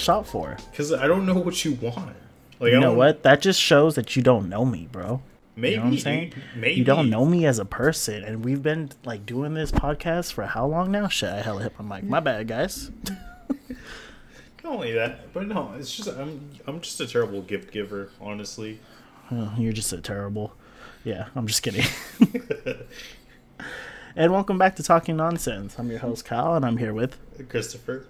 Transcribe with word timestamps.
shot 0.00 0.26
for? 0.26 0.56
Because 0.70 0.92
I 0.92 1.06
don't 1.06 1.26
know 1.26 1.38
what 1.38 1.64
you 1.64 1.72
want. 1.74 2.16
Like, 2.58 2.72
You 2.72 2.80
know 2.80 2.92
what? 2.94 3.22
That 3.22 3.40
just 3.40 3.60
shows 3.60 3.94
that 3.94 4.16
you 4.16 4.22
don't 4.22 4.48
know 4.48 4.64
me, 4.64 4.88
bro. 4.90 5.22
Maybe 5.56 5.74
You 5.74 5.80
know 5.80 5.86
I'm 5.86 5.98
saying? 5.98 6.34
Maybe 6.56 6.74
You 6.74 6.84
don't 6.84 7.10
know 7.10 7.24
me 7.24 7.46
as 7.46 7.58
a 7.58 7.64
person, 7.64 8.22
and 8.24 8.44
we've 8.44 8.62
been 8.62 8.90
like 9.04 9.26
doing 9.26 9.54
this 9.54 9.70
podcast 9.72 10.32
for 10.32 10.44
how 10.44 10.66
long 10.66 10.90
now? 10.90 11.08
Shit, 11.08 11.30
I 11.30 11.42
hella 11.42 11.62
hit 11.62 11.78
my 11.78 11.96
mic. 11.96 12.08
My 12.08 12.20
bad, 12.20 12.48
guys. 12.48 12.90
Not 14.62 14.74
only 14.74 14.92
that, 14.92 15.32
but 15.32 15.46
no, 15.46 15.72
it's 15.78 15.94
just 15.94 16.08
I'm 16.08 16.50
I'm 16.66 16.80
just 16.80 17.00
a 17.00 17.06
terrible 17.06 17.42
gift 17.42 17.72
giver, 17.72 18.10
honestly. 18.20 18.78
Oh, 19.32 19.54
you're 19.58 19.72
just 19.72 19.92
a 19.92 20.00
terrible. 20.00 20.52
Yeah, 21.02 21.28
I'm 21.34 21.46
just 21.46 21.62
kidding. 21.62 21.86
and 24.16 24.32
welcome 24.32 24.58
back 24.58 24.76
to 24.76 24.82
Talking 24.82 25.16
Nonsense. 25.16 25.78
I'm 25.78 25.90
your 25.90 26.00
host 26.00 26.24
Kyle, 26.24 26.54
and 26.54 26.64
I'm 26.64 26.76
here 26.76 26.92
with. 26.92 27.16
Christopher. 27.48 28.06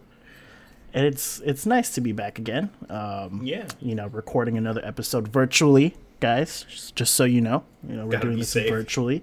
And 0.93 1.07
it's 1.07 1.41
it's 1.41 1.67
nice 1.67 1.95
to 1.95 2.01
be 2.01 2.13
back 2.13 2.39
again. 2.39 2.71
Um, 2.89 3.41
Yeah. 3.45 3.67
you 3.81 3.95
know, 3.95 4.09
recording 4.09 4.59
another 4.59 4.85
episode 4.85 5.29
virtually, 5.29 5.95
guys. 6.21 6.65
Just, 6.69 6.97
just 6.97 7.15
so 7.15 7.25
you 7.25 7.41
know, 7.41 7.63
you 7.89 7.95
know, 7.97 8.05
we're 8.07 8.13
Gotta 8.13 8.27
doing 8.27 8.39
this 8.39 8.51
safe. 8.51 8.69
virtually. 8.71 9.23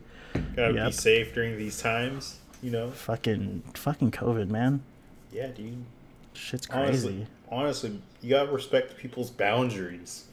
Gotta 0.55 0.73
Yep. 0.73 0.85
be 0.87 0.91
safe 0.93 1.33
during 1.33 1.57
these 1.57 1.81
times, 1.81 2.39
you 2.63 2.71
know. 2.71 2.91
Fucking 2.91 3.63
fucking 3.73 4.11
COVID, 4.11 4.49
man. 4.49 4.81
Yeah, 5.33 5.47
dude. 5.47 5.83
Shit's 6.33 6.67
crazy. 6.67 6.87
Honestly, 6.87 7.27
honestly, 7.51 8.01
you 8.21 8.29
gotta 8.29 8.51
respect 8.51 8.95
people's 8.97 9.29
boundaries. 9.29 10.25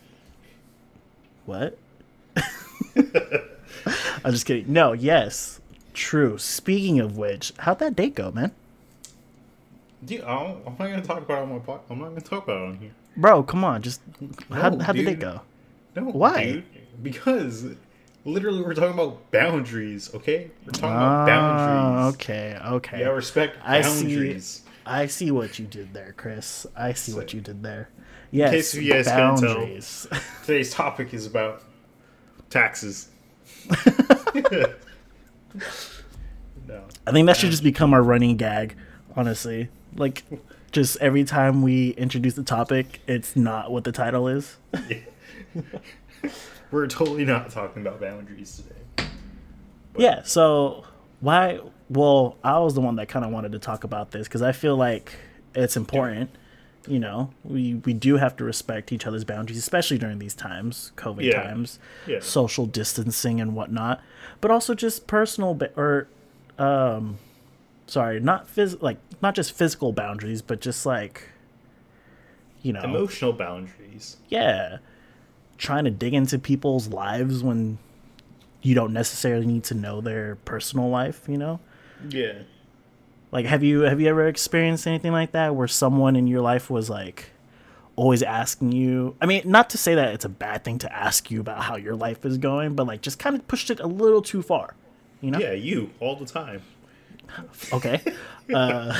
What? 1.46 1.76
I'm 2.96 4.32
just 4.32 4.46
kidding. 4.46 4.72
No, 4.72 4.92
yes, 4.92 5.60
true. 5.94 6.38
Speaking 6.38 7.00
of 7.00 7.16
which, 7.16 7.52
how'd 7.58 7.78
that 7.80 7.96
date 7.96 8.14
go, 8.14 8.30
man? 8.30 8.52
I 10.10 10.14
I'm 10.22 10.64
not 10.64 10.78
gonna 10.78 11.02
talk 11.02 11.18
about 11.18 11.38
it 11.38 11.42
on 11.42 11.48
my. 11.50 11.74
I'm 11.90 11.98
not 11.98 12.08
gonna 12.08 12.20
talk 12.20 12.44
about 12.44 12.56
it 12.62 12.68
on 12.68 12.76
here. 12.78 12.90
Bro, 13.16 13.44
come 13.44 13.64
on. 13.64 13.82
Just 13.82 14.00
how 14.50 14.70
No, 14.70 14.78
how'd 14.84 14.96
the 14.96 15.04
date 15.04 15.10
dude. 15.12 15.20
go? 15.20 15.40
No, 15.96 16.02
Why? 16.04 16.44
Dude, 16.44 16.64
because 17.02 17.66
literally, 18.24 18.62
we're 18.62 18.74
talking 18.74 18.94
about 18.94 19.30
boundaries. 19.30 20.10
Okay, 20.14 20.50
we're 20.66 20.72
talking 20.72 20.88
Ah, 20.90 21.22
about 21.22 21.26
boundaries. 21.26 22.14
okay, 22.14 22.58
okay. 22.66 23.00
Yeah, 23.00 23.08
respect 23.08 23.58
boundaries. 23.64 24.62
I 24.64 24.66
see. 24.66 24.70
I 24.86 25.06
see 25.06 25.30
what 25.30 25.58
you 25.58 25.66
did 25.66 25.94
there, 25.94 26.12
Chris. 26.16 26.66
I 26.76 26.92
see 26.92 27.14
what 27.14 27.32
you 27.32 27.40
did 27.40 27.62
there. 27.62 27.88
Yes, 28.30 28.50
case 28.50 28.74
you 28.74 28.92
guys 28.92 29.06
couldn't 29.06 29.36
tell. 29.36 29.54
boundaries. 29.54 30.06
Today's 30.44 30.70
topic 30.72 31.14
is 31.14 31.24
about 31.26 31.62
taxes. 32.50 33.08
no. 36.66 36.84
I 37.06 37.12
think 37.12 37.26
that 37.26 37.36
should 37.36 37.50
just 37.50 37.62
become 37.62 37.94
our 37.94 38.02
running 38.02 38.36
gag, 38.36 38.76
honestly. 39.16 39.68
Like, 39.96 40.24
just 40.72 40.96
every 41.00 41.24
time 41.24 41.62
we 41.62 41.90
introduce 41.90 42.34
the 42.34 42.42
topic, 42.42 43.00
it's 43.06 43.36
not 43.36 43.70
what 43.70 43.84
the 43.84 43.92
title 43.92 44.28
is. 44.28 44.56
We're 46.70 46.86
totally 46.88 47.24
not 47.24 47.50
talking 47.50 47.82
about 47.82 48.00
boundaries 48.00 48.62
today. 48.96 49.08
Yeah, 49.96 50.22
so 50.24 50.84
why? 51.20 51.60
Well, 51.88 52.36
I 52.42 52.58
was 52.58 52.74
the 52.74 52.80
one 52.80 52.96
that 52.96 53.08
kind 53.08 53.24
of 53.24 53.30
wanted 53.30 53.52
to 53.52 53.58
talk 53.60 53.84
about 53.84 54.10
this 54.10 54.26
because 54.26 54.42
I 54.42 54.52
feel 54.52 54.76
like 54.76 55.14
it's 55.54 55.76
important. 55.76 56.30
You 56.88 56.98
know, 56.98 57.30
we 57.44 57.74
we 57.74 57.92
do 57.92 58.16
have 58.16 58.36
to 58.38 58.44
respect 58.44 58.92
each 58.92 59.06
other's 59.06 59.24
boundaries, 59.24 59.58
especially 59.58 59.98
during 59.98 60.18
these 60.18 60.34
times, 60.34 60.90
COVID 60.96 61.22
Yeah. 61.24 61.42
times, 61.44 61.78
Yeah. 62.06 62.18
social 62.20 62.66
distancing 62.66 63.40
and 63.40 63.54
whatnot, 63.54 64.02
but 64.40 64.50
also 64.50 64.74
just 64.74 65.06
personal 65.06 65.54
ba- 65.54 65.70
or, 65.76 66.08
um, 66.58 67.18
sorry, 67.86 68.20
not 68.20 68.46
phys- 68.48 68.80
like 68.82 68.98
not 69.22 69.34
just 69.34 69.52
physical 69.52 69.92
boundaries, 69.92 70.42
but 70.42 70.60
just 70.60 70.84
like, 70.86 71.28
you 72.62 72.72
know, 72.72 72.82
Emotional 72.82 73.32
boundaries. 73.32 74.16
yeah, 74.28 74.78
trying 75.58 75.84
to 75.84 75.90
dig 75.90 76.14
into 76.14 76.38
people's 76.38 76.88
lives 76.88 77.42
when 77.42 77.78
you 78.62 78.74
don't 78.74 78.92
necessarily 78.92 79.46
need 79.46 79.64
to 79.64 79.74
know 79.74 80.00
their 80.00 80.36
personal 80.44 80.88
life, 80.88 81.22
you 81.28 81.36
know? 81.36 81.60
Yeah. 82.08 82.42
Like 83.30 83.46
have 83.46 83.62
you 83.62 83.80
have 83.80 84.00
you 84.00 84.08
ever 84.08 84.26
experienced 84.28 84.86
anything 84.86 85.12
like 85.12 85.32
that 85.32 85.54
where 85.54 85.68
someone 85.68 86.16
in 86.16 86.26
your 86.26 86.40
life 86.40 86.70
was 86.70 86.88
like 86.88 87.30
always 87.96 88.22
asking 88.22 88.72
you 88.72 89.16
I 89.20 89.26
mean, 89.26 89.42
not 89.44 89.70
to 89.70 89.78
say 89.78 89.94
that 89.96 90.14
it's 90.14 90.24
a 90.24 90.28
bad 90.28 90.64
thing 90.64 90.78
to 90.78 90.92
ask 90.92 91.30
you 91.30 91.40
about 91.40 91.62
how 91.64 91.76
your 91.76 91.94
life 91.96 92.24
is 92.24 92.38
going, 92.38 92.74
but 92.74 92.86
like 92.86 93.02
just 93.02 93.18
kind 93.18 93.36
of 93.36 93.46
pushed 93.48 93.70
it 93.70 93.80
a 93.80 93.86
little 93.86 94.22
too 94.22 94.40
far, 94.42 94.74
you 95.20 95.30
know? 95.30 95.38
Yeah, 95.38 95.52
you 95.52 95.90
all 96.00 96.16
the 96.16 96.26
time. 96.26 96.62
Okay. 97.72 98.00
Uh, 98.52 98.94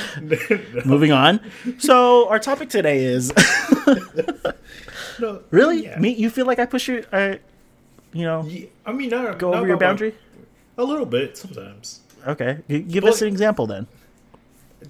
moving 0.85 1.11
on. 1.11 1.39
So 1.77 2.27
our 2.29 2.39
topic 2.39 2.67
today 2.67 3.03
is 3.03 3.31
No, 5.19 5.41
really 5.51 5.83
yeah. 5.83 5.99
me. 5.99 6.09
You 6.15 6.31
feel 6.31 6.47
like 6.47 6.57
I 6.57 6.65
push 6.65 6.87
you? 6.87 7.05
uh, 7.11 7.35
you 8.11 8.23
know, 8.25 8.43
Ye- 8.43 8.69
I 8.87 8.91
mean, 8.91 9.09
not 9.09 9.37
go 9.37 9.51
not 9.51 9.57
over 9.59 9.67
your 9.67 9.75
about 9.75 9.85
my- 9.85 9.91
boundary. 9.91 10.15
a 10.79 10.83
little 10.83 11.05
bit 11.05 11.37
sometimes. 11.37 12.01
Okay, 12.25 12.59
give 12.67 13.03
Well- 13.03 13.13
us 13.13 13.21
an 13.21 13.27
example 13.27 13.67
then. 13.67 13.85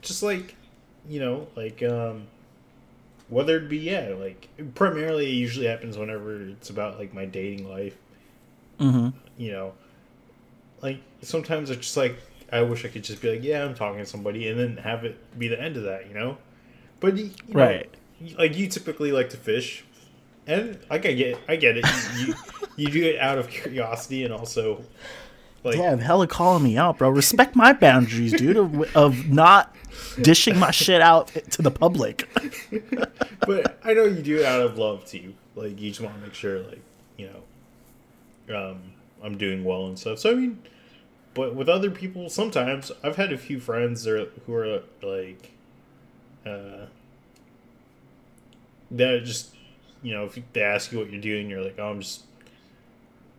Just 0.01 0.23
like, 0.23 0.55
you 1.09 1.19
know, 1.19 1.47
like 1.57 1.83
um, 1.83 2.23
whether 3.27 3.57
it 3.57 3.67
be 3.67 3.79
yeah, 3.79 4.13
like 4.17 4.47
primarily 4.73 5.25
it 5.27 5.33
usually 5.33 5.67
happens 5.67 5.97
whenever 5.97 6.41
it's 6.41 6.69
about 6.69 6.97
like 6.97 7.13
my 7.13 7.25
dating 7.25 7.69
life. 7.69 7.97
Mm-hmm. 8.79 9.09
You 9.37 9.51
know, 9.51 9.73
like 10.81 10.99
sometimes 11.21 11.69
it's 11.69 11.81
just 11.81 11.97
like 11.97 12.15
I 12.51 12.61
wish 12.61 12.85
I 12.85 12.89
could 12.89 13.03
just 13.03 13.21
be 13.21 13.31
like, 13.31 13.43
yeah, 13.43 13.63
I'm 13.63 13.75
talking 13.75 13.99
to 13.99 14.05
somebody, 14.05 14.47
and 14.49 14.59
then 14.59 14.77
have 14.77 15.03
it 15.03 15.17
be 15.37 15.47
the 15.47 15.61
end 15.61 15.77
of 15.77 15.83
that. 15.83 16.07
You 16.07 16.13
know, 16.13 16.37
but 16.99 17.17
you 17.17 17.31
know, 17.47 17.59
Right. 17.59 17.89
like 18.37 18.55
you 18.57 18.67
typically 18.67 19.11
like 19.11 19.29
to 19.31 19.37
fish, 19.37 19.83
and 20.47 20.77
like 20.89 21.05
I 21.05 21.13
get, 21.13 21.39
I 21.47 21.55
get 21.55 21.77
it. 21.77 21.85
You, 22.17 22.25
you, 22.27 22.33
you 22.77 22.87
do 22.89 23.03
it 23.03 23.19
out 23.19 23.37
of 23.37 23.49
curiosity 23.49 24.23
and 24.23 24.33
also 24.33 24.83
like 25.63 25.75
Damn, 25.77 25.99
hella 25.99 26.27
calling 26.27 26.63
me 26.63 26.77
out, 26.77 26.99
bro. 26.99 27.09
Respect 27.09 27.55
my 27.55 27.73
boundaries, 27.73 28.33
dude, 28.33 28.57
of, 28.57 28.95
of 28.95 29.27
not 29.29 29.75
dishing 30.21 30.59
my 30.59 30.69
shit 30.71 31.01
out 31.01 31.27
to 31.51 31.61
the 31.63 31.71
public. 31.71 32.29
but 33.47 33.79
I 33.83 33.93
know 33.93 34.03
you 34.05 34.21
do 34.21 34.37
it 34.39 34.45
out 34.45 34.61
of 34.61 34.77
love 34.77 35.05
too. 35.05 35.33
Like 35.55 35.79
you 35.81 35.89
just 35.89 36.01
want 36.01 36.15
to 36.15 36.21
make 36.21 36.35
sure, 36.35 36.59
like 36.59 36.81
you 37.17 37.29
know, 38.47 38.55
um, 38.71 38.81
I'm 39.23 39.37
doing 39.37 39.63
well 39.63 39.87
and 39.87 39.97
stuff. 39.97 40.19
So 40.19 40.31
I 40.31 40.35
mean, 40.35 40.59
but 41.35 41.53
with 41.53 41.69
other 41.69 41.91
people, 41.91 42.29
sometimes 42.29 42.91
I've 43.03 43.15
had 43.17 43.31
a 43.31 43.37
few 43.37 43.59
friends 43.59 44.03
that 44.05 44.29
who 44.47 44.55
are 44.55 44.81
like, 45.03 45.51
uh, 46.45 46.87
that 48.91 49.23
just 49.23 49.51
you 50.01 50.13
know, 50.13 50.25
if 50.25 50.37
they 50.53 50.61
ask 50.61 50.91
you 50.91 50.99
what 50.99 51.11
you're 51.11 51.21
doing, 51.21 51.49
you're 51.49 51.61
like, 51.63 51.75
oh, 51.79 51.89
I'm 51.89 52.01
just 52.01 52.23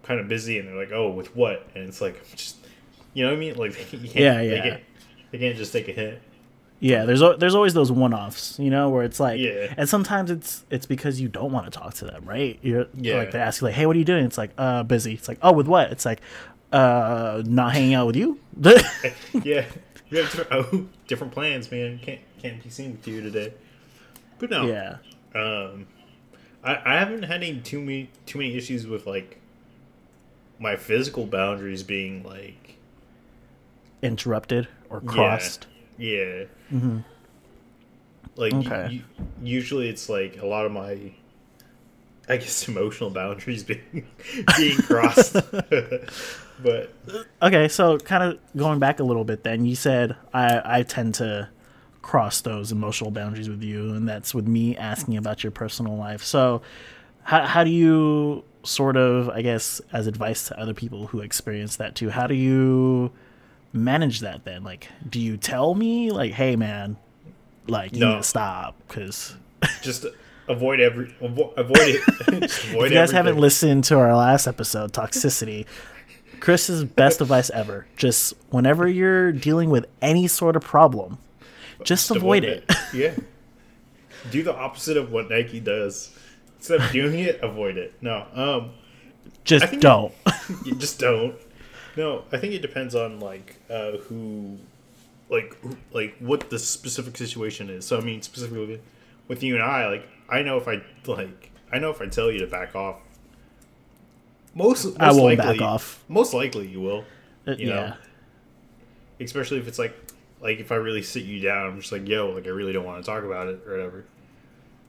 kind 0.02 0.18
of 0.20 0.26
busy, 0.28 0.58
and 0.58 0.68
they're 0.68 0.74
like, 0.76 0.90
oh, 0.92 1.10
with 1.10 1.34
what? 1.36 1.68
And 1.74 1.84
it's 1.88 2.00
like, 2.00 2.20
just, 2.36 2.56
you 3.14 3.24
know 3.24 3.30
what 3.30 3.36
I 3.36 3.40
mean? 3.40 3.54
Like, 3.56 3.72
can't, 3.90 4.02
Yeah, 4.14 4.38
They 4.38 4.56
yeah. 4.56 4.62
can't, 4.62 4.82
they 5.30 5.38
can't 5.38 5.56
just 5.56 5.72
take 5.72 5.88
a 5.88 5.92
hit. 5.92 6.22
Yeah, 6.78 7.06
there's 7.06 7.20
there's 7.38 7.54
always 7.54 7.72
those 7.72 7.90
one-offs, 7.90 8.58
you 8.58 8.68
know, 8.68 8.90
where 8.90 9.02
it's 9.04 9.18
like, 9.18 9.40
Yeah. 9.40 9.72
and 9.78 9.88
sometimes 9.88 10.30
it's 10.30 10.64
it's 10.70 10.84
because 10.84 11.18
you 11.20 11.28
don't 11.28 11.50
want 11.52 11.64
to 11.64 11.78
talk 11.78 11.94
to 11.94 12.04
them, 12.04 12.24
right? 12.26 12.58
You're 12.62 12.86
Yeah. 12.94 13.16
like 13.16 13.30
they 13.30 13.38
ask 13.38 13.60
you 13.62 13.68
like, 13.68 13.74
hey, 13.74 13.86
what 13.86 13.96
are 13.96 13.98
you 13.98 14.04
doing? 14.04 14.24
It's 14.26 14.36
like, 14.36 14.50
uh, 14.58 14.82
busy. 14.82 15.14
It's 15.14 15.26
like, 15.28 15.38
oh, 15.40 15.52
with 15.52 15.68
what? 15.68 15.90
It's 15.90 16.04
like, 16.04 16.20
uh, 16.72 17.42
not 17.46 17.72
hanging 17.72 17.94
out 17.94 18.06
with 18.06 18.16
you. 18.16 18.38
yeah, 18.62 19.64
we 20.10 20.18
have 20.18 20.30
different, 20.30 20.48
oh, 20.52 20.86
different 21.06 21.32
plans, 21.32 21.70
man. 21.70 21.98
Can't 22.02 22.20
can't 22.40 22.62
be 22.62 22.70
seen 22.70 22.92
with 22.92 23.06
you 23.08 23.20
today. 23.22 23.52
But 24.38 24.50
no, 24.50 24.66
yeah, 24.66 24.96
um, 25.34 25.86
I, 26.62 26.76
I 26.84 26.98
haven't 26.98 27.22
had 27.24 27.42
any 27.42 27.60
too 27.60 27.80
many 27.80 28.10
too 28.26 28.38
many 28.38 28.54
issues 28.56 28.86
with 28.86 29.06
like 29.06 29.40
my 30.58 30.76
physical 30.76 31.26
boundaries 31.26 31.82
being 31.82 32.22
like 32.22 32.76
interrupted 34.02 34.68
or 34.90 35.00
Yeah. 35.04 35.10
crossed. 35.10 35.66
yeah, 35.98 36.44
Mhm. 36.72 37.04
like 38.36 38.54
Okay. 38.54 39.02
usually 39.42 39.88
it's 39.88 40.08
like 40.08 40.40
a 40.40 40.46
lot 40.46 40.66
of 40.66 40.72
my 40.72 41.12
I 42.28 42.36
guess 42.38 42.66
emotional 42.68 43.10
boundaries 43.10 43.62
being 43.64 44.06
being 44.56 44.78
crossed. 44.78 45.36
but 46.62 46.92
Okay, 47.42 47.68
so 47.68 47.98
kind 47.98 48.22
of 48.22 48.38
going 48.56 48.78
back 48.78 49.00
a 49.00 49.04
little 49.04 49.24
bit, 49.24 49.42
then 49.44 49.64
you 49.66 49.74
said 49.76 50.16
I 50.32 50.78
I 50.78 50.82
tend 50.82 51.14
to 51.16 51.48
cross 52.02 52.40
those 52.40 52.70
emotional 52.72 53.10
boundaries 53.10 53.48
with 53.48 53.62
you, 53.62 53.90
and 53.94 54.08
that's 54.08 54.34
with 54.34 54.46
me 54.46 54.76
asking 54.76 55.16
about 55.16 55.42
your 55.42 55.50
personal 55.50 55.96
life. 55.96 56.22
So, 56.22 56.62
how 57.24 57.42
how 57.44 57.64
do 57.64 57.70
you 57.70 58.44
sort 58.62 58.96
of, 58.96 59.28
I 59.28 59.42
guess, 59.42 59.80
as 59.92 60.06
advice 60.06 60.48
to 60.48 60.58
other 60.58 60.74
people 60.74 61.08
who 61.08 61.20
experience 61.20 61.76
that 61.76 61.94
too? 61.94 62.10
How 62.10 62.26
do 62.26 62.34
you 62.34 63.12
manage 63.72 64.20
that 64.20 64.44
then? 64.44 64.64
Like, 64.64 64.88
do 65.08 65.20
you 65.20 65.36
tell 65.36 65.74
me 65.74 66.10
like, 66.10 66.32
hey 66.32 66.56
man, 66.56 66.96
like 67.66 67.92
you 67.94 68.00
No. 68.00 68.12
need 68.12 68.16
to 68.18 68.22
stop 68.22 68.76
because. 68.88 69.36
just 69.82 70.06
avoid 70.48 70.78
every 70.80 71.06
avo- 71.20 71.52
avoid 71.56 71.76
it. 71.80 72.02
avoid 72.28 72.42
If 72.44 72.74
you 72.74 72.90
guys 72.90 73.10
haven't 73.10 73.38
listened 73.38 73.84
to 73.84 73.98
our 73.98 74.14
last 74.14 74.46
episode, 74.46 74.92
toxicity, 74.92 75.66
Chris's 76.40 76.84
best 76.84 77.20
advice 77.20 77.50
ever: 77.50 77.86
just 77.96 78.34
whenever 78.50 78.88
you're 78.88 79.32
dealing 79.32 79.70
with 79.70 79.86
any 80.00 80.26
sort 80.26 80.56
of 80.56 80.62
problem, 80.62 81.18
just, 81.84 82.10
avoid, 82.10 82.44
it. 82.44 82.70
Yeah. 82.94 83.14
do 84.30 84.42
the 84.42 84.54
opposite 84.54 84.96
of 84.96 85.12
what 85.12 85.30
Nike 85.30 85.60
does. 85.60 86.12
Instead 86.58 86.80
of 86.80 86.90
doing 86.90 87.18
it, 87.20 87.40
avoid 87.42 87.76
it. 87.76 87.94
No, 88.00 88.26
um, 88.34 88.70
Just 89.44 89.78
don't. 89.80 90.12
you 90.64 90.74
just 90.74 90.98
don't. 90.98 91.36
No, 91.96 92.24
I 92.32 92.38
think 92.38 92.54
it 92.54 92.62
depends 92.62 92.94
on 92.94 93.20
like 93.20 93.56
uh, 93.70 93.92
who, 93.92 94.58
like, 95.30 95.54
who, 95.60 95.76
like 95.92 96.16
what 96.18 96.50
the 96.50 96.58
specific 96.58 97.16
situation 97.16 97.70
is. 97.70 97.86
So 97.86 97.98
I 97.98 98.00
mean, 98.00 98.22
specifically 98.22 98.80
with 99.28 99.42
you 99.42 99.54
and 99.54 99.62
I, 99.62 99.86
like, 99.88 100.08
I 100.28 100.42
know 100.42 100.56
if 100.56 100.68
I 100.68 100.82
like, 101.06 101.50
I 101.72 101.78
know 101.78 101.90
if 101.90 102.00
I 102.00 102.06
tell 102.06 102.30
you 102.30 102.38
to 102.40 102.46
back 102.46 102.74
off. 102.74 102.96
Most, 104.56 104.84
most 104.86 105.00
I 105.00 105.08
won't 105.12 105.38
likely, 105.38 105.58
back 105.58 105.60
off. 105.60 106.02
Most 106.08 106.32
likely, 106.32 106.66
you 106.66 106.80
will. 106.80 107.04
Uh, 107.46 107.52
You 107.58 107.68
yeah. 107.68 107.74
know, 107.74 107.92
especially 109.20 109.58
if 109.58 109.68
it's 109.68 109.78
like, 109.78 109.94
like 110.40 110.58
if 110.58 110.72
I 110.72 110.76
really 110.76 111.02
sit 111.02 111.24
you 111.24 111.40
down, 111.40 111.66
I'm 111.66 111.80
just 111.80 111.92
like, 111.92 112.08
yo, 112.08 112.30
like 112.30 112.46
I 112.46 112.50
really 112.50 112.72
don't 112.72 112.84
want 112.84 113.04
to 113.04 113.10
talk 113.10 113.22
about 113.24 113.48
it 113.48 113.60
or 113.66 113.72
whatever. 113.72 114.04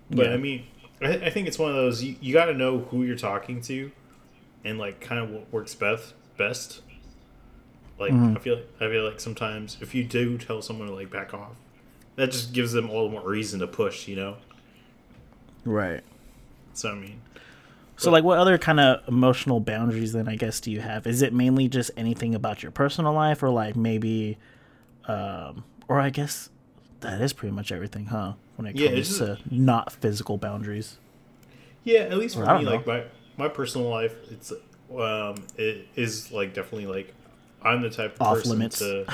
But 0.09 0.27
Yeah. 0.27 0.33
I 0.33 0.37
mean, 0.37 0.65
I, 1.01 1.07
I 1.27 1.29
think 1.29 1.47
it's 1.47 1.59
one 1.59 1.69
of 1.69 1.75
those 1.75 2.01
you, 2.03 2.15
you 2.21 2.33
got 2.33 2.45
to 2.45 2.53
know 2.53 2.79
who 2.79 3.03
you're 3.03 3.17
talking 3.17 3.61
to, 3.63 3.91
and 4.63 4.79
like 4.79 5.01
kind 5.01 5.19
of 5.21 5.29
what 5.31 5.51
works 5.51 5.75
best. 5.75 6.13
Best. 6.37 6.81
Like 7.99 8.13
Mm-hmm. 8.13 8.37
I 8.37 8.39
feel, 8.39 8.55
like, 8.55 8.67
I 8.79 8.87
feel 8.89 9.03
like 9.03 9.19
sometimes 9.19 9.77
if 9.81 9.93
you 9.93 10.03
do 10.03 10.37
tell 10.37 10.61
someone 10.61 10.87
to 10.87 10.93
like 10.93 11.09
back 11.11 11.33
off, 11.33 11.55
that 12.15 12.31
just 12.31 12.53
gives 12.53 12.71
them 12.71 12.89
all 12.89 13.05
the 13.09 13.11
more 13.11 13.27
reason 13.29 13.59
to 13.59 13.67
push. 13.67 14.07
You 14.07 14.15
know. 14.15 14.37
Right. 15.65 16.03
So 16.73 16.91
I 16.91 16.95
mean, 16.95 17.21
So, 17.97 18.11
like, 18.11 18.23
what 18.23 18.37
other 18.37 18.57
kind 18.57 18.79
of 18.79 19.07
emotional 19.07 19.59
boundaries 19.59 20.13
then? 20.13 20.27
I 20.27 20.35
guess 20.35 20.59
do 20.59 20.71
you 20.71 20.81
have? 20.81 21.07
Is 21.07 21.21
it 21.21 21.33
mainly 21.33 21.67
just 21.67 21.89
anything 21.97 22.35
about 22.35 22.61
your 22.61 22.71
personal 22.71 23.13
life, 23.13 23.41
or 23.41 23.49
like 23.49 23.75
maybe, 23.75 24.37
um, 25.07 25.63
or 25.87 25.99
I 25.99 26.09
guess 26.11 26.49
that 27.01 27.19
is 27.21 27.33
pretty 27.33 27.53
much 27.55 27.71
everything, 27.71 28.05
huh? 28.07 28.33
When 28.55 28.67
it 28.67 28.75
Yeah, 28.75 28.87
comes 28.87 28.99
it's 28.99 29.17
to 29.17 29.39
not 29.49 29.91
physical 29.91 30.37
boundaries. 30.37 30.97
Yeah, 31.83 32.01
at 32.01 32.17
least 32.17 32.35
for 32.35 32.45
Or 32.45 32.59
me, 32.59 32.65
like 32.65 32.85
my 32.85 33.03
my 33.37 33.47
personal 33.47 33.89
life, 33.89 34.13
it's 34.31 34.51
um, 34.95 35.35
it 35.57 35.87
is 35.95 36.31
like 36.31 36.53
definitely 36.53 36.87
like 36.87 37.13
I'm 37.63 37.81
the 37.81 37.89
type 37.89 38.15
of 38.15 38.21
Off 38.21 38.35
person 38.37 38.59
limits. 38.59 38.79
to. 38.79 39.07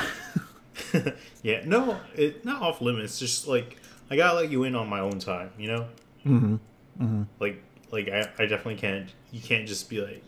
yeah, 1.43 1.61
no, 1.65 1.99
it 2.15 2.43
not 2.43 2.61
off 2.61 2.81
limits. 2.81 3.19
Just 3.19 3.47
like 3.47 3.77
I 4.09 4.15
gotta 4.15 4.35
let 4.35 4.49
you 4.49 4.63
in 4.63 4.75
on 4.75 4.87
my 4.89 4.99
own 4.99 5.19
time, 5.19 5.51
you 5.57 5.67
know. 5.67 5.87
Mm-hmm. 6.25 6.55
Mm-hmm. 7.01 7.23
Like, 7.39 7.61
like 7.93 8.09
I, 8.09 8.21
I 8.37 8.45
definitely 8.47 8.75
can't. 8.75 9.09
You 9.31 9.39
can't 9.39 9.67
just 9.67 9.89
be 9.89 10.01
like, 10.01 10.23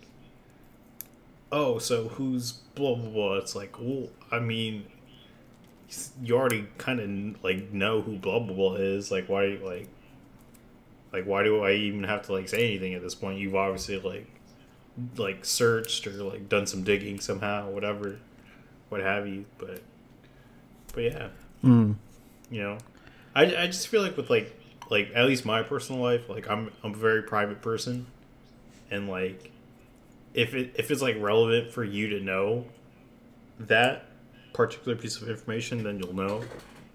oh, 1.51 1.79
so 1.79 2.07
who's 2.09 2.51
blah 2.53 2.95
blah 2.95 3.09
blah. 3.09 3.33
It's 3.35 3.55
like, 3.55 3.75
well, 3.79 4.07
I 4.31 4.39
mean, 4.39 4.85
you 6.21 6.35
already 6.37 6.67
kind 6.77 6.99
of 7.35 7.43
like 7.43 7.71
know 7.73 8.01
who 8.01 8.17
blah 8.17 8.39
blah 8.39 8.55
blah 8.55 8.75
is. 8.75 9.11
Like, 9.11 9.27
why, 9.27 9.57
like, 9.61 9.89
like 11.11 11.25
why 11.25 11.43
do 11.43 11.61
I 11.63 11.71
even 11.73 12.03
have 12.03 12.21
to 12.27 12.33
like 12.33 12.47
say 12.47 12.65
anything 12.65 12.93
at 12.93 13.01
this 13.01 13.15
point? 13.15 13.39
You've 13.39 13.55
obviously 13.55 13.99
like, 13.99 14.27
like 15.17 15.43
searched 15.43 16.05
or 16.07 16.11
like 16.23 16.47
done 16.47 16.67
some 16.67 16.83
digging 16.83 17.19
somehow, 17.19 17.69
whatever, 17.69 18.19
what 18.89 19.01
have 19.01 19.27
you. 19.27 19.45
But, 19.57 19.81
but 20.93 21.03
yeah, 21.03 21.27
Mm. 21.63 21.95
you 22.51 22.61
know, 22.61 22.77
I, 23.33 23.43
I 23.43 23.65
just 23.67 23.87
feel 23.87 24.03
like 24.03 24.15
with 24.17 24.29
like 24.29 24.55
like 24.89 25.11
at 25.15 25.25
least 25.25 25.45
my 25.45 25.63
personal 25.63 26.01
life, 26.01 26.29
like 26.29 26.49
I'm 26.49 26.71
I'm 26.83 26.93
a 26.93 26.97
very 26.97 27.23
private 27.23 27.61
person, 27.61 28.05
and 28.91 29.09
like 29.09 29.51
if 30.33 30.53
it 30.53 30.75
if 30.77 30.91
it's 30.91 31.01
like 31.01 31.15
relevant 31.19 31.71
for 31.71 31.83
you 31.83 32.09
to 32.09 32.19
know 32.19 32.65
that 33.59 34.05
particular 34.53 34.95
piece 34.97 35.21
of 35.21 35.29
information, 35.29 35.83
then 35.83 35.99
you'll 35.99 36.13
know. 36.15 36.43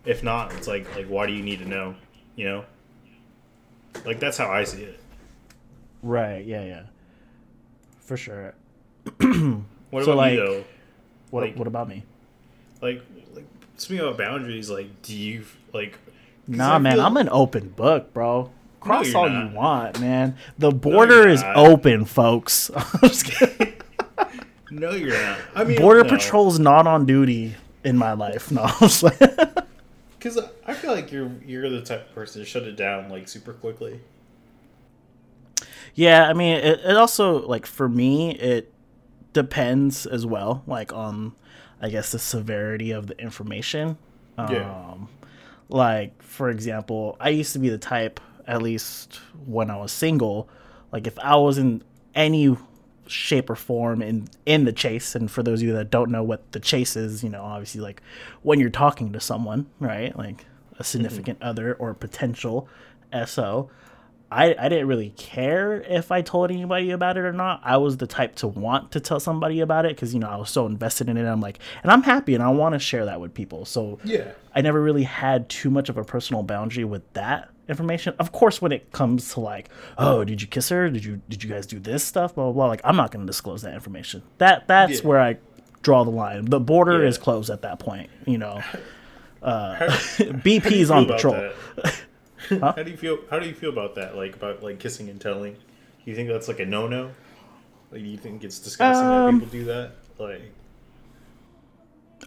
If 0.05 0.23
not, 0.23 0.53
it's 0.55 0.67
like 0.69 0.95
like 0.97 1.07
why 1.07 1.27
do 1.27 1.33
you 1.33 1.43
need 1.43 1.59
to 1.61 1.69
know? 1.69 1.95
You 2.37 2.45
know, 2.47 2.65
like 4.05 4.21
that's 4.21 4.39
how 4.39 4.51
I 4.51 4.65
see 4.65 4.83
it. 4.83 4.99
Right. 6.03 6.45
Yeah. 6.45 6.65
Yeah. 6.65 6.83
For 8.01 8.17
sure. 8.17 8.55
What 9.91 10.05
So, 10.05 10.13
about 10.13 10.17
like- 10.19 10.33
you 10.35 10.39
though? 10.47 10.65
What 11.31 11.41
Like- 11.43 11.57
What 11.57 11.67
about 11.67 11.89
me? 11.89 12.05
Like 12.81 13.03
like 13.35 13.45
speaking 13.77 14.05
about 14.07 14.17
boundaries, 14.19 14.71
like 14.71 15.03
do 15.03 15.17
you 15.17 15.45
like? 15.75 15.99
Nah, 16.57 16.79
man, 16.79 16.95
feel- 16.97 17.03
I'm 17.03 17.17
an 17.17 17.29
open 17.31 17.69
book, 17.71 18.13
bro. 18.13 18.51
Cross 18.81 19.09
you're 19.09 19.17
all 19.19 19.29
not. 19.29 19.51
you 19.51 19.57
want, 19.57 20.01
man. 20.01 20.37
The 20.59 20.71
border 20.71 21.29
is 21.29 21.43
not. 21.43 21.57
open, 21.57 22.05
folks. 22.07 22.71
I'm 22.77 23.01
just 23.09 23.27
kidding. 23.27 23.75
No, 24.71 24.93
you're 24.93 25.11
not. 25.13 25.39
I 25.55 25.65
mean, 25.65 25.79
Border 25.79 26.05
no. 26.05 26.09
patrol's 26.11 26.59
not 26.59 26.87
on 26.87 27.05
duty 27.05 27.57
in 27.85 27.97
my 27.99 28.13
life. 28.13 28.51
No, 28.51 28.63
I'm 28.63 28.79
just 28.81 29.03
like- 29.03 29.19
Because 30.19 30.39
I 30.67 30.75
feel 30.75 30.93
like 30.93 31.11
you're 31.13 31.31
you're 31.47 31.69
the 31.71 31.81
type 31.81 32.09
of 32.09 32.15
person 32.15 32.43
to 32.43 32.47
shut 32.47 32.65
it 32.65 32.77
down 32.77 33.09
like 33.09 33.27
super 33.27 33.53
quickly. 33.55 34.01
yeah. 35.95 36.29
I 36.29 36.33
mean, 36.35 36.57
it, 36.59 36.81
it 36.85 36.97
also 36.97 37.47
like 37.47 37.65
for 37.67 37.89
me, 37.89 38.33
it 38.33 38.73
depends 39.33 40.05
as 40.07 40.27
well, 40.27 40.63
like 40.67 40.93
on, 40.93 41.33
I 41.81 41.89
guess, 41.89 42.13
the 42.13 42.19
severity 42.19 42.91
of 42.91 43.07
the 43.07 43.19
information. 43.19 43.97
Yeah. 44.39 44.71
Um, 44.93 45.09
Like 45.71 46.23
for 46.23 46.51
example, 46.51 47.17
I 47.21 47.31
used 47.31 47.53
to 47.55 47.59
be 47.59 47.69
the 47.69 47.79
type, 47.79 48.21
at 48.47 48.63
least 48.63 49.21
when 49.47 49.71
I 49.71 49.77
was 49.77 49.93
single, 49.93 50.49
like 50.93 51.07
if 51.07 51.19
I 51.19 51.37
was 51.37 51.59
in 51.59 51.83
any 52.15 52.57
shape 53.07 53.51
or 53.51 53.57
form 53.57 54.03
in 54.03 54.29
in 54.47 54.65
the 54.65 54.73
chase 54.73 55.17
and 55.17 55.29
for 55.31 55.43
those 55.43 55.61
of 55.61 55.67
you 55.67 55.75
that 55.75 55.91
don't 55.91 56.11
know 56.11 56.23
what 56.23 56.53
the 56.53 56.61
chase 56.61 56.95
is 56.95 57.25
you 57.25 57.29
know 57.29 57.43
obviously 57.43 57.81
like 57.81 58.01
when 58.43 58.61
you're 58.61 58.71
talking 58.71 59.13
to 59.13 59.19
someone 59.19 59.67
right? 59.81 60.17
Like 60.17 60.43
a 60.43 60.75
mm-hmm. 60.75 60.83
significant 60.85 61.43
other 61.43 61.75
or 61.75 61.93
potential 61.95 62.69
so 63.27 63.69
I, 64.33 64.55
I 64.59 64.69
didn't 64.69 64.87
really 64.87 65.11
care 65.17 65.83
if 65.83 66.13
I 66.13 66.23
told 66.23 66.51
anybody 66.51 66.91
about 66.93 67.17
it 67.17 67.21
or 67.21 67.33
not. 67.33 67.61
I 67.65 67.79
was 67.79 67.97
the 67.97 68.07
type 68.07 68.37
to 68.37 68.47
want 68.47 68.93
to 68.93 69.01
tell 69.01 69.19
somebody 69.19 69.61
about 69.61 69.87
it 69.87 69.97
because 69.97 70.15
you 70.15 70.21
know 70.21 70.29
I 70.29 70.37
was 70.37 70.51
so 70.51 70.67
invested 70.67 71.09
in 71.09 71.17
it. 71.17 71.25
I'm 71.27 71.41
like, 71.41 71.59
and 71.83 71.91
I'm 71.91 72.03
happy 72.03 72.35
and 72.35 72.43
I 72.43 72.49
want 72.51 72.75
to 72.75 72.79
share 72.79 73.05
that 73.07 73.21
with 73.21 73.35
people. 73.35 73.65
So 73.65 73.99
Yeah. 74.05 74.33
I 74.55 74.61
never 74.61 74.81
really 74.81 75.03
had 75.03 75.49
too 75.49 75.71
much 75.71 75.89
of 75.89 75.97
a 75.99 76.05
personal 76.05 76.43
boundary 76.43 76.85
with 76.85 77.03
that 77.15 77.51
information. 77.69 78.15
Of 78.19 78.33
course, 78.33 78.61
when 78.63 78.73
it 78.73 78.93
comes 78.93 79.33
to 79.35 79.41
like, 79.41 79.69
oh, 79.99 80.25
did 80.25 80.41
you 80.43 80.49
kiss 80.49 80.69
her? 80.71 80.89
Did 80.91 81.05
you 81.05 81.21
did 81.29 81.43
you 81.43 81.51
guys 81.51 81.67
do 81.67 81.79
this 81.81 82.05
stuff? 82.05 82.35
Blah 82.35 82.45
blah 82.45 82.53
blah. 82.53 82.67
Like, 82.67 82.81
I'm 82.85 82.97
not 82.97 83.11
going 83.11 83.25
to 83.25 83.31
disclose 83.31 83.63
that 83.63 83.75
information. 83.75 84.23
That 84.39 84.69
that's 84.69 85.01
Yeah. 85.01 85.07
where 85.09 85.21
I 85.21 85.39
draw 85.83 86.05
the 86.05 86.11
line. 86.11 86.45
The 86.45 86.61
border 86.61 87.03
Yeah. 87.03 87.09
is 87.09 87.19
closed 87.19 87.51
at 87.51 87.63
that 87.63 87.79
point. 87.81 88.11
You 88.27 88.39
know, 88.39 88.63
uh, 89.43 89.79
do 90.19 90.33
BP's 90.35 90.91
on 90.91 91.07
patrol. 91.07 91.51
that? 92.49 92.77
How 92.77 92.83
do 92.83 92.91
you 92.91 92.97
feel? 92.97 93.19
How 93.31 93.39
do 93.39 93.47
you 93.47 93.55
feel 93.55 93.71
about 93.71 93.95
that? 93.97 94.17
Like 94.17 94.35
about 94.37 94.63
like 94.63 94.79
kissing 94.79 95.09
and 95.09 95.21
telling? 95.21 95.55
Do 95.55 95.61
You 96.11 96.15
think 96.17 96.29
that's 96.29 96.49
like 96.49 96.61
a 96.61 96.67
no 96.67 96.89
no? 96.89 97.11
Like, 97.93 98.03
do 98.03 98.09
you 98.09 98.17
think 98.17 98.45
it's 98.45 98.59
disgusting 98.59 99.09
Um, 99.09 99.25
that 99.27 99.33
people 99.41 99.49
do 99.61 99.65
that? 99.67 99.93
Like, 100.19 100.53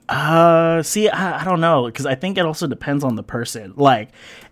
Uh, 0.10 0.84
see, 0.84 1.10
I, 1.10 1.42
I 1.42 1.44
don't 1.46 1.62
know 1.62 1.86
because 1.86 2.06
I 2.06 2.16
think 2.16 2.38
it 2.38 2.46
also 2.46 2.68
depends 2.68 3.04
on 3.04 3.16
the 3.16 3.24
person. 3.24 3.74
Like, 3.78 4.10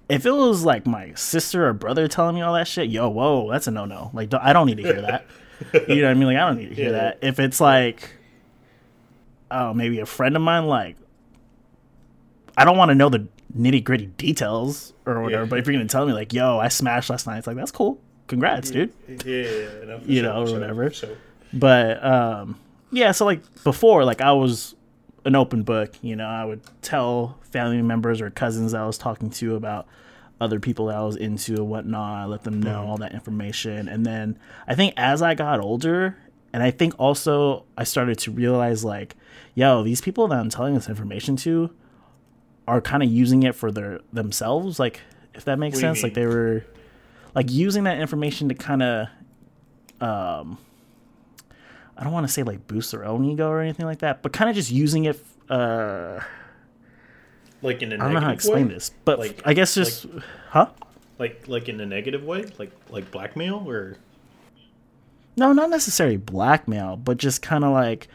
if 0.10 0.26
it 0.26 0.32
was 0.32 0.64
like 0.64 0.86
my 0.86 1.14
sister 1.16 1.68
or 1.68 1.74
brother 1.74 2.08
telling 2.08 2.36
me 2.36 2.42
all 2.42 2.54
that 2.54 2.68
shit, 2.68 2.90
yo, 2.90 3.10
whoa, 3.10 3.50
that's 3.52 3.68
a 3.68 3.72
no 3.72 3.86
no. 3.86 4.12
Like, 4.14 4.30
don't- 4.30 4.44
I 4.44 4.54
don't 4.54 4.68
need 4.68 4.78
to 4.78 4.84
hear 4.84 5.02
that. 5.02 5.26
you 5.88 6.02
know 6.02 6.08
what 6.08 6.12
I 6.12 6.14
mean? 6.16 6.28
Like, 6.28 6.38
I 6.38 6.48
don't 6.48 6.58
need 6.58 6.70
to 6.70 6.76
hear 6.76 6.86
Yeah. 6.92 6.92
that. 6.92 7.20
If 7.22 7.40
it's 7.40 7.60
like, 7.60 8.12
oh, 9.52 9.74
maybe 9.74 10.00
a 10.00 10.06
friend 10.06 10.36
of 10.36 10.42
mine, 10.42 10.66
like, 10.68 10.96
I 12.58 12.64
don't 12.66 12.78
want 12.78 12.90
to 12.90 12.96
know 12.96 13.10
the 13.10 13.28
nitty 13.58 13.84
gritty 13.84 14.08
details 14.08 14.94
or 15.06 15.22
whatever. 15.22 15.44
Yeah. 15.44 15.50
But 15.50 15.60
if 15.60 15.68
you're 15.68 15.76
gonna 15.76 15.88
tell 15.88 16.06
me 16.06 16.14
like, 16.14 16.34
yo, 16.34 16.58
I 16.60 16.68
smashed 16.70 17.10
last 17.10 17.28
night, 17.28 17.40
it's 17.40 17.48
like 17.48 17.56
that's 17.58 17.72
cool. 17.72 18.00
Congrats, 18.28 18.72
dude. 18.72 18.94
yeah, 19.08 19.16
yeah, 19.26 19.42
yeah, 19.44 19.86
no, 19.86 20.00
You 20.06 20.22
sure, 20.22 20.24
know, 20.34 20.42
or 20.44 20.48
sure, 20.48 20.60
whatever. 20.60 20.90
sure. 20.92 21.18
But 21.54 22.04
um 22.04 22.58
yeah, 22.92 23.12
so 23.12 23.26
like 23.26 23.42
before, 23.64 24.04
like 24.06 24.22
I 24.22 24.32
was 24.34 24.76
an 25.26 25.36
open 25.36 25.64
book, 25.64 25.94
you 26.02 26.16
know, 26.16 26.28
I 26.28 26.46
would 26.46 26.62
tell 26.82 27.38
family 27.52 27.82
members 27.82 28.22
or 28.22 28.30
cousins 28.30 28.74
I 28.74 28.86
was 28.86 28.98
talking 28.98 29.30
to 29.32 29.56
about 29.56 29.88
other 30.40 30.60
people 30.60 30.88
that 30.88 30.96
I 30.96 31.04
was 31.04 31.16
into 31.16 31.54
and 31.56 31.70
whatnot. 31.70 32.18
I 32.20 32.26
let 32.26 32.44
them 32.44 32.62
know 32.62 32.86
all 32.88 32.98
that 32.98 33.14
information. 33.14 33.88
And 33.88 34.06
then 34.06 34.40
I 34.68 34.74
think 34.76 34.94
as 34.98 35.22
I 35.22 35.36
got 35.36 35.60
older, 35.60 36.18
and 36.54 36.64
I 36.64 36.72
think 36.72 36.96
also 37.00 37.64
I 37.78 37.84
started 37.84 38.18
to 38.20 38.32
realize 38.32 38.84
like, 38.84 39.16
yo, 39.54 39.84
these 39.84 40.02
people 40.02 40.28
that 40.30 40.40
I'm 40.40 40.50
telling 40.50 40.74
this 40.74 40.90
information 40.90 41.36
to 41.38 41.70
are 42.72 42.82
kind 42.82 43.04
of 43.04 43.10
using 43.10 43.44
it 43.44 43.54
for 43.56 43.72
their 43.72 44.00
themselves, 44.14 44.80
like 44.80 45.02
if 45.34 45.46
that 45.46 45.60
makes 45.60 45.80
sense. 45.80 46.04
Like 46.04 46.14
they 46.14 46.26
were 46.26 46.64
like 47.36 47.52
using 47.52 47.84
that 47.84 48.00
information 48.00 48.50
to 48.50 48.56
kind 48.56 48.82
of 48.82 49.08
um 50.00 50.58
I 51.98 52.04
don't 52.04 52.14
want 52.14 52.26
to 52.28 52.32
say 52.34 52.44
like 52.44 52.66
boost 52.68 52.92
their 52.92 53.06
own 53.06 53.26
ego 53.26 53.50
or 53.50 53.60
anything 53.62 53.86
like 53.86 54.00
that, 54.00 54.22
but 54.24 54.32
kind 54.34 54.50
of 54.50 54.56
just 54.56 54.72
using 54.72 55.06
it. 55.06 55.24
Uh, 55.50 56.20
Like 57.62 57.82
in 57.82 57.92
a 57.92 57.96
I 57.96 57.98
don't 58.00 58.14
know 58.14 58.20
how 58.22 58.28
to 58.30 58.34
explain 58.34 58.68
way? 58.70 58.74
this, 58.76 58.92
but 59.06 59.20
Like- 59.20 59.42
I 59.46 59.54
guess 59.54 59.76
just, 59.76 60.06
huh? 60.50 60.68
Like 61.20 61.48
like 61.48 61.68
in 61.70 61.80
a 61.82 61.86
negative 61.86 62.24
way, 62.24 62.46
like 62.58 62.72
like 62.90 63.12
blackmail 63.12 63.64
or 63.68 63.98
No, 65.38 65.54
not 65.54 65.70
necessarily 65.70 66.18
blackmail, 66.18 66.96
but 66.98 67.18
just 67.18 67.42
kind 67.42 67.64
of 67.64 67.72
like, 67.72 68.08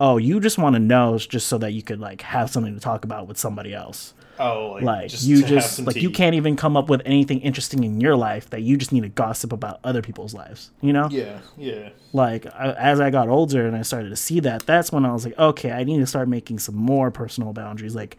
oh, 0.00 0.16
you 0.16 0.40
just 0.40 0.58
want 0.58 0.74
to 0.74 0.80
know 0.80 1.18
just 1.18 1.46
so 1.46 1.58
that 1.58 1.72
you 1.72 1.82
could 1.82 2.00
like 2.00 2.22
have 2.22 2.50
something 2.50 2.74
to 2.74 2.80
talk 2.80 3.04
about 3.04 3.26
with 3.26 3.38
somebody 3.38 3.74
else. 3.74 4.14
Oh, 4.38 4.72
like, 4.72 4.82
Like 4.82 5.10
just 5.10 5.24
you 5.24 5.44
just 5.44 5.78
like 5.80 5.94
you 5.94 6.10
can't 6.10 6.34
even 6.34 6.56
come 6.56 6.76
up 6.76 6.88
with 6.88 7.02
anything 7.04 7.40
interesting 7.40 7.84
in 7.84 8.00
your 8.00 8.16
life 8.16 8.50
that 8.50 8.62
you 8.62 8.76
just 8.76 8.90
need 8.90 9.02
to 9.02 9.08
gossip 9.08 9.52
about 9.52 9.78
other 9.84 10.02
people's 10.02 10.34
lives. 10.34 10.72
You 10.80 10.92
know? 10.92 11.08
Yeah, 11.08 11.38
yeah, 11.56 11.90
like 12.12 12.46
I, 12.46 12.72
as 12.72 12.98
I 12.98 13.10
got 13.10 13.28
older 13.28 13.64
and 13.66 13.76
I 13.76 13.82
started 13.82 14.08
to 14.08 14.16
see 14.16 14.40
that, 14.40 14.66
that's 14.66 14.90
when 14.90 15.04
I 15.04 15.12
was 15.12 15.24
like, 15.24 15.38
okay, 15.38 15.70
I 15.70 15.84
need 15.84 15.98
to 15.98 16.06
start 16.06 16.28
making 16.28 16.58
some 16.58 16.74
more 16.74 17.12
personal 17.12 17.52
boundaries. 17.52 17.94
Like, 17.94 18.18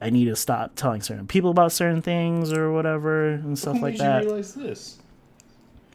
I 0.00 0.08
need 0.08 0.24
to 0.26 0.36
stop 0.36 0.76
telling 0.76 1.02
certain 1.02 1.26
people 1.26 1.50
about 1.50 1.72
certain 1.72 2.00
things 2.00 2.54
or 2.54 2.72
whatever 2.72 3.32
and 3.32 3.58
stuff 3.58 3.76
Who 3.76 3.82
like 3.82 3.92
made 3.94 4.00
that. 4.00 4.22
you 4.22 4.28
realize 4.28 4.54
this? 4.54 4.98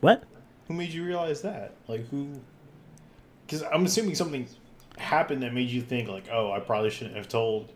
what? 0.01 0.23
Who 0.67 0.75
made 0.75 0.91
you 0.91 1.03
realize 1.03 1.41
that? 1.41 1.73
Like 1.87 2.07
who? 2.09 2.39
Because 3.47 3.63
I'm 3.63 3.85
assuming 3.85 4.13
something 4.13 4.47
happened 4.97 5.43
that 5.43 5.53
made 5.53 5.69
you 5.69 5.81
think 5.81 6.07
like, 6.09 6.25
oh, 6.31 6.51
I 6.51 6.59
probably 6.59 6.89
shouldn't 6.89 7.15
have 7.15 7.27
told. 7.27 7.71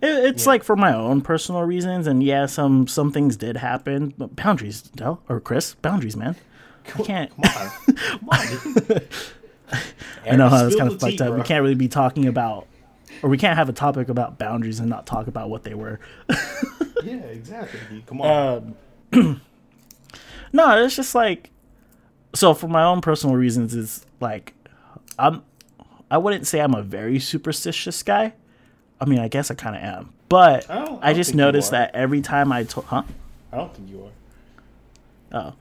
It, 0.00 0.08
it's 0.24 0.44
Yeah. 0.44 0.48
like 0.50 0.64
for 0.64 0.76
my 0.76 0.92
own 0.94 1.20
personal 1.20 1.62
reasons, 1.62 2.06
and 2.06 2.22
yeah, 2.22 2.46
some 2.46 2.86
some 2.86 3.10
things 3.12 3.36
did 3.36 3.56
happen, 3.56 4.12
but 4.18 4.34
boundaries, 4.36 4.82
Del 4.82 5.22
or 5.28 5.40
Chris, 5.40 5.74
boundaries, 5.76 6.16
man. 6.16 6.36
I 6.98 7.02
can't. 7.02 7.30
Come 7.30 7.44
on, 7.56 7.96
come 7.96 8.28
on. 8.30 9.00
I 10.26 10.36
know 10.36 10.48
how 10.48 10.62
that's 10.62 10.76
kind 10.76 10.90
of 10.92 11.00
fucked 11.00 11.18
tea, 11.18 11.24
up. 11.24 11.34
We 11.34 11.42
can't 11.42 11.62
really 11.62 11.74
be 11.74 11.88
talking 11.88 12.26
about, 12.26 12.66
or 13.22 13.30
we 13.30 13.38
can't 13.38 13.56
have 13.56 13.68
a 13.68 13.72
topic 13.72 14.08
about 14.08 14.38
boundaries 14.38 14.80
and 14.80 14.90
not 14.90 15.06
talk 15.06 15.26
about 15.26 15.48
what 15.48 15.62
they 15.64 15.74
were. 15.74 15.98
Yeah, 17.02 17.16
exactly. 17.16 18.04
Come 18.06 18.20
on. 18.20 18.74
Um, 19.12 19.40
no, 20.52 20.84
it's 20.84 20.96
just 20.96 21.14
like 21.14 21.50
so 22.34 22.52
for 22.54 22.68
my 22.68 22.82
own 22.84 23.00
personal 23.00 23.36
reasons 23.36 23.74
is 23.74 24.04
like 24.20 24.52
I'm 25.18 25.42
I 26.14 26.16
wouldn't 26.18 26.46
say 26.46 26.60
I'm 26.60 26.74
a 26.74 26.82
very 26.82 27.18
superstitious 27.18 28.04
guy. 28.04 28.34
I 29.00 29.04
mean, 29.04 29.18
I 29.18 29.26
guess 29.26 29.50
I 29.50 29.54
kind 29.54 29.74
of 29.74 29.82
am. 29.82 30.12
But 30.28 30.70
I 30.70 30.74
I, 30.74 30.84
don't- 30.84 31.02
I 31.02 31.06
don't 31.08 31.16
just 31.16 31.34
noticed 31.34 31.72
that 31.72 31.92
every 31.92 32.20
time 32.20 32.52
I 32.52 32.62
told 32.62 32.86
huh? 32.86 33.02
I 33.52 33.56
don't 33.56 33.74
think 33.74 33.90
you 33.90 34.04
are. 35.32 35.42
Oh. 35.48 35.54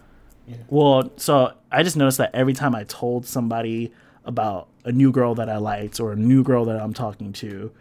Yeah. 0.47 0.57
Well, 0.67 1.11
so 1.17 1.53
I 1.71 1.81
just 1.81 1.97
noticed 1.97 2.19
that 2.19 2.35
every 2.35 2.53
time 2.53 2.75
I 2.75 2.83
told 2.83 3.25
somebody 3.25 3.91
about 4.25 4.67
a 4.85 4.91
new 4.91 5.11
girl 5.11 5.33
that 5.35 5.49
I 5.49 5.57
liked 5.57 5.99
or 5.99 6.11
a 6.11 6.15
new 6.15 6.43
girl 6.43 6.65
that 6.65 6.79
I'm 6.79 6.93
talking 6.93 7.33
to, 7.33 7.71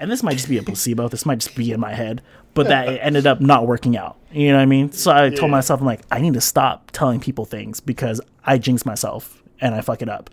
and 0.00 0.10
this 0.10 0.24
might 0.24 0.32
just 0.38 0.48
be 0.48 0.58
a 0.58 0.62
placebo, 0.64 1.06
this 1.08 1.24
might 1.24 1.38
just 1.38 1.54
be 1.54 1.70
in 1.70 1.78
my 1.78 1.94
head, 1.94 2.20
but 2.54 2.66
that 2.66 2.88
it 2.88 2.98
ended 3.00 3.28
up 3.28 3.40
not 3.40 3.68
working 3.68 3.96
out. 3.96 4.16
You 4.32 4.48
know 4.48 4.56
what 4.56 4.62
I 4.62 4.66
mean? 4.66 4.90
So 4.90 5.12
I 5.12 5.30
told 5.30 5.52
myself, 5.52 5.78
I'm 5.80 5.86
like, 5.86 6.00
I 6.10 6.18
need 6.20 6.34
to 6.34 6.40
stop 6.40 6.90
telling 6.90 7.20
people 7.20 7.44
things 7.44 7.78
because 7.78 8.20
I 8.44 8.58
jinx 8.58 8.84
myself 8.84 9.40
and 9.60 9.72
I 9.74 9.82
fuck 9.82 10.02
it 10.02 10.08
up. 10.08 10.30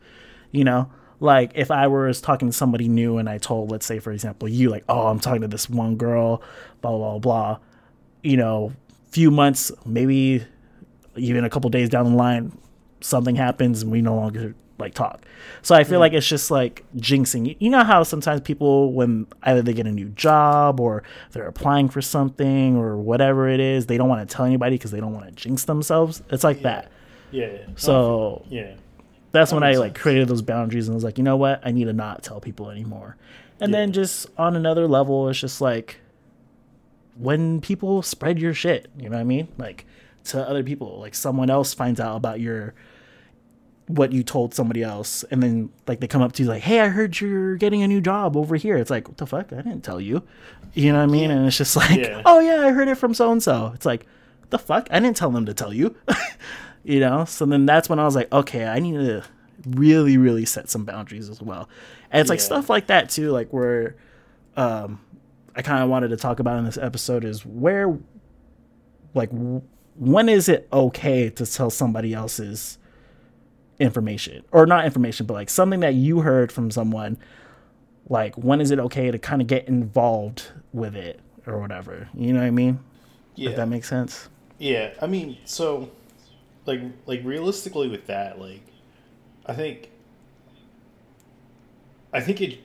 You 0.51 0.63
know? 0.63 0.89
Like 1.19 1.51
if 1.55 1.71
I 1.71 1.87
was 1.87 2.21
talking 2.21 2.49
to 2.49 2.53
somebody 2.53 2.87
new 2.87 3.17
and 3.17 3.29
I 3.29 3.37
told, 3.37 3.71
let's 3.71 3.85
say, 3.85 3.99
for 3.99 4.11
example, 4.11 4.47
you, 4.47 4.69
like, 4.69 4.83
oh, 4.89 5.07
I'm 5.07 5.19
talking 5.19 5.41
to 5.41 5.47
this 5.47 5.69
one 5.69 5.95
girl, 5.95 6.41
blah, 6.81 6.91
blah, 6.91 7.11
blah, 7.11 7.19
blah, 7.19 7.57
you 8.23 8.37
know, 8.37 8.73
few 9.09 9.31
months, 9.31 9.71
maybe 9.85 10.43
even 11.15 11.45
a 11.45 11.49
couple 11.49 11.69
days 11.69 11.89
down 11.89 12.05
the 12.11 12.17
line, 12.17 12.57
something 13.01 13.35
happens 13.35 13.81
and 13.81 13.91
we 13.91 14.01
no 14.01 14.15
longer 14.15 14.55
like 14.77 14.93
talk. 14.93 15.23
So 15.61 15.73
I 15.73 15.83
feel 15.83 15.97
mm. 15.97 16.01
like 16.01 16.13
it's 16.13 16.27
just 16.27 16.51
like 16.51 16.83
jinxing. 16.97 17.55
You- 17.59 17.69
know 17.69 17.83
how 17.83 18.03
sometimes 18.03 18.41
people, 18.41 18.93
when 18.93 19.27
either 19.43 19.61
they 19.61 19.73
get 19.73 19.87
a 19.87 19.91
new 19.91 20.09
job 20.09 20.79
or 20.79 21.03
they're 21.31 21.47
applying 21.47 21.89
for 21.89 22.01
something 22.01 22.75
or 22.75 22.97
whatever 22.97 23.47
it 23.47 23.59
is, 23.59 23.85
they 23.85 23.97
don't 23.97 24.09
want 24.09 24.27
to 24.27 24.35
tell 24.35 24.45
anybody 24.45 24.75
because 24.75 24.91
they 24.91 24.99
don't 24.99 25.13
want 25.13 25.25
to 25.25 25.31
jinx 25.31 25.65
themselves. 25.65 26.21
It's 26.29 26.43
like 26.43 26.61
that. 26.63 26.91
Yeah. 27.31 27.47
yeah. 27.47 27.59
So 27.75 28.45
yeah. 28.49 28.75
That's 29.35 29.51
That 29.51 29.55
when 29.57 29.63
I 29.63 29.73
like 29.75 29.91
sense. 29.95 30.01
created 30.01 30.27
those 30.27 30.41
boundaries 30.41 30.87
and 30.87 30.95
was 30.95 31.03
like, 31.03 31.17
you 31.17 31.23
know 31.23 31.37
what? 31.37 31.61
I 31.63 31.71
need 31.71 31.85
to 31.85 31.93
not 31.93 32.23
tell 32.23 32.39
people 32.39 32.69
anymore. 32.71 33.15
And 33.59 33.73
then 33.73 33.91
just 33.93 34.27
on 34.37 34.55
another 34.55 34.87
level, 34.87 35.29
it's 35.29 35.39
just 35.39 35.61
like 35.61 35.97
when 37.17 37.61
people 37.61 38.01
spread 38.01 38.39
your 38.39 38.53
shit, 38.53 38.89
you 38.97 39.03
know 39.09 39.15
what 39.15 39.21
I 39.21 39.23
mean? 39.23 39.47
Like 39.57 39.85
to 40.25 40.47
other 40.47 40.63
people, 40.63 40.99
like 40.99 41.15
someone 41.15 41.49
else 41.49 41.73
finds 41.73 41.99
out 41.99 42.15
about 42.17 42.39
your 42.39 42.73
what 43.87 44.11
you 44.11 44.23
told 44.23 44.53
somebody 44.53 44.81
else, 44.81 45.23
and 45.29 45.43
then 45.43 45.69
like 45.87 45.99
they 45.99 46.07
come 46.07 46.23
up 46.23 46.31
to 46.33 46.41
you 46.43 46.49
like, 46.49 46.63
"Hey, 46.63 46.79
I 46.79 46.87
heard 46.87 47.21
you're 47.21 47.55
getting 47.55 47.83
a 47.83 47.87
new 47.87 48.01
job 48.01 48.35
over 48.35 48.55
here." 48.55 48.77
It's 48.77 48.89
like, 48.89 49.07
"What 49.07 49.17
the 49.17 49.27
fuck? 49.27 49.53
I 49.53 49.57
didn't 49.57 49.81
tell 49.83 50.01
you." 50.01 50.23
You 50.73 50.91
know 50.91 50.97
what 50.97 51.03
I 51.03 51.11
mean? 51.11 51.29
And 51.29 51.45
it's 51.45 51.55
just 51.57 51.75
like, 51.75 51.99
Yeah. 51.99 52.23
"Oh 52.25 52.39
yeah, 52.39 52.61
I 52.65 52.71
heard 52.71 52.87
it 52.87 52.95
from 52.95 53.13
so 53.13 53.31
and 53.31 53.43
so." 53.43 53.71
It's 53.75 53.85
like, 53.85 54.07
"The 54.49 54.57
fuck? 54.57 54.87
I 54.89 54.99
didn't 54.99 55.15
tell 55.17 55.29
them 55.29 55.45
to 55.45 55.53
tell 55.53 55.71
you." 55.73 55.95
you 56.85 56.99
know? 57.01 57.25
So 57.25 57.45
then 57.45 57.65
that's 57.65 57.89
when 57.89 57.99
I 57.99 58.05
was 58.05 58.15
like, 58.15 58.31
"Okay, 58.31 58.65
I 58.65 58.79
need 58.79 58.93
to 58.93 59.23
really 59.67 60.17
really 60.17 60.45
set 60.45 60.69
some 60.69 60.85
boundaries 60.85 61.29
as 61.29 61.41
well." 61.41 61.67
And 62.11 62.21
it's 62.21 62.29
like 62.29 62.39
stuff 62.39 62.69
like 62.69 62.87
that 62.87 63.09
too, 63.09 63.31
like 63.31 63.51
where 63.51 63.95
um 64.55 65.01
I 65.55 65.61
kind 65.61 65.83
of 65.83 65.89
wanted 65.89 66.09
to 66.09 66.17
talk 66.17 66.39
about 66.39 66.57
in 66.59 66.65
this 66.65 66.77
episode 66.77 67.25
is 67.25 67.45
where 67.45 67.97
like 69.13 69.29
when 69.97 70.27
is 70.29 70.47
it 70.49 70.67
okay 70.71 71.29
to 71.29 71.45
tell 71.45 71.69
somebody 71.69 72.13
else's 72.13 72.77
information 73.79 74.43
or 74.51 74.65
not 74.65 74.85
information 74.85 75.25
but 75.25 75.33
like 75.33 75.49
something 75.49 75.81
that 75.81 75.93
you 75.93 76.21
heard 76.21 76.49
from 76.51 76.71
someone 76.71 77.17
like 78.07 78.33
when 78.37 78.61
is 78.61 78.71
it 78.71 78.79
okay 78.79 79.11
to 79.11 79.19
kind 79.19 79.41
of 79.41 79.47
get 79.47 79.67
involved 79.67 80.47
with 80.71 80.95
it 80.95 81.19
or 81.45 81.59
whatever 81.59 82.07
you 82.15 82.31
know 82.31 82.39
what 82.39 82.45
i 82.45 82.51
mean 82.51 82.79
Yeah. 83.35 83.49
if 83.49 83.55
that 83.57 83.67
makes 83.67 83.89
sense 83.89 84.29
Yeah, 84.59 84.93
I 85.01 85.07
mean, 85.07 85.37
so 85.43 85.89
like 86.65 86.81
like 87.05 87.21
realistically 87.23 87.87
with 87.89 88.07
that, 88.07 88.39
like 88.39 88.63
I 89.45 89.53
think 89.53 89.89
I 92.13 92.21
think 92.21 92.41
it 92.41 92.59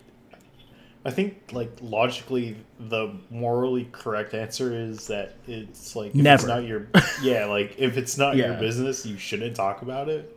I 1.05 1.11
think 1.11 1.51
like 1.53 1.71
logically 1.81 2.57
the 2.79 3.15
morally 3.31 3.89
correct 3.91 4.35
answer 4.35 4.75
is 4.75 5.07
that 5.07 5.35
it's 5.47 5.97
like 5.97 6.19
if 6.19 6.29
it's 6.29 6.47
not 6.47 6.65
your 6.65 6.89
yeah, 7.17 7.47
like 7.47 7.75
if 7.79 7.97
it's 7.97 8.19
not 8.19 8.41
your 8.41 8.55
business, 8.55 9.07
you 9.07 9.17
shouldn't 9.17 9.57
talk 9.57 9.81
about 9.83 10.09
it. 10.11 10.37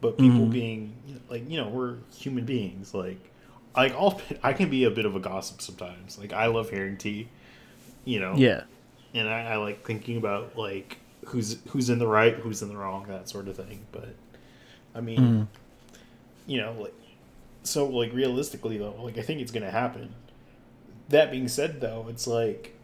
But 0.00 0.18
people 0.18 0.46
Mm-hmm. 0.46 0.50
being 0.50 0.94
like, 1.30 1.48
you 1.50 1.58
know, 1.58 1.68
we're 1.68 1.98
human 2.16 2.44
beings, 2.44 2.94
like 2.94 3.20
like 3.76 3.92
I'll 3.94 4.20
I 4.42 4.52
can 4.54 4.70
be 4.70 4.84
a 4.84 4.90
bit 4.90 5.06
of 5.06 5.16
a 5.16 5.20
gossip 5.20 5.62
sometimes. 5.62 6.18
Like 6.18 6.32
I 6.34 6.46
love 6.46 6.70
hearing 6.70 6.98
tea, 6.98 7.28
you 8.04 8.20
know 8.20 8.44
yeah 8.44 8.64
and 9.14 9.28
I, 9.28 9.54
I 9.54 9.56
like 9.56 9.84
thinking 9.86 10.16
about 10.18 10.56
like 10.58 10.98
who's 11.26 11.58
who's 11.68 11.90
in 11.90 11.98
the 11.98 12.06
right, 12.06 12.34
who's 12.36 12.62
in 12.62 12.68
the 12.68 12.76
wrong, 12.76 13.06
that 13.08 13.28
sort 13.28 13.48
of 13.48 13.56
thing. 13.56 13.86
But 13.92 14.14
I 14.94 15.00
mean, 15.00 15.18
Mm. 15.18 15.46
you 16.46 16.60
know, 16.60 16.72
like 16.78 16.94
so 17.62 17.86
like 17.86 18.12
realistically 18.12 18.78
though, 18.78 18.94
like 19.02 19.18
I 19.18 19.22
think 19.22 19.40
it's 19.40 19.52
gonna 19.52 19.70
happen. 19.70 20.14
That 21.08 21.30
being 21.30 21.48
said, 21.48 21.80
though, 21.80 22.06
it's 22.08 22.26
like 22.26 22.74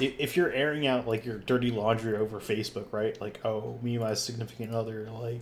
if 0.00 0.36
you're 0.36 0.52
airing 0.52 0.86
out 0.86 1.08
like 1.08 1.24
your 1.24 1.38
dirty 1.38 1.70
laundry 1.70 2.16
over 2.16 2.38
Facebook, 2.38 2.86
right? 2.92 3.20
Like, 3.20 3.40
oh, 3.44 3.78
me 3.82 3.96
and 3.96 4.04
my 4.04 4.14
significant 4.14 4.72
other 4.72 5.08
like 5.10 5.40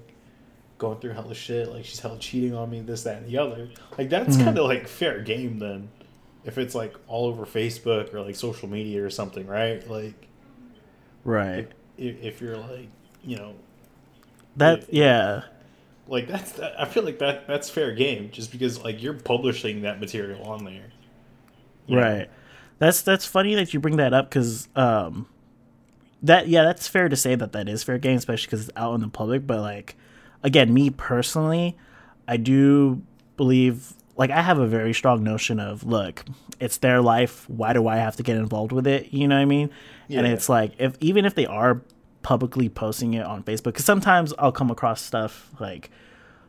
going 0.78 0.99
through 0.99 1.12
hella 1.12 1.35
shit, 1.35 1.70
like 1.70 1.85
she's 1.85 2.00
hella 2.00 2.18
cheating 2.18 2.54
on 2.54 2.70
me, 2.70 2.80
this, 2.80 3.02
that, 3.04 3.18
and 3.18 3.26
the 3.26 3.38
other. 3.38 3.68
Like 3.99 4.08
that's 4.08 4.37
Mhm. 4.37 4.44
kind 4.44 4.58
of 4.58 4.64
like 4.64 4.88
fair 4.88 5.20
game 5.20 5.58
then. 5.58 5.88
If 6.44 6.58
it's 6.58 6.75
like 6.75 6.94
all 7.08 7.26
over 7.26 7.44
Facebook 7.44 8.14
or 8.14 8.23
like 8.23 8.37
social 8.37 8.68
media 8.68 9.04
or 9.04 9.11
something, 9.11 9.46
right? 9.46 9.88
Like 9.90 10.26
right 11.26 11.68
if, 11.99 12.23
if 12.23 12.40
you're 12.40 12.56
like, 12.56 12.88
you 13.23 13.37
know, 13.37 13.54
that 14.56 14.92
yeah 14.92 15.42
like 16.09 16.28
that's 16.28 16.52
that, 16.52 16.80
I 16.80 16.85
feel 16.85 17.02
like 17.02 17.18
that 17.18 17.47
that's 17.47 17.68
fair 17.68 17.92
game 17.92 18.30
just 18.30 18.52
because 18.52 18.83
like 18.83 19.02
you're 19.02 19.14
publishing 19.14 19.83
that 19.83 20.00
material 20.00 20.42
on 20.45 20.64
there. 20.64 20.92
you 21.87 21.97
know? 21.97 22.02
right 22.02 22.30
that's 22.78 23.02
that's 23.02 23.26
funny 23.26 23.54
that 23.54 23.75
you 23.75 23.80
bring 23.80 23.97
that 23.97 24.14
up 24.14 24.30
because 24.30 24.68
um 24.76 25.26
that 26.23 26.49
yeah 26.49 26.62
that's 26.62 26.87
fair 26.88 27.09
to 27.09 27.16
say 27.16 27.35
that 27.35 27.52
that 27.52 27.68
is 27.68 27.83
fair 27.83 27.99
game 27.99 28.16
especially 28.16 28.47
because 28.47 28.68
it's 28.68 28.76
out 28.76 28.95
in 28.95 29.00
the 29.00 29.09
public 29.09 29.47
but 29.47 29.61
like 29.61 29.97
again 30.42 30.73
me 30.73 30.90
personally 30.90 31.76
i 32.28 32.37
do 32.37 33.02
believe 33.37 33.92
like 34.16 34.30
i 34.30 34.40
have 34.42 34.58
a 34.58 34.66
very 34.66 34.92
strong 34.94 35.23
notion 35.23 35.61
of 35.61 35.85
look 35.85 36.25
it's 36.58 36.78
their 36.78 37.02
life. 37.02 37.49
Why 37.50 37.75
do 37.75 37.87
i 37.87 37.96
have 37.96 38.16
to 38.16 38.23
get 38.23 38.37
involved 38.38 38.73
with 38.73 38.87
it? 38.87 39.12
You 39.12 39.28
know 39.28 39.35
what 39.37 39.42
i 39.42 39.44
mean? 39.44 39.70
And 40.08 40.26
Yeah. 40.26 40.32
it's 40.32 40.49
like 40.49 40.73
if 40.78 40.96
even 41.00 41.25
if 41.26 41.35
they 41.35 41.44
are 41.46 41.82
publicly 42.23 42.68
posting 42.68 43.14
it 43.14 43.25
on 43.26 43.42
facebook 43.42 43.64
because 43.75 43.85
sometimes 43.85 44.32
i'll 44.38 44.52
come 44.52 44.70
across 44.70 45.00
stuff 45.02 45.50
like 45.61 45.90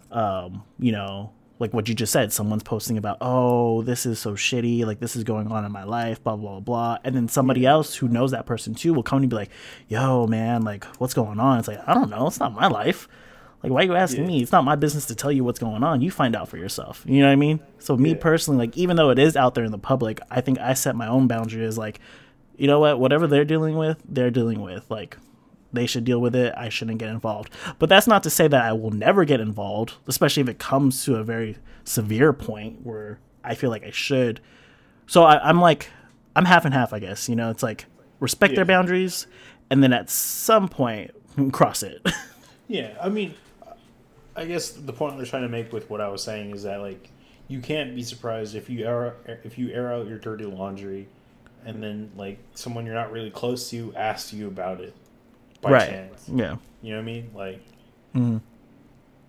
um, 0.09 0.63
you 0.79 0.91
know, 0.93 1.31
like 1.59 1.74
what 1.74 1.89
you 1.89 1.93
just 1.95 2.13
said, 2.13 2.31
someone's 2.31 2.63
posting 2.63 2.97
about, 2.97 3.17
oh, 3.19 3.81
this 3.81 4.05
is 4.05 4.19
so 4.19 4.33
shitty, 4.36 4.86
like 4.86 5.00
this 5.01 5.17
is 5.17 5.25
going 5.25 5.51
on 5.51 5.65
in 5.65 5.71
my 5.74 5.83
life, 5.83 6.24
blah 6.24 6.38
blah 6.38 6.62
blah, 6.62 6.97
and 7.03 7.13
then 7.15 7.27
somebody 7.27 7.65
else 7.65 7.95
who 7.95 8.07
knows 8.07 8.31
that 8.31 8.45
person 8.45 8.74
too 8.74 8.93
will 8.93 9.03
come 9.03 9.19
and 9.21 9.29
be 9.29 9.36
like, 9.36 9.50
yo, 9.89 10.25
man, 10.27 10.62
like 10.62 10.86
what's 11.00 11.13
going 11.13 11.39
on? 11.41 11.59
It's 11.59 11.67
like 11.67 11.79
I 11.86 11.93
don't 11.93 12.09
know, 12.09 12.27
it's 12.27 12.39
not 12.39 12.53
my 12.53 12.67
life. 12.67 13.09
Like 13.64 13.72
why 13.72 13.82
are 13.82 13.86
you 13.86 13.96
asking 13.96 14.22
Yeah. 14.24 14.28
me? 14.28 14.42
It's 14.42 14.52
not 14.52 14.64
my 14.64 14.76
business 14.76 15.06
to 15.08 15.16
tell 15.16 15.32
you 15.32 15.44
what's 15.44 15.60
going 15.60 15.84
on. 15.84 16.02
You 16.02 16.12
find 16.12 16.36
out 16.36 16.48
for 16.48 16.58
yourself. 16.58 17.04
You 17.08 17.22
know 17.22 17.28
what 17.28 17.34
I 17.34 17.36
mean? 17.38 17.60
So 17.80 17.98
me 17.98 18.12
Yeah. 18.12 18.18
personally, 18.20 18.60
like 18.68 18.78
even 18.78 18.96
though 18.98 19.10
it 19.10 19.20
is 19.20 19.36
out 19.36 19.56
there 19.56 19.64
in 19.64 19.72
the 19.72 19.78
public, 19.80 20.20
I 20.30 20.42
think 20.42 20.60
I 20.60 20.74
set 20.74 20.96
my 20.96 21.08
own 21.08 21.28
boundary 21.28 21.66
as 21.66 21.78
like, 21.78 22.00
you 22.56 22.68
know 22.68 22.80
what, 22.80 23.00
whatever 23.00 23.26
they're 23.28 23.46
dealing 23.46 23.76
with, 23.78 24.02
they're 24.08 24.32
dealing 24.32 24.62
with. 24.62 24.90
Like 24.90 25.18
they 25.74 25.86
should 25.86 26.06
deal 26.06 26.20
with 26.22 26.36
it. 26.36 26.54
I 26.56 26.70
shouldn't 26.70 27.00
get 27.00 27.10
involved. 27.10 27.52
But 27.80 27.90
that's 27.90 28.08
not 28.08 28.24
to 28.24 28.30
say 28.30 28.48
that 28.48 28.64
I 28.64 28.74
will 28.74 28.92
never 28.92 29.26
get 29.26 29.40
involved, 29.42 29.96
especially 30.08 30.42
if 30.42 30.50
it 30.50 30.60
comes 30.60 31.04
to 31.06 31.16
a 31.16 31.24
very 31.24 31.58
severe 31.84 32.34
point 32.34 32.86
where 32.86 33.20
I 33.44 33.56
feel 33.56 33.70
like 33.70 33.84
I 33.84 33.92
should. 33.92 34.40
So 35.08 35.24
I, 35.24 35.40
I'm 35.48 35.60
like, 35.60 35.90
I'm 36.36 36.46
half 36.46 36.64
and 36.66 36.74
half, 36.74 36.94
I 36.94 37.00
guess. 37.00 37.28
You 37.28 37.36
know, 37.36 37.50
it's 37.50 37.64
like 37.64 37.86
respect 38.20 38.52
Yeah. 38.54 38.58
their 38.58 38.66
boundaries, 38.66 39.26
and 39.70 39.82
then 39.84 39.94
at 39.94 40.10
some 40.10 40.68
point 40.70 41.12
cross 41.52 41.82
it. 41.82 42.06
Yeah, 42.70 42.98
I 43.02 43.08
mean, 43.08 43.34
I 44.38 44.46
guess 44.46 44.70
the 44.70 44.94
point 44.94 45.15
I 45.15 45.17
was 45.17 45.29
trying 45.29 45.41
to 45.41 45.50
make 45.50 45.74
with 45.74 45.89
what 45.89 46.00
I 46.00 46.08
was 46.08 46.22
saying 46.24 46.51
is 46.56 46.63
that 46.63 46.79
like 46.82 47.10
you 47.50 47.60
can't 47.60 47.96
be 47.96 48.03
surprised 48.03 48.56
if 48.56 48.70
you 48.70 48.86
air 48.86 49.15
if 49.44 49.58
you 49.58 49.72
air 49.72 49.91
out 49.94 50.08
your 50.08 50.17
dirty 50.20 50.46
laundry, 50.46 51.08
and 51.65 51.82
then 51.84 52.12
like 52.15 52.38
someone 52.53 52.86
you're 52.86 52.96
not 52.96 53.12
really 53.12 53.32
close 53.32 53.70
to 53.72 53.94
asks 53.96 54.32
you 54.34 54.48
about 54.48 54.79
it 54.79 54.94
by 55.62 55.72
right. 55.72 55.89
chance. 55.89 56.29
Yeah. 56.29 56.58
You 56.82 56.91
know 56.91 56.98
what 56.98 57.01
I 57.01 57.06
mean? 57.06 57.32
Like, 57.34 57.62
Mhm. 58.15 58.41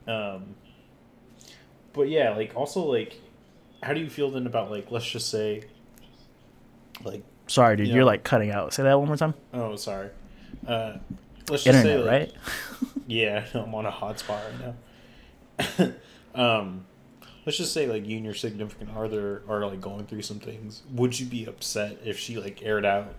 um, 0.06 0.54
but 1.94 2.08
yeah, 2.08 2.34
like 2.36 2.52
also 2.54 2.82
like, 2.82 3.18
how 3.82 3.94
do 3.94 4.00
you 4.00 4.10
feel 4.10 4.30
then 4.30 4.46
about 4.46 4.70
like 4.70 4.90
let's 4.90 5.08
just 5.10 5.30
say, 5.30 5.64
like, 7.02 7.22
Sorry, 7.46 7.76
dude. 7.76 7.88
Yeah. 7.88 7.94
You're 7.94 8.04
like 8.04 8.24
cutting 8.24 8.50
out. 8.50 8.74
Say 8.74 8.82
that 8.82 8.98
one 8.98 9.08
more 9.08 9.16
time. 9.16 9.32
oh 9.54 9.74
sorry, 9.76 10.10
uh, 10.66 10.98
let's 11.48 11.64
just 11.64 11.68
Internet, 11.68 11.84
say 11.84 11.98
like, 11.98 12.10
right? 12.10 12.32
Yeah, 13.06 13.46
I'm 13.54 13.74
on 13.74 13.86
a 13.86 13.90
hotspot 13.90 14.28
right 14.44 14.60
now. 14.60 14.74
um, 16.34 16.84
let's 17.46 17.58
just 17.58 17.72
say 17.72 17.86
like 17.86 18.06
you 18.06 18.16
and 18.16 18.24
your 18.24 18.34
significant 18.34 18.90
other 18.96 19.42
are 19.48 19.66
like 19.66 19.80
going 19.80 20.06
through 20.06 20.22
some 20.22 20.38
things. 20.40 20.82
Would 20.92 21.18
you 21.18 21.26
be 21.26 21.44
upset 21.46 21.98
if 22.04 22.18
she 22.18 22.36
like 22.38 22.62
aired 22.62 22.84
out 22.84 23.14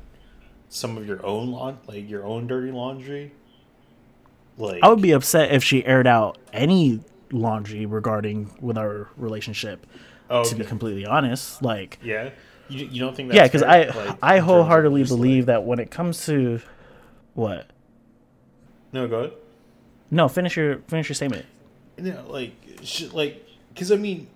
some 0.69 0.98
of 0.98 1.08
your 1.08 1.25
own 1.25 1.51
laun 1.51 1.79
like 1.88 2.10
your 2.10 2.25
own 2.25 2.48
dirty 2.48 2.72
laundry? 2.72 3.31
Like 4.58 4.84
I 4.84 4.89
would 4.89 5.01
be 5.01 5.12
upset 5.12 5.51
if 5.51 5.63
she 5.63 5.86
aired 5.86 6.08
out 6.08 6.38
any 6.53 7.01
laundry 7.31 7.86
regarding 7.86 8.50
with 8.60 8.77
our 8.77 9.08
relationship. 9.17 9.86
oh, 10.29 10.43
To 10.43 10.55
be 10.55 10.63
completely 10.65 11.05
honest, 11.05 11.62
like 11.62 11.98
yeah. 12.03 12.29
You, 12.72 12.86
you 12.86 13.00
don't 13.00 13.15
think 13.15 13.29
that's 13.29 13.38
yeah, 13.38 13.48
because? 13.48 13.63
I 13.63 13.86
Like, 13.86 14.17
I 14.22 14.38
wholeheartedly 14.39 15.03
believe 15.05 15.43
like- 15.43 15.48
that 15.48 15.63
when 15.63 15.79
it 15.79 15.89
comes 15.89 16.25
to 16.27 16.62
what 17.34 17.67
no 18.93 19.08
go 19.08 19.19
ahead. 19.19 19.34
no 20.12 20.27
finish 20.27 20.55
your 20.58 20.77
finish 20.88 21.10
your 21.10 21.15
statement. 21.15 21.46
No, 22.01 22.25
like, 22.27 22.53
sh 22.84 23.12
like, 23.13 23.46
because 23.74 23.91
I 23.91 23.96
mean, 23.96 24.27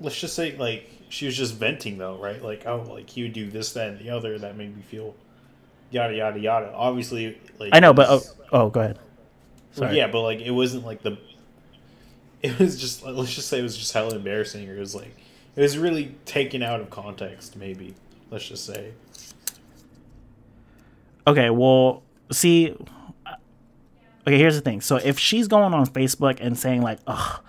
let's 0.00 0.20
just 0.20 0.34
say 0.34 0.56
like 0.56 0.90
she 1.08 1.26
was 1.26 1.36
just 1.36 1.54
venting 1.54 1.98
though, 1.98 2.16
right? 2.16 2.42
Like, 2.42 2.66
oh, 2.66 2.86
like 2.90 3.10
he 3.10 3.22
would 3.22 3.32
do 3.32 3.50
this, 3.50 3.72
that, 3.72 3.88
and 3.88 3.98
the 3.98 4.10
other. 4.10 4.38
That 4.38 4.56
made 4.56 4.74
me 4.76 4.82
feel 4.82 5.14
yada 5.90 6.14
yada 6.14 6.38
yada. 6.38 6.72
Obviously, 6.74 7.38
like 7.58 7.70
I 7.72 7.80
know, 7.80 7.92
but 7.92 8.08
oh, 8.08 8.22
oh, 8.52 8.70
go 8.70 8.80
ahead. 8.80 8.98
Sorry. 9.72 9.96
yeah, 9.96 10.08
but 10.08 10.22
like 10.22 10.40
it 10.40 10.50
wasn't 10.50 10.84
like 10.84 11.02
the. 11.02 11.18
It 12.40 12.58
was 12.58 12.80
just 12.80 13.04
let's 13.04 13.34
just 13.34 13.48
say 13.48 13.58
it 13.58 13.62
was 13.62 13.76
just 13.76 13.92
hella 13.92 14.14
embarrassing, 14.14 14.68
or 14.68 14.76
it 14.76 14.80
was 14.80 14.94
like 14.94 15.16
it 15.56 15.60
was 15.60 15.76
really 15.76 16.14
taken 16.24 16.62
out 16.62 16.80
of 16.80 16.90
context. 16.90 17.56
Maybe 17.56 17.94
let's 18.30 18.46
just 18.46 18.64
say. 18.64 18.92
Okay, 21.26 21.50
well, 21.50 22.02
see, 22.32 22.74
okay, 24.28 24.38
here's 24.38 24.54
the 24.54 24.60
thing. 24.60 24.80
So 24.80 24.96
if 24.96 25.18
she's 25.18 25.48
going 25.48 25.74
on 25.74 25.86
Facebook 25.86 26.38
and 26.40 26.56
saying 26.58 26.82
like, 26.82 26.98
"Ugh, 27.06 27.40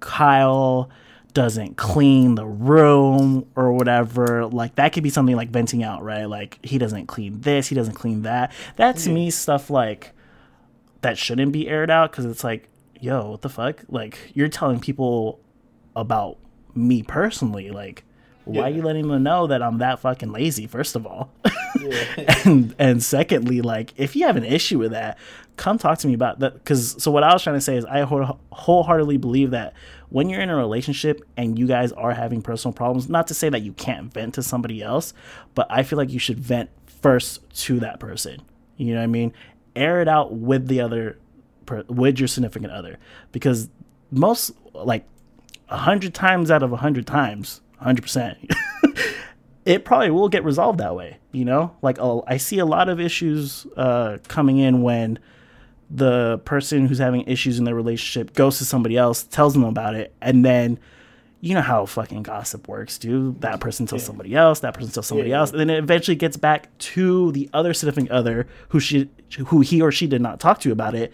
Kyle 0.00 0.88
doesn't 1.32 1.76
clean 1.76 2.34
the 2.34 2.46
room 2.46 3.46
or 3.56 3.72
whatever," 3.72 4.46
like 4.46 4.74
that 4.76 4.92
could 4.92 5.02
be 5.02 5.10
something 5.10 5.36
like 5.36 5.50
venting 5.50 5.82
out, 5.82 6.02
right? 6.02 6.24
Like 6.24 6.58
he 6.64 6.78
doesn't 6.78 7.06
clean 7.06 7.40
this, 7.40 7.68
he 7.68 7.74
doesn't 7.74 7.94
clean 7.94 8.22
that. 8.22 8.52
That 8.76 8.96
to 8.98 9.10
me, 9.10 9.30
stuff 9.30 9.70
like 9.70 10.12
that 11.02 11.18
shouldn't 11.18 11.52
be 11.52 11.68
aired 11.68 11.90
out 11.90 12.10
because 12.10 12.24
it's 12.26 12.44
like, 12.44 12.68
yo, 13.00 13.30
what 13.30 13.42
the 13.42 13.48
fuck? 13.48 13.82
Like 13.88 14.18
you're 14.34 14.48
telling 14.48 14.80
people 14.80 15.40
about 15.96 16.38
me 16.74 17.02
personally, 17.02 17.70
like. 17.70 18.04
Why 18.46 18.68
Yeah. 18.68 18.76
you 18.76 18.82
letting 18.82 19.06
them 19.06 19.22
know 19.22 19.46
that 19.48 19.62
I'm 19.62 19.78
that 19.78 20.00
fucking 20.00 20.32
lazy? 20.32 20.66
First 20.66 20.96
of 20.96 21.06
all, 21.06 21.30
Yeah. 21.78 22.02
and 22.46 22.74
and 22.78 23.02
secondly, 23.02 23.60
like 23.60 23.92
if 23.96 24.16
you 24.16 24.26
have 24.26 24.34
an 24.36 24.44
issue 24.44 24.78
with 24.78 24.92
that, 24.92 25.18
come 25.60 25.76
talk 25.76 25.98
to 25.98 26.08
me 26.08 26.14
about 26.14 26.38
that. 26.38 26.54
Because 26.54 27.00
so 27.02 27.10
what 27.10 27.22
I 27.22 27.32
was 27.34 27.42
trying 27.42 27.56
to 27.56 27.60
say 27.60 27.76
is 27.76 27.84
I 27.84 28.00
wholeheartedly 28.00 29.18
believe 29.18 29.50
that 29.50 29.74
when 30.08 30.30
you're 30.30 30.40
in 30.40 30.48
a 30.48 30.56
relationship 30.56 31.22
and 31.36 31.58
you 31.58 31.66
guys 31.66 31.92
are 31.92 32.14
having 32.14 32.40
personal 32.40 32.72
problems, 32.72 33.10
not 33.10 33.26
to 33.28 33.34
say 33.34 33.50
that 33.50 33.60
you 33.60 33.74
can't 33.74 34.12
vent 34.12 34.34
to 34.34 34.42
somebody 34.42 34.82
else, 34.82 35.12
but 35.54 35.66
I 35.70 35.82
feel 35.82 35.98
like 35.98 36.10
you 36.10 36.18
should 36.18 36.40
vent 36.40 36.70
first 36.86 37.48
to 37.66 37.78
that 37.80 38.00
person. 38.00 38.40
You 38.78 38.94
know 38.94 39.00
what 39.00 39.04
I 39.04 39.08
mean? 39.08 39.34
Air 39.76 40.00
it 40.00 40.08
out 40.08 40.32
with 40.32 40.66
the 40.66 40.80
other, 40.80 41.18
with 41.88 42.18
your 42.18 42.26
significant 42.26 42.72
other, 42.72 42.98
because 43.30 43.68
most 44.10 44.52
like 44.72 45.04
a 45.68 45.76
hundred 45.76 46.14
times 46.14 46.50
out 46.50 46.62
of 46.62 46.72
a 46.72 46.78
hundred 46.78 47.06
times, 47.06 47.60
hundred 47.76 48.02
percent, 48.02 48.38
it 49.66 49.84
probably 49.84 50.10
will 50.10 50.30
get 50.30 50.42
resolved 50.42 50.80
that 50.80 50.96
way. 50.96 51.18
You 51.32 51.44
know, 51.44 51.76
like 51.82 51.98
oh, 52.00 52.24
I 52.26 52.38
see 52.38 52.58
a 52.58 52.66
lot 52.66 52.88
of 52.88 52.98
issues 52.98 53.66
uh, 53.76 54.18
coming 54.26 54.56
in 54.56 54.80
when 54.80 55.18
the 55.90 56.38
person 56.44 56.86
who's 56.86 56.98
having 56.98 57.22
issues 57.22 57.58
in 57.58 57.64
their 57.64 57.74
relationship 57.74 58.34
goes 58.34 58.58
to 58.58 58.64
somebody 58.64 58.96
else, 58.96 59.24
tells 59.24 59.54
them 59.54 59.64
about 59.64 59.94
it, 59.94 60.14
and 60.20 60.44
then 60.44 60.78
you 61.42 61.54
know 61.54 61.62
how 61.62 61.86
fucking 61.86 62.22
gossip 62.22 62.68
works, 62.68 62.98
dude. 62.98 63.40
That 63.40 63.60
person 63.60 63.86
tells 63.86 64.04
somebody 64.04 64.34
else, 64.34 64.60
that 64.60 64.74
person 64.74 64.90
tells 64.90 65.06
somebody 65.06 65.30
Yeah. 65.30 65.38
else, 65.40 65.50
and 65.50 65.58
then 65.60 65.70
it 65.70 65.78
eventually 65.78 66.14
gets 66.14 66.36
back 66.36 66.68
to 66.78 67.32
the 67.32 67.48
other 67.52 67.72
significant 67.74 68.10
other 68.10 68.46
who 68.68 68.78
she, 68.78 69.08
who 69.46 69.60
he 69.60 69.80
or 69.80 69.90
she 69.90 70.06
did 70.06 70.20
not 70.20 70.38
talk 70.38 70.60
to 70.60 70.70
about 70.72 70.94
it, 70.94 71.12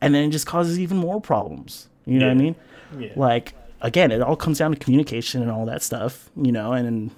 and 0.00 0.14
then 0.14 0.24
it 0.24 0.30
just 0.30 0.46
causes 0.46 0.78
even 0.80 0.96
more 0.96 1.20
problems. 1.20 1.88
You 2.06 2.18
know 2.18 2.26
what 2.26 2.32
I 2.32 2.34
mean? 2.34 2.56
Yeah. 2.98 3.12
Like 3.16 3.54
again, 3.80 4.10
it 4.10 4.20
all 4.20 4.34
comes 4.36 4.58
down 4.58 4.72
to 4.72 4.78
communication 4.78 5.40
and 5.42 5.50
all 5.50 5.64
that 5.66 5.82
stuff, 5.82 6.28
you 6.36 6.50
know. 6.52 6.72
And 6.72 7.10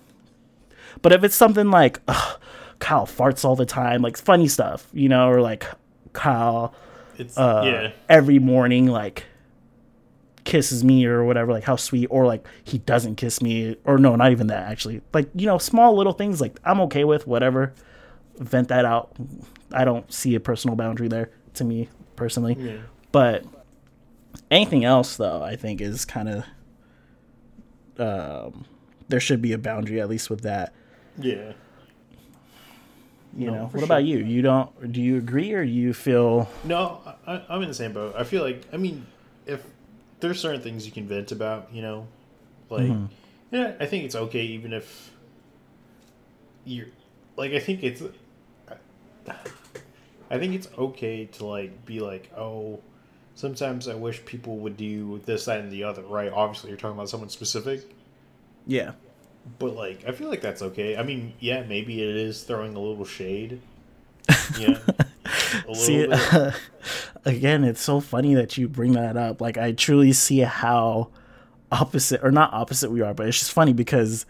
but 1.02 1.12
if 1.12 1.24
it's 1.24 1.34
something 1.34 1.70
like 1.70 2.00
ugh, 2.08 2.38
Kyle 2.78 3.06
farts 3.06 3.44
all 3.44 3.56
the 3.56 3.64
time, 3.66 4.02
like 4.02 4.16
funny 4.16 4.48
stuff, 4.48 4.86
you 4.92 5.08
know, 5.08 5.28
or 5.28 5.40
like 5.40 5.64
Kyle 6.12 6.74
It's 7.20 7.36
uh, 7.38 7.62
yeah. 7.64 7.92
every 8.08 8.38
morning 8.38 8.86
like 8.86 9.24
kisses 10.44 10.82
me 10.82 11.04
or 11.04 11.22
whatever, 11.24 11.52
like 11.52 11.64
how 11.64 11.76
sweet, 11.76 12.06
or 12.06 12.26
like 12.26 12.46
he 12.64 12.78
doesn't 12.78 13.16
kiss 13.16 13.42
me, 13.42 13.76
or 13.84 13.98
no, 13.98 14.16
not 14.16 14.32
even 14.32 14.46
that 14.48 14.70
actually. 14.70 15.02
Like 15.12 15.28
you 15.34 15.46
know, 15.46 15.58
small 15.58 15.94
little 15.96 16.12
things 16.14 16.40
like 16.40 16.58
I'm 16.64 16.80
okay 16.82 17.04
with 17.04 17.26
whatever. 17.26 17.74
Vent 18.38 18.68
that 18.68 18.84
out. 18.86 19.14
I 19.72 19.84
don't 19.84 20.10
see 20.12 20.34
a 20.34 20.40
personal 20.40 20.76
boundary 20.76 21.08
there 21.08 21.30
to 21.54 21.64
me 21.64 21.88
personally, 22.16 22.56
Yeah. 22.58 22.78
but 23.12 23.44
anything 24.50 24.84
else 24.84 25.16
though, 25.16 25.42
I 25.42 25.56
think 25.56 25.80
is 25.80 26.04
kind 26.06 26.28
of 26.28 26.44
um, 27.98 28.64
there 29.08 29.20
should 29.20 29.42
be 29.42 29.52
a 29.52 29.58
boundary 29.58 30.00
at 30.00 30.08
least 30.08 30.30
with 30.30 30.40
that. 30.42 30.72
Yeah. 31.18 31.52
You 33.36 33.46
No, 33.46 33.52
know, 33.52 33.64
what 33.66 33.78
sure. 33.78 33.84
about 33.84 34.04
you? 34.04 34.18
You 34.18 34.42
don't? 34.42 34.92
Do 34.92 35.00
you 35.00 35.16
agree 35.16 35.54
or 35.54 35.62
you 35.62 35.92
feel? 35.94 36.48
No, 36.64 37.00
I, 37.26 37.42
I'm 37.48 37.62
in 37.62 37.68
the 37.68 37.74
same 37.74 37.92
boat. 37.92 38.14
I 38.16 38.24
feel 38.24 38.42
like, 38.42 38.62
I 38.72 38.76
mean, 38.76 39.06
if 39.46 39.64
there's 40.20 40.40
certain 40.40 40.60
things 40.60 40.84
you 40.84 40.92
can 40.92 41.06
vent 41.06 41.30
about, 41.32 41.68
you 41.72 41.80
know, 41.82 42.06
like, 42.68 42.82
Mm-hmm. 42.82 43.06
yeah, 43.52 43.74
I 43.80 43.86
think 43.86 44.04
it's 44.04 44.14
okay, 44.16 44.42
even 44.42 44.72
if 44.72 45.12
you're, 46.64 46.86
like, 47.36 47.52
I 47.52 47.60
think 47.60 47.82
it's, 47.84 48.02
I 50.30 50.38
think 50.38 50.54
it's 50.54 50.68
okay 50.78 51.26
to, 51.26 51.46
like, 51.46 51.84
be 51.84 52.00
like, 52.00 52.30
oh, 52.36 52.80
sometimes 53.34 53.88
I 53.88 53.94
wish 53.94 54.24
people 54.24 54.58
would 54.58 54.76
do 54.76 55.20
this, 55.24 55.46
that, 55.46 55.60
and 55.60 55.70
the 55.72 55.84
other, 55.84 56.02
right? 56.02 56.32
Obviously, 56.32 56.70
you're 56.70 56.78
talking 56.78 56.96
about 56.96 57.08
someone 57.08 57.28
specific, 57.30 57.82
Yeah. 58.66 58.92
But, 59.58 59.74
like, 59.74 60.04
I 60.06 60.12
feel 60.12 60.28
like 60.28 60.40
that's 60.40 60.62
okay. 60.62 60.96
I 60.96 61.02
mean, 61.02 61.34
yeah, 61.40 61.62
maybe 61.62 62.02
it 62.02 62.16
is 62.16 62.42
throwing 62.42 62.74
a 62.76 62.80
little 62.80 63.04
shade. 63.04 63.60
Yeah. 64.58 64.78
Little 65.66 65.74
See, 65.74 66.06
bit. 66.06 66.54
again, 67.24 67.64
it's 67.64 67.80
so 67.80 68.00
funny 68.00 68.34
that 68.34 68.56
you 68.58 68.68
bring 68.68 68.92
that 68.92 69.16
up. 69.16 69.40
Like, 69.40 69.58
I 69.58 69.72
truly 69.72 70.12
see 70.12 70.40
how 70.40 71.10
opposite, 71.70 72.20
or 72.24 72.30
not 72.30 72.52
opposite 72.52 72.90
we 72.90 73.00
are, 73.00 73.14
but 73.14 73.26
it's 73.28 73.38
just 73.38 73.52
funny 73.52 73.72
because 73.72 74.26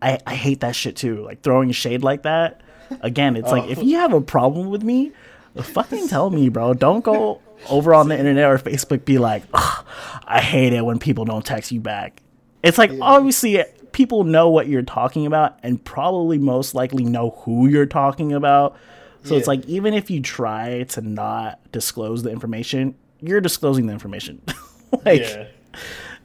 I, 0.00 0.18
I 0.26 0.34
hate 0.34 0.60
that 0.60 0.74
shit 0.76 0.96
too. 0.96 1.24
Like, 1.24 1.42
throwing 1.42 1.70
shade 1.72 2.02
like 2.02 2.22
that. 2.22 2.60
Again, 3.00 3.36
it's 3.36 3.50
like, 3.50 3.64
Oh. 3.64 3.70
if 3.70 3.82
you 3.82 3.96
have 3.96 4.12
a 4.12 4.20
problem 4.20 4.70
with 4.70 4.82
me, 4.82 5.12
fucking 5.56 6.08
tell 6.08 6.30
me, 6.30 6.48
bro. 6.48 6.74
Don't 6.74 7.02
go 7.04 7.40
over 7.68 7.94
on 7.94 8.08
the 8.08 8.18
internet 8.18 8.44
or 8.44 8.58
Facebook, 8.58 9.04
be 9.04 9.18
like, 9.18 9.42
I 9.54 10.40
hate 10.40 10.72
it 10.72 10.84
when 10.84 10.98
people 10.98 11.24
don't 11.24 11.44
text 11.44 11.72
you 11.72 11.80
back. 11.80 12.22
It's 12.62 12.78
like, 12.78 12.92
obviously, 13.00 13.64
people 13.96 14.24
know 14.24 14.50
what 14.50 14.68
you're 14.68 14.82
talking 14.82 15.24
about 15.24 15.58
and 15.62 15.82
probably 15.82 16.36
most 16.36 16.74
likely 16.74 17.02
know 17.02 17.30
who 17.30 17.66
you're 17.66 17.86
talking 17.86 18.30
about. 18.34 18.76
So 19.24 19.34
it's 19.36 19.48
like 19.48 19.64
even 19.64 19.94
if 19.94 20.10
you 20.10 20.20
try 20.20 20.84
to 20.90 21.00
not 21.00 21.58
disclose 21.72 22.22
the 22.22 22.30
information, 22.30 22.94
you're 23.20 23.40
disclosing 23.40 23.86
the 23.86 23.94
information. 23.94 24.42
like, 25.04 25.22
yeah. 25.22 25.46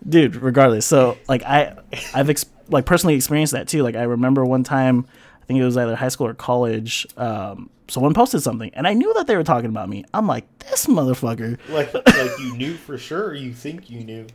dude, 0.07 0.35
regardless. 0.35 0.85
So 0.85 1.17
like 1.29 1.43
I, 1.43 1.77
I've 2.13 2.29
ex- 2.29 2.45
like 2.67 2.85
personally 2.85 3.15
experienced 3.15 3.53
that 3.53 3.69
too. 3.69 3.83
Like 3.83 3.95
I 3.95 4.03
remember 4.03 4.45
one 4.45 4.63
time, 4.63 5.07
I 5.41 5.45
think 5.45 5.59
it 5.59 5.63
was 5.63 5.77
either 5.77 5.95
high 5.95 6.09
school 6.09 6.27
or 6.27 6.33
college. 6.33 7.07
Um, 7.15 7.69
someone 7.87 8.13
posted 8.13 8.43
something, 8.43 8.69
and 8.73 8.85
I 8.85 8.93
knew 8.93 9.13
that 9.15 9.27
they 9.27 9.37
were 9.37 9.43
talking 9.43 9.69
about 9.69 9.87
me. 9.89 10.03
I'm 10.13 10.27
like, 10.27 10.45
this 10.59 10.87
motherfucker. 10.87 11.57
like 11.69 11.93
like 11.93 12.39
you 12.39 12.55
knew 12.57 12.75
for 12.75 12.97
sure 12.97 13.29
or 13.29 13.33
you 13.33 13.53
think 13.53 13.89
you 13.89 14.03
knew 14.03 14.27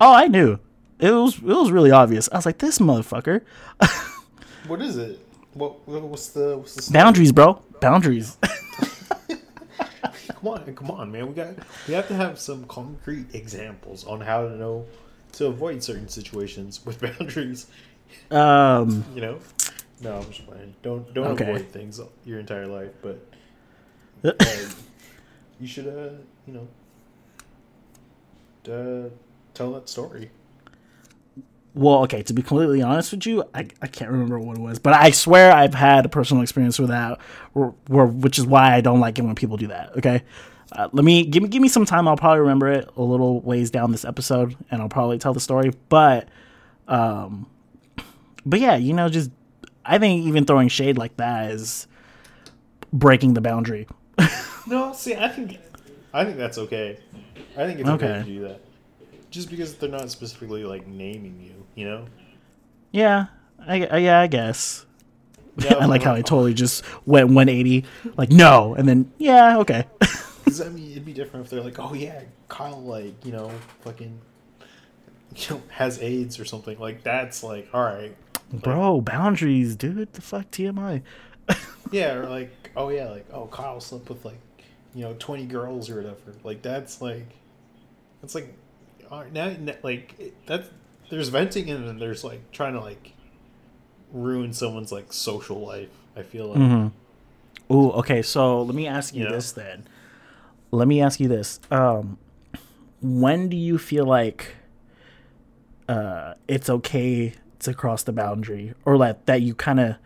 Oh, 0.00 0.12
I 0.12 0.26
knew. 0.26 0.58
It 1.04 1.10
was 1.10 1.36
it 1.36 1.42
was 1.42 1.70
really 1.70 1.90
obvious. 1.90 2.28
I 2.32 2.36
was 2.36 2.46
like, 2.46 2.58
this 2.58 2.78
motherfucker. 2.78 3.42
what 4.66 4.80
is 4.80 4.96
it 4.96 5.18
What, 5.52 5.86
what 5.86 6.02
what's 6.02 6.28
the 6.28 6.56
what's 6.58 6.74
the 6.74 6.82
story? 6.82 6.94
Boundaries, 7.02 7.32
bro. 7.32 7.60
Boundaries. 7.80 8.38
Come 10.28 10.48
on, 10.52 10.74
come 10.74 10.90
on, 10.90 11.10
man. 11.10 11.26
We 11.28 11.34
got 11.34 11.54
we 11.88 11.94
have 11.94 12.06
to 12.08 12.14
have 12.14 12.38
some 12.38 12.64
concrete 12.66 13.34
examples 13.34 14.04
on 14.06 14.20
how 14.20 14.42
to 14.46 14.54
know 14.56 14.84
to 15.32 15.46
avoid 15.46 15.82
certain 15.82 16.08
situations 16.08 16.84
with 16.84 17.00
boundaries. 17.06 17.66
um, 18.30 19.04
You 19.14 19.20
know. 19.22 19.38
No, 20.02 20.16
I'm 20.18 20.26
just 20.26 20.46
playing. 20.46 20.74
Don't 20.82 21.12
don't 21.14 21.28
Okay. 21.28 21.44
avoid 21.50 21.68
things 21.68 21.98
your 22.26 22.40
entire 22.40 22.66
life, 22.66 22.92
but 23.02 23.16
uh, 24.24 24.32
you 25.60 25.66
should 25.66 25.86
uh 25.86 26.12
you 26.46 26.52
know 26.56 26.68
uh, 28.72 29.08
tell 29.54 29.72
that 29.72 29.88
story. 29.88 30.30
Well, 31.74 32.02
okay. 32.04 32.22
To 32.22 32.32
be 32.32 32.42
completely 32.42 32.82
honest 32.82 33.12
with 33.12 33.26
you, 33.26 33.44
I, 33.54 33.66
I 33.82 33.86
can't 33.86 34.10
remember 34.10 34.38
what 34.38 34.56
it 34.56 34.60
was, 34.62 34.78
but 34.78 34.92
I 34.94 35.10
swear 35.10 35.52
I've 35.52 35.74
had 35.74 36.04
a 36.06 36.08
personal 36.08 36.42
experience 36.42 36.78
with 36.78 36.90
that, 36.90 37.18
which 37.54 38.38
is 38.38 38.46
why 38.46 38.74
I 38.74 38.80
don't 38.80 39.00
like 39.00 39.18
it 39.18 39.22
when 39.22 39.34
people 39.34 39.56
do 39.56 39.66
that. 39.68 39.96
Okay. 39.98 40.22
Uh, 40.72 40.88
let 40.92 41.04
me 41.04 41.24
give 41.24 41.42
me 41.42 41.48
give 41.48 41.60
me 41.62 41.68
some 41.68 41.84
time. 41.84 42.08
I'll 42.08 42.16
probably 42.16 42.40
remember 42.40 42.68
it 42.70 42.88
a 42.96 43.02
little 43.02 43.40
ways 43.40 43.70
down 43.70 43.92
this 43.92 44.04
episode, 44.04 44.56
and 44.70 44.80
I'll 44.82 44.88
probably 44.88 45.18
tell 45.18 45.32
the 45.34 45.40
story. 45.40 45.72
But, 45.88 46.28
um, 46.88 47.46
but 48.46 48.58
yeah, 48.60 48.76
you 48.76 48.92
know, 48.92 49.08
just 49.08 49.30
I 49.84 49.98
think 49.98 50.26
even 50.26 50.46
throwing 50.46 50.68
shade 50.68 50.96
like 50.98 51.16
that 51.18 51.50
is 51.52 51.86
breaking 52.92 53.34
the 53.34 53.40
boundary. 53.40 53.86
No, 54.66 54.94
see, 54.94 55.14
I 55.14 55.28
think 55.28 55.58
I 56.14 56.24
think 56.24 56.38
that's 56.38 56.56
okay. 56.56 56.98
I 57.54 57.66
think 57.66 57.80
it's 57.80 57.88
okay, 57.90 58.06
Okay. 58.06 58.18
to 58.20 58.24
do 58.24 58.40
that. 58.48 58.60
Just 59.34 59.50
because 59.50 59.74
they're 59.74 59.88
not 59.90 60.12
specifically 60.12 60.62
like 60.62 60.86
naming 60.86 61.40
you, 61.40 61.66
you 61.74 61.84
know. 61.90 62.06
Yeah, 62.92 63.26
I, 63.58 63.84
I 63.84 63.98
yeah, 63.98 64.20
I 64.20 64.28
guess. 64.28 64.86
Yeah, 65.56 65.74
I 65.80 65.86
like 65.86 66.04
how 66.04 66.14
I 66.14 66.22
totally 66.22 66.54
just 66.54 66.84
went 67.04 67.26
180, 67.30 67.84
like 68.16 68.30
no, 68.30 68.76
and 68.76 68.88
then 68.88 69.10
yeah, 69.18 69.58
okay. 69.58 69.86
Because 70.44 70.60
I 70.60 70.68
mean, 70.68 70.92
it'd 70.92 71.06
be 71.06 71.14
different 71.14 71.46
if 71.46 71.50
they're 71.50 71.62
like, 71.62 71.80
"Oh 71.80 71.94
yeah, 71.94 72.20
Kyle, 72.48 72.80
like 72.80 73.24
you 73.24 73.32
know, 73.32 73.50
fucking, 73.80 74.20
you 75.36 75.46
know, 75.50 75.62
has 75.68 75.98
AIDS 76.00 76.38
or 76.38 76.44
something." 76.44 76.78
Like 76.78 77.02
that's 77.02 77.42
like, 77.42 77.66
all 77.72 77.82
right, 77.82 78.14
Bro, 78.52 79.00
boundaries, 79.00 79.74
dude. 79.74 80.12
The 80.12 80.20
fuck 80.20 80.48
TMI. 80.52 81.02
yeah, 81.90 82.12
or 82.12 82.28
like, 82.28 82.70
oh 82.76 82.90
yeah, 82.90 83.08
like, 83.08 83.26
oh 83.32 83.46
Kyle 83.46 83.80
slept 83.80 84.08
with 84.10 84.24
like, 84.24 84.38
you 84.94 85.02
know, 85.02 85.16
twenty 85.18 85.46
girls 85.46 85.90
or 85.90 85.96
whatever. 85.96 86.34
Like 86.44 86.62
that's 86.62 87.00
like, 87.00 87.26
that's 88.20 88.34
like, 88.34 88.54
now 89.32 89.54
like 89.82 90.32
that's 90.46 90.68
there's 91.10 91.28
venting 91.28 91.70
and 91.70 91.86
then 91.86 91.98
there's 91.98 92.24
like 92.24 92.50
trying 92.52 92.72
to 92.74 92.80
like 92.80 93.12
ruin 94.12 94.52
someone's 94.52 94.92
like 94.92 95.12
social 95.12 95.60
life. 95.60 95.88
I 96.16 96.22
feel 96.22 96.48
like. 96.48 96.58
Mm-hmm. 96.58 97.74
Ooh, 97.74 97.90
okay. 97.92 98.22
So 98.22 98.62
let 98.62 98.74
me 98.74 98.86
ask 98.86 99.14
you 99.14 99.24
Yeah. 99.24 99.32
this 99.32 99.52
then. 99.52 99.84
Let 100.70 100.86
me 100.88 101.00
ask 101.00 101.18
you 101.20 101.28
this. 101.28 101.60
Um, 101.70 102.18
when 103.00 103.48
do 103.48 103.56
you 103.56 103.78
feel 103.78 104.04
like 104.04 104.54
uh, 105.88 106.34
it's 106.48 106.68
okay 106.70 107.34
to 107.60 107.74
cross 107.74 108.02
the 108.02 108.12
boundary, 108.12 108.74
or 108.84 108.96
like 108.96 109.26
that 109.26 109.42
you 109.42 109.54
kind 109.54 109.80
of 109.80 109.96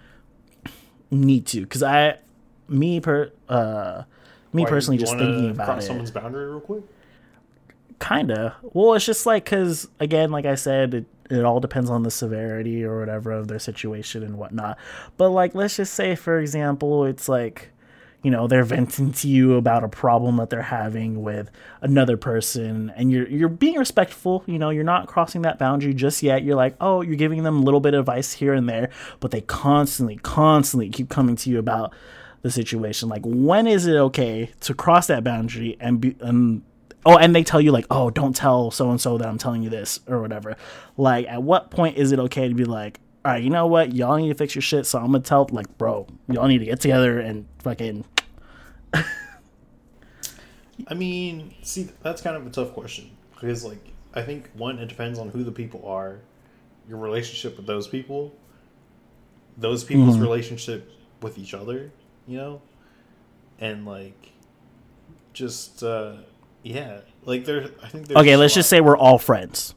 need 1.11 1.47
to? 1.49 1.61
Because 1.62 1.83
I, 1.83 2.18
me 2.68 3.01
per, 3.01 3.33
uh, 3.49 4.03
me 4.53 4.62
Why, 4.64 4.68
personally, 4.68 4.99
just 4.99 5.16
thinking 5.16 5.51
about 5.51 5.66
cross 5.66 5.85
it. 5.85 5.87
someone's 5.87 6.11
boundary 6.11 6.49
real 6.51 6.61
quick. 6.61 6.83
Kinda. 8.00 8.56
Well, 8.62 8.94
it's 8.94 9.04
just 9.04 9.26
like 9.26 9.44
because 9.44 9.88
again, 9.98 10.30
like 10.30 10.46
I 10.46 10.54
said, 10.54 10.94
it, 10.94 11.06
it 11.30 11.44
all 11.44 11.61
depends 11.61 11.90
on 11.90 12.04
the 12.04 12.11
severity 12.11 12.84
or 12.84 13.00
whatever 13.00 13.32
of 13.32 13.48
their 13.48 13.58
situation 13.58 14.22
and 14.22 14.38
whatnot. 14.38 14.78
But 15.16 15.30
like, 15.30 15.54
let's 15.54 15.76
just 15.76 15.94
say, 15.94 16.14
for 16.14 16.38
example, 16.38 17.04
it's 17.04 17.28
like, 17.28 17.70
you 18.22 18.30
know, 18.30 18.46
they're 18.46 18.64
venting 18.64 19.12
to 19.12 19.28
you 19.28 19.54
about 19.54 19.84
a 19.84 19.88
problem 19.88 20.37
that 20.37 20.50
they're 20.50 20.62
having 20.62 21.22
with 21.22 21.50
another 21.82 22.16
person, 22.16 22.92
and 22.96 23.12
you're 23.12 23.28
you're 23.28 23.48
being 23.48 23.78
respectful. 23.78 24.42
You 24.46 24.58
know, 24.58 24.70
you're 24.70 24.84
not 24.84 25.06
crossing 25.06 25.42
that 25.42 25.58
boundary 25.58 25.94
just 25.94 26.22
yet. 26.22 26.42
You're 26.42 26.56
like, 26.56 26.76
oh, 26.80 27.02
you're 27.02 27.16
giving 27.16 27.42
them 27.42 27.58
a 27.58 27.62
little 27.62 27.80
bit 27.80 27.94
of 27.94 28.00
advice 28.00 28.32
here 28.32 28.54
and 28.54 28.68
there, 28.68 28.90
but 29.20 29.30
they 29.30 29.40
constantly, 29.42 30.16
constantly 30.16 30.88
keep 30.88 31.08
coming 31.08 31.37
to 31.37 31.50
you 31.50 31.58
about 31.58 31.92
the 32.42 32.50
situation. 32.50 33.08
Like, 33.08 33.22
when 33.24 33.66
is 33.66 33.87
it 33.87 33.96
okay 33.96 34.50
to 34.61 34.74
cross 34.74 35.06
that 35.08 35.24
boundary 35.24 35.76
and 35.80 36.00
be 36.00 36.16
and 36.20 36.62
oh 37.06 37.16
and 37.16 37.34
they 37.34 37.42
tell 37.44 37.61
you 37.61 37.72
like 37.72 37.87
oh 37.90 38.11
don't 38.11 38.34
tell 38.37 38.70
so 38.70 38.90
and 38.90 39.00
so 39.00 39.16
that 39.18 39.26
i'm 39.28 39.38
telling 39.38 39.62
you 39.62 39.70
this 39.70 40.00
or 40.08 40.20
whatever. 40.20 40.56
Like 40.96 41.26
at 41.28 41.42
what 41.42 41.70
point 41.70 41.96
is 41.96 42.12
it 42.12 42.18
okay 42.18 42.48
to 42.48 42.54
be 42.54 42.64
like 42.64 43.00
all 43.24 43.32
right 43.32 43.42
you 43.42 43.50
know 43.50 43.66
what? 43.66 43.92
Y'all 43.94 44.16
need 44.16 44.28
to 44.28 44.34
fix 44.34 44.54
your 44.54 44.62
shit 44.62 44.87
so 44.87 44.98
i'm 44.98 45.06
gonna 45.06 45.20
tell 45.20 45.48
like 45.52 45.76
bro 45.78 46.06
y'all 46.28 46.46
need 46.48 46.58
to 46.58 46.64
get 46.64 46.80
together 46.80 47.18
and 47.20 47.46
fucking 47.61 48.04
I 50.87 50.94
mean, 50.94 51.54
see, 51.62 51.88
that's 52.02 52.22
kind 52.22 52.37
of 52.37 52.46
a 52.46 52.50
tough 52.50 52.72
question 52.72 53.11
because, 53.34 53.64
like, 53.64 53.84
I 54.14 54.22
think 54.22 54.48
one, 54.54 54.78
it 54.78 54.87
depends 54.87 55.18
on 55.18 55.28
who 55.28 55.42
the 55.44 55.50
people 55.52 55.82
are, 55.87 56.20
your 56.88 56.98
relationship 56.98 57.56
with 57.56 57.66
those 57.66 57.88
people, 57.88 58.32
those 59.56 59.82
people's 59.84 60.16
Mhm. 60.16 60.22
relationship 60.22 60.90
with 61.20 61.37
each 61.37 61.52
other, 61.52 61.90
you 62.26 62.38
know, 62.38 62.62
and 63.61 63.84
like, 63.84 64.32
just 65.32 65.82
uh, 65.82 66.14
yeah, 66.62 67.01
like 67.25 67.44
there. 67.44 67.71
I 67.83 67.88
think 67.88 68.07
there's 68.07 68.18
okay 68.18 68.37
let's 68.37 68.55
just 68.55 68.68
say 68.68 68.81
we're 68.81 68.97
all 68.97 69.18
friends. 69.18 69.75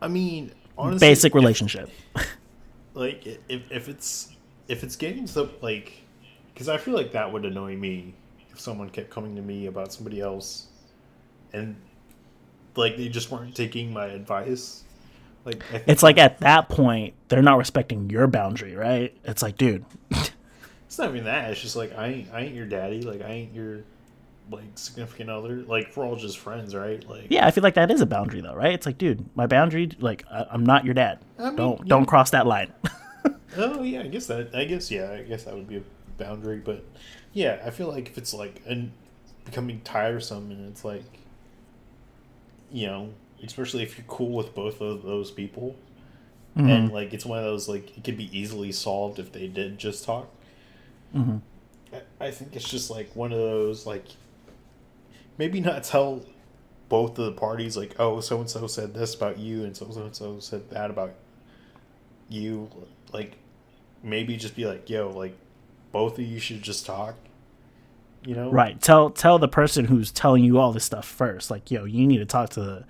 I 0.00 0.08
mean, 0.08 0.52
honestly, 0.76 1.08
basic 1.08 1.30
if- 1.30 1.34
relationship. 1.34 1.90
like 2.94 3.26
if 3.48 3.62
if 3.70 3.88
it's 3.88 4.34
if 4.68 4.82
it's 4.82 4.96
getting 4.96 5.26
to 5.26 5.34
the 5.34 5.50
like 5.62 5.92
because 6.52 6.68
i 6.68 6.76
feel 6.76 6.94
like 6.94 7.12
that 7.12 7.32
would 7.32 7.44
annoy 7.44 7.76
me 7.76 8.12
if 8.50 8.58
someone 8.58 8.90
kept 8.90 9.08
coming 9.08 9.36
to 9.36 9.42
me 9.42 9.66
about 9.66 9.92
somebody 9.92 10.20
else 10.20 10.66
and 11.52 11.76
like 12.74 12.96
they 12.96 13.08
just 13.08 13.30
weren't 13.30 13.54
taking 13.54 13.92
my 13.92 14.06
advice. 14.06 14.84
Like 15.44 15.62
I 15.68 15.78
think 15.78 15.84
it's 15.88 16.02
like 16.02 16.18
at 16.18 16.40
that 16.40 16.68
point 16.68 17.14
they're 17.28 17.42
not 17.42 17.58
respecting 17.58 18.10
your 18.10 18.26
boundary 18.26 18.74
right? 18.74 19.16
It's 19.24 19.42
like 19.42 19.56
dude. 19.56 19.84
It's 20.86 20.96
not 20.98 21.10
even 21.10 21.24
that 21.24 21.50
it's 21.50 21.60
just 21.60 21.76
like 21.76 21.92
i 21.98 22.06
ain't 22.06 22.32
i 22.32 22.40
ain't 22.40 22.54
your 22.54 22.64
daddy 22.64 23.02
like 23.02 23.20
i 23.20 23.28
ain't 23.28 23.52
your 23.54 23.84
like 24.50 24.64
significant 24.76 25.28
other 25.30 25.56
like 25.64 25.92
we're 25.96 26.04
all 26.06 26.16
just 26.16 26.38
friends 26.38 26.74
right 26.74 27.08
like 27.08 27.26
yeah 27.28 27.46
i 27.46 27.50
feel 27.50 27.62
like 27.62 27.74
that 27.74 27.90
is 27.90 28.00
a 28.00 28.06
boundary 28.06 28.40
though 28.40 28.54
right 28.54 28.72
it's 28.72 28.86
like 28.86 28.96
dude 28.98 29.24
my 29.36 29.46
boundary 29.46 29.90
like 29.98 30.24
I, 30.30 30.46
i'm 30.50 30.64
not 30.64 30.84
your 30.84 30.94
dad 30.94 31.18
I 31.38 31.46
mean, 31.48 31.56
don't 31.56 31.86
don't 31.88 32.06
cross 32.06 32.30
that 32.30 32.46
line 32.46 32.72
Oh 33.56 33.82
yeah, 33.82 34.00
I 34.02 34.06
guess 34.08 34.26
that. 34.26 34.54
I 34.54 34.64
guess 34.64 34.90
yeah. 34.90 35.10
I 35.10 35.22
guess 35.22 35.44
that 35.44 35.54
would 35.54 35.66
be 35.68 35.78
a 35.78 35.82
boundary, 36.18 36.58
but 36.58 36.84
yeah, 37.32 37.60
I 37.64 37.70
feel 37.70 37.88
like 37.88 38.08
if 38.08 38.18
it's 38.18 38.32
like 38.34 38.60
and 38.66 38.92
becoming 39.46 39.80
tiresome, 39.80 40.50
and 40.50 40.68
it's 40.68 40.84
like, 40.84 41.02
you 42.70 42.86
know, 42.86 43.08
especially 43.42 43.82
if 43.82 43.96
you're 43.96 44.06
cool 44.06 44.30
with 44.30 44.54
both 44.54 44.80
of 44.80 45.02
those 45.02 45.30
people, 45.30 45.76
Mm-hmm. 46.56 46.68
and 46.70 46.92
like 46.92 47.12
it's 47.14 47.24
one 47.24 47.38
of 47.38 47.44
those 47.44 47.68
like 47.68 47.96
it 47.96 48.02
could 48.04 48.16
be 48.16 48.36
easily 48.36 48.70
solved 48.72 49.18
if 49.18 49.32
they 49.32 49.46
did 49.46 49.78
just 49.78 50.04
talk. 50.04 50.28
Mhm. 51.16 51.40
I, 51.92 52.26
I 52.26 52.30
think 52.30 52.54
it's 52.56 52.68
just 52.68 52.90
like 52.90 53.14
one 53.14 53.32
of 53.32 53.38
those 53.38 53.86
like 53.86 54.04
maybe 55.38 55.60
not 55.60 55.82
tell 55.84 56.22
both 56.88 57.18
of 57.18 57.24
the 57.26 57.32
parties 57.32 57.76
like 57.76 57.94
oh 57.98 58.20
so 58.20 58.40
and 58.40 58.50
so 58.50 58.66
said 58.66 58.94
this 58.94 59.14
about 59.14 59.38
you 59.38 59.64
and 59.64 59.76
so 59.76 59.86
and 59.86 60.14
so 60.14 60.38
said 60.40 60.68
that 60.70 60.90
about 60.90 61.14
you 62.28 62.70
like 63.12 63.36
maybe 64.02 64.36
just 64.36 64.54
be 64.56 64.66
like 64.66 64.88
yo 64.90 65.10
like 65.10 65.36
both 65.92 66.18
of 66.18 66.24
you 66.24 66.38
should 66.38 66.62
just 66.62 66.84
talk 66.86 67.14
you 68.24 68.34
know 68.34 68.50
Right. 68.50 68.80
Tell 68.80 69.10
tell 69.10 69.38
the 69.38 69.48
person 69.48 69.84
who's 69.84 70.10
telling 70.10 70.42
you 70.44 70.58
all 70.58 70.72
this 70.72 70.84
stuff 70.84 71.06
first. 71.06 71.52
Like, 71.52 71.70
yo, 71.70 71.84
you 71.84 72.04
need 72.04 72.18
to 72.18 72.24
talk 72.26 72.50
to 72.50 72.60
the, 72.60 72.84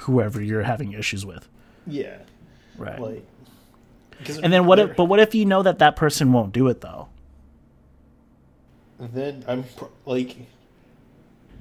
whoever 0.00 0.42
you're 0.42 0.62
having 0.62 0.92
issues 0.92 1.26
with. 1.26 1.46
yeah 1.86 2.16
Right. 2.78 2.98
like 2.98 3.26
and 4.42 4.50
then 4.52 4.64
what 4.66 4.78
if 4.78 4.96
but 4.96 5.04
what 5.04 5.20
if 5.20 5.34
you 5.34 5.44
know 5.44 5.62
that 5.62 5.78
that 5.80 5.96
person 5.96 6.32
won't 6.32 6.52
do 6.54 6.66
it 6.68 6.80
though? 6.80 7.08
then 8.98 9.44
i'm 9.46 9.64
pr- 9.64 9.84
like 10.06 10.36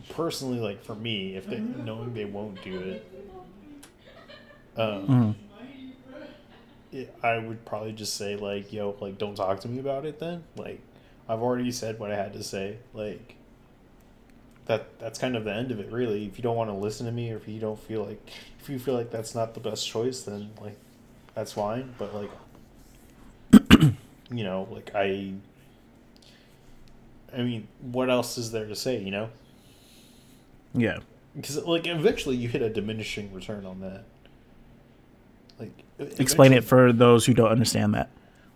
personally 0.10 0.60
like 0.60 0.84
for 0.84 0.96
me 0.96 1.36
if 1.36 1.50
they 1.50 1.62
knowing 1.84 2.14
they 2.14 2.26
won't 2.26 2.62
do 2.64 2.80
it 2.80 3.06
um 4.78 5.08
Mhm. 5.08 5.36
it, 6.92 7.14
I 7.22 7.38
would 7.38 7.66
probably 7.66 7.92
just 7.92 8.16
say 8.16 8.38
like, 8.38 8.72
yo, 8.72 8.96
like 9.02 9.18
don't 9.18 9.36
talk 9.36 9.60
to 9.62 9.68
me 9.68 9.80
about 9.80 10.06
it 10.06 10.20
then. 10.20 10.44
Like 10.56 10.80
I've 11.28 11.42
already 11.42 11.72
said 11.72 12.00
what 12.00 12.12
I 12.12 12.16
had 12.16 12.34
to 12.34 12.44
say. 12.44 12.78
Like 12.94 13.36
that 14.66 14.98
that's 15.00 15.20
kind 15.20 15.36
of 15.36 15.44
the 15.46 15.54
end 15.54 15.72
of 15.72 15.80
it 15.80 15.92
really. 15.92 16.26
If 16.26 16.38
you 16.38 16.44
don't 16.44 16.56
want 16.56 16.70
to 16.70 16.76
listen 16.76 17.06
to 17.06 17.12
me 17.12 17.32
or 17.32 17.38
if 17.38 17.48
you 17.48 17.60
don't 17.60 17.80
feel 17.80 18.06
like 18.06 18.30
if 18.60 18.70
you 18.70 18.80
feel 18.80 18.94
like 18.96 19.12
that's 19.12 19.36
not 19.36 19.54
the 19.54 19.60
best 19.60 19.88
choice 19.88 20.22
then 20.22 20.52
like 20.62 20.78
that's 21.36 21.54
fine, 21.54 21.94
but 21.98 22.14
like 22.16 22.32
you 24.32 24.44
know, 24.44 24.68
like 24.72 24.92
I 24.96 25.34
I 27.36 27.42
mean, 27.42 27.68
what 27.82 28.10
else 28.10 28.38
is 28.38 28.52
there 28.52 28.66
to 28.66 28.76
say, 28.76 29.00
you 29.00 29.12
know? 29.12 29.30
Yeah. 30.74 31.00
Because 31.36 31.58
like 31.66 31.86
eventually 31.88 32.36
you 32.36 32.48
hit 32.50 32.62
a 32.62 32.70
diminishing 32.70 33.32
return 33.34 33.66
on 33.66 33.80
that. 33.82 34.04
Like 35.60 35.72
Explain 36.20 36.54
it 36.54 36.64
for 36.64 36.92
those 36.94 37.26
who 37.26 37.34
don't 37.34 37.50
understand 37.50 37.94
that. 37.96 38.10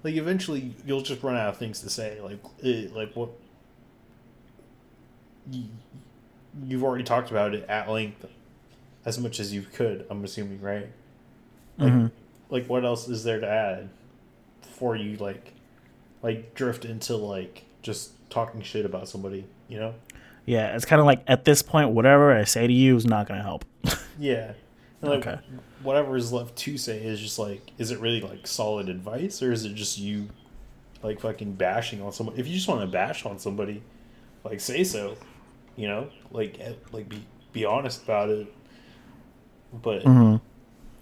like 0.04 0.16
eventually 0.16 0.74
you'll 0.86 1.02
just 1.02 1.22
run 1.24 1.36
out 1.36 1.50
of 1.50 1.58
things 1.58 1.82
to 1.82 1.90
say. 1.90 2.20
Like, 2.22 2.40
it, 2.60 2.96
like 2.96 3.14
what 3.16 3.30
you, 5.52 5.66
you've 6.66 6.84
already 6.84 7.04
talked 7.04 7.32
about 7.32 7.54
it 7.56 7.68
at 7.70 7.90
length, 7.90 8.26
as 9.06 9.20
much 9.20 9.40
as 9.40 9.54
you 9.54 9.62
could. 9.64 10.06
I'm 10.10 10.24
assuming, 10.24 10.62
right? 10.62 10.90
Like, 11.78 11.94
Mhm. 11.94 12.12
like 12.50 12.68
what 12.68 12.84
else 12.86 13.08
is 13.08 13.24
there 13.24 13.40
to 13.40 13.48
add 13.48 13.90
before 14.62 14.96
you 14.96 15.18
like, 15.18 15.54
like 16.22 16.54
drift 16.54 16.86
into 16.86 17.16
like 17.16 17.64
just 17.82 18.12
talking 18.30 18.62
shit 18.62 18.86
about 18.86 19.08
somebody? 19.08 19.46
You 19.68 19.80
know? 19.80 19.94
Yeah, 20.46 20.76
it's 20.76 20.86
kind 20.86 21.00
of 21.00 21.06
like 21.06 21.24
at 21.28 21.46
this 21.46 21.62
point, 21.62 21.90
whatever 21.92 22.36
I 22.36 22.44
say 22.46 22.68
to 22.68 22.74
you 22.74 22.96
is 22.96 23.06
not 23.06 23.28
gonna 23.28 23.44
help. 23.44 23.66
Yeah. 24.18 24.54
And, 25.02 25.10
like 25.12 25.28
Okay. 25.28 25.40
whatever 25.80 26.16
is 26.16 26.32
left 26.32 26.56
to 26.58 26.78
say 26.78 27.04
is 27.04 27.20
just 27.20 27.40
like, 27.40 27.72
is 27.78 27.92
it 27.92 28.00
really 28.00 28.22
like 28.22 28.48
solid 28.48 28.90
advice 28.90 29.42
or 29.42 29.52
is 29.52 29.66
it 29.66 29.74
just 29.76 29.98
you 29.98 30.30
like 31.04 31.20
fucking 31.22 31.54
bashing 31.54 32.02
on 32.02 32.12
someone? 32.12 32.38
If 32.38 32.48
you 32.48 32.54
just 32.56 32.68
want 32.68 32.82
to 32.82 32.88
bash 32.88 33.26
on 33.26 33.40
somebody, 33.40 33.84
like 34.44 34.60
say 34.60 34.84
so, 34.84 35.18
you 35.76 35.88
know, 35.88 36.10
like 36.32 36.60
eh, 36.60 36.74
like 36.92 37.10
be 37.10 37.28
be 37.54 37.66
honest 37.66 38.04
about 38.04 38.30
it. 38.30 38.54
But 39.74 40.04
hmm 40.06 40.36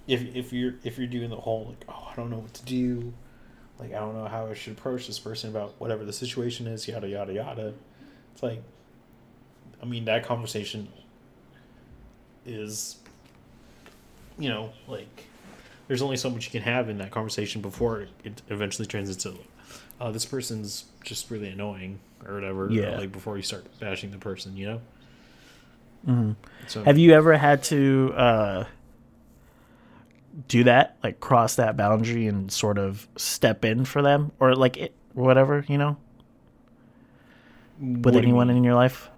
if 0.07 0.23
if 0.35 0.53
you're 0.53 0.75
if 0.83 0.97
you're 0.97 1.07
doing 1.07 1.29
the 1.29 1.37
whole 1.37 1.67
like, 1.69 1.85
oh, 1.89 2.09
I 2.11 2.15
don't 2.15 2.29
know 2.29 2.39
what 2.39 2.53
to 2.55 2.65
do, 2.65 3.13
like 3.79 3.93
I 3.93 3.99
don't 3.99 4.15
know 4.15 4.27
how 4.27 4.47
I 4.47 4.53
should 4.53 4.73
approach 4.73 5.07
this 5.07 5.19
person 5.19 5.49
about 5.49 5.75
whatever 5.79 6.05
the 6.05 6.13
situation 6.13 6.67
is, 6.67 6.87
yada 6.87 7.07
yada 7.07 7.33
yada. 7.33 7.73
It's 8.33 8.43
like, 8.43 8.63
I 9.81 9.85
mean, 9.85 10.05
that 10.05 10.25
conversation 10.25 10.89
is, 12.45 12.97
you 14.37 14.49
know, 14.49 14.71
like 14.87 15.25
there's 15.87 16.01
only 16.01 16.17
so 16.17 16.29
much 16.29 16.45
you 16.45 16.51
can 16.51 16.61
have 16.61 16.89
in 16.89 16.97
that 16.99 17.11
conversation 17.11 17.61
before 17.61 18.07
it 18.23 18.41
eventually 18.49 18.87
turns 18.87 19.09
into, 19.09 19.39
uh, 19.99 20.11
this 20.11 20.25
person's 20.25 20.85
just 21.03 21.31
really 21.31 21.49
annoying 21.49 21.99
or 22.25 22.35
whatever. 22.35 22.69
Yeah. 22.69 22.97
Like 22.97 23.11
before 23.11 23.37
you 23.37 23.43
start 23.43 23.65
bashing 23.79 24.11
the 24.11 24.17
person, 24.17 24.55
you 24.57 24.67
know. 24.67 24.81
hmm 26.05 26.31
So 26.67 26.83
Have 26.83 26.97
you 26.97 27.13
ever 27.13 27.37
had 27.37 27.63
to 27.65 28.13
uh, 28.15 28.63
do 30.47 30.63
that, 30.65 30.97
like 31.03 31.19
cross 31.19 31.55
that 31.55 31.75
boundary 31.75 32.27
and 32.27 32.51
sort 32.51 32.77
of 32.77 33.07
step 33.15 33.65
in 33.65 33.85
for 33.85 34.01
them, 34.01 34.31
or 34.39 34.55
like 34.55 34.77
it, 34.77 34.95
whatever, 35.13 35.65
you 35.67 35.77
know, 35.77 35.97
with 37.79 38.05
what 38.05 38.11
do 38.11 38.17
you 38.17 38.23
anyone 38.23 38.49
in 38.49 38.63
your 38.63 38.75
life? 38.75 39.09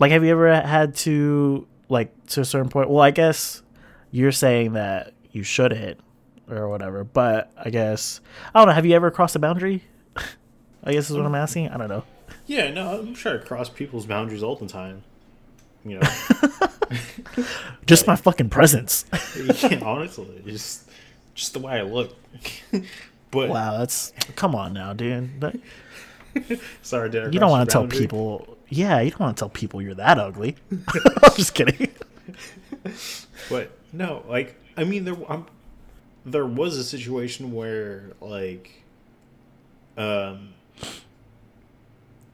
Like, 0.00 0.10
have 0.12 0.24
you 0.24 0.32
ever 0.32 0.60
had 0.60 0.96
to, 0.96 1.68
like, 1.88 2.10
to 2.28 2.40
a 2.40 2.44
certain 2.44 2.68
point? 2.70 2.90
Well, 2.90 3.02
I 3.02 3.12
guess 3.12 3.62
you're 4.10 4.32
saying 4.32 4.72
that 4.72 5.12
you 5.30 5.44
shouldn't 5.44 6.00
or 6.50 6.68
whatever, 6.68 7.04
but 7.04 7.52
I 7.56 7.70
guess 7.70 8.20
I 8.54 8.58
don't 8.60 8.68
know. 8.68 8.74
Have 8.74 8.86
you 8.86 8.96
ever 8.96 9.10
crossed 9.12 9.36
a 9.36 9.38
boundary? 9.38 9.84
I 10.84 10.92
guess 10.92 11.10
is 11.10 11.16
what 11.16 11.26
I'm 11.26 11.34
asking. 11.34 11.68
I 11.68 11.76
don't 11.76 11.88
know. 11.88 12.02
Yeah, 12.46 12.72
no, 12.72 12.98
I'm 12.98 13.14
sure 13.14 13.40
I 13.40 13.44
cross 13.44 13.68
people's 13.68 14.06
boundaries 14.06 14.42
all 14.42 14.56
the 14.56 14.66
time. 14.66 15.04
You 15.84 15.98
know, 16.00 16.08
Just 17.86 18.06
my 18.06 18.16
fucking 18.16 18.50
presence. 18.50 19.04
yeah, 19.62 19.80
honestly, 19.82 20.42
just 20.44 20.88
just 21.34 21.52
the 21.52 21.58
way 21.60 21.74
I 21.74 21.82
look. 21.82 22.14
but 23.30 23.48
wow, 23.48 23.78
that's 23.78 24.12
come 24.36 24.54
on 24.54 24.72
now, 24.72 24.92
dude. 24.92 25.40
That- 25.40 25.58
sorry, 26.82 27.10
did 27.10 27.24
I 27.24 27.30
You 27.30 27.38
don't 27.38 27.50
want 27.50 27.68
to 27.68 27.72
tell 27.72 27.86
people. 27.86 28.58
Yeah, 28.70 29.00
you 29.00 29.10
don't 29.10 29.20
want 29.20 29.36
to 29.36 29.40
tell 29.40 29.48
people 29.48 29.82
you're 29.82 29.94
that 29.94 30.18
ugly. 30.18 30.56
I'm 30.72 31.34
just 31.34 31.54
kidding. 31.54 31.88
But 33.48 33.72
no, 33.92 34.24
like 34.28 34.54
I 34.76 34.84
mean, 34.84 35.04
there 35.04 35.16
I'm, 35.28 35.46
there 36.24 36.46
was 36.46 36.76
a 36.76 36.84
situation 36.84 37.52
where 37.52 38.12
like, 38.20 38.82
um, 39.96 40.50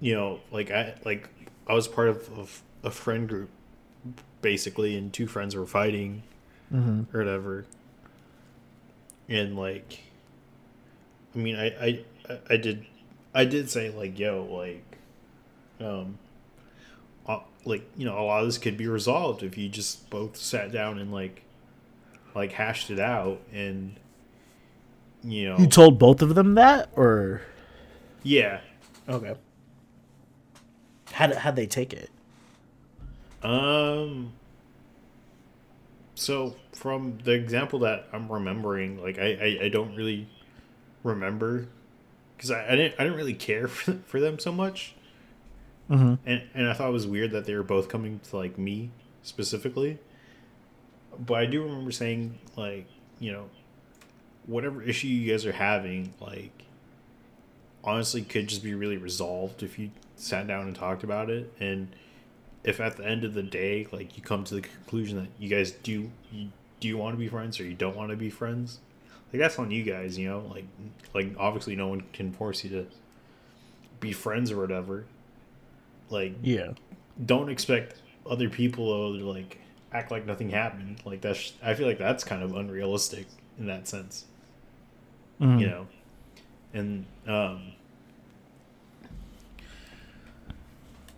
you 0.01 0.15
know, 0.15 0.41
like 0.51 0.71
I 0.71 0.95
like 1.05 1.29
I 1.67 1.75
was 1.75 1.89
part 1.89 2.09
of, 2.09 2.29
of 2.39 2.63
a 2.85 2.91
friend 2.91 3.29
group, 3.29 3.49
basically, 4.43 4.97
and 4.97 5.13
two 5.13 5.27
friends 5.27 5.57
were 5.57 5.67
fighting 5.67 6.23
hmm 6.71 7.03
or 7.15 7.21
whatever. 7.21 7.65
And 9.29 9.57
like, 9.57 10.01
I 11.35 11.39
mean, 11.39 11.57
I, 11.57 11.67
I, 11.85 12.05
I- 12.51 12.57
did, 12.57 12.87
I 13.35 13.45
did 13.45 13.69
say 13.71 13.91
like, 13.91 14.19
yo, 14.19 14.45
like, 14.45 14.85
um, 15.85 16.19
like 17.65 17.85
you 17.97 18.05
know, 18.05 18.19
a 18.19 18.23
lot 18.23 18.41
of 18.41 18.47
this 18.47 18.59
could 18.59 18.77
be 18.77 18.87
resolved 18.87 19.43
if 19.43 19.59
you 19.59 19.69
just 19.69 20.09
both 20.11 20.37
sat 20.37 20.73
down 20.73 20.99
and 20.99 21.13
like, 21.13 21.43
like 22.35 22.53
hashed 22.53 22.91
it 22.91 23.01
out 23.01 23.41
and, 23.53 23.97
you 25.23 25.49
know, 25.49 25.59
You 25.59 25.67
told 25.67 25.99
both 25.99 26.23
of 26.23 26.35
them 26.35 26.55
that, 26.55 26.89
or 26.95 27.43
yeah, 28.23 28.61
okay? 29.09 29.35
How 31.13 31.35
how'd 31.35 31.57
they 31.57 31.67
take 31.67 31.93
it? 31.93 32.11
Um. 33.43 34.33
So 36.15 36.57
from 36.73 37.19
the 37.25 37.33
example 37.33 37.81
that 37.81 38.09
I'm 38.13 38.31
remembering, 38.31 39.01
like 39.03 39.19
I, 39.19 39.59
I, 39.61 39.65
I 39.65 39.69
don't 39.69 39.95
really 39.95 40.29
remember 41.05 41.69
because 42.37 42.51
I, 42.51 42.67
I 42.67 42.77
didn't 42.77 42.95
I 42.99 43.05
didn't 43.05 43.17
really 43.17 43.35
care 43.35 43.69
for, 43.69 43.93
for 44.07 44.21
them 44.21 44.39
so 44.39 44.51
much, 44.51 44.96
hmm 45.89 46.15
and 46.25 46.43
and 46.55 46.69
I 46.69 46.73
thought 46.73 46.89
it 46.89 46.93
was 46.93 47.07
weird 47.07 47.31
that 47.33 47.45
they 47.45 47.55
were 47.55 47.63
both 47.63 47.89
coming 47.89 48.21
to 48.31 48.37
like 48.37 48.59
me 48.59 48.91
specifically. 49.23 49.99
But 51.19 51.35
I 51.35 51.47
do 51.47 51.63
remember 51.63 51.93
saying 51.93 52.39
like 52.57 52.87
you 53.19 53.33
know, 53.33 53.49
whatever 54.47 54.83
issue 54.83 55.09
you 55.09 55.31
guys 55.31 55.47
are 55.47 55.53
having, 55.53 56.13
like 56.21 56.53
honestly 57.85 58.23
could 58.23 58.49
just 58.49 58.63
be 58.65 58.75
really 58.75 58.97
resolved 58.97 59.63
if 59.63 59.79
you 59.79 59.91
sat 60.17 60.47
down 60.47 60.67
and 60.67 60.75
talked 60.75 61.05
about 61.05 61.31
it. 61.31 61.53
And 61.61 61.89
if 62.65 62.81
at 62.81 62.97
the 62.97 63.05
end 63.07 63.25
of 63.25 63.35
the 63.35 63.43
day 63.43 63.87
like 63.93 64.17
you 64.17 64.23
come 64.23 64.45
to 64.45 64.55
the 64.55 64.61
conclusion 64.61 65.19
that 65.19 65.29
you 65.39 65.49
guys 65.49 65.71
do 65.71 66.11
you, 66.33 66.51
do 66.81 66.89
you 66.89 66.99
want 66.99 67.15
to 67.15 67.19
be 67.19 67.29
friends 67.29 67.61
or 67.61 67.65
you 67.65 67.75
don't 67.75 67.97
want 67.97 68.11
to 68.11 68.17
be 68.17 68.29
friends 68.29 68.81
like 69.33 69.41
that's 69.41 69.59
on 69.59 69.71
you 69.71 69.85
guys 69.85 70.19
you 70.19 70.29
know? 70.29 70.41
Like 70.53 70.65
like 71.15 71.35
obviously 71.39 71.77
no 71.77 71.89
one 71.89 72.03
can 72.13 72.33
force 72.33 72.65
you 72.65 72.71
to 72.71 72.87
be 74.01 74.13
friends 74.13 74.51
or 74.51 74.61
whatever 74.61 75.05
like 76.11 76.35
Yeah. 76.43 76.73
don't 77.25 77.49
expect 77.49 78.01
other 78.29 78.49
people 78.49 79.17
to 79.19 79.25
like 79.25 79.59
act 79.93 80.11
like 80.11 80.27
nothing 80.27 80.51
happened. 80.51 81.01
Like 81.05 81.21
that's 81.21 81.53
i 81.63 81.75
feel 81.75 81.87
like 81.87 81.99
that's 81.99 82.25
kind 82.25 82.43
of 82.43 82.55
unrealistic 82.55 83.27
in 83.59 83.67
that 83.67 83.87
sense. 83.89 84.25
Mhm. 85.41 85.61
you 85.61 85.67
know? 85.69 85.87
And 86.75 87.07
um 87.27 87.73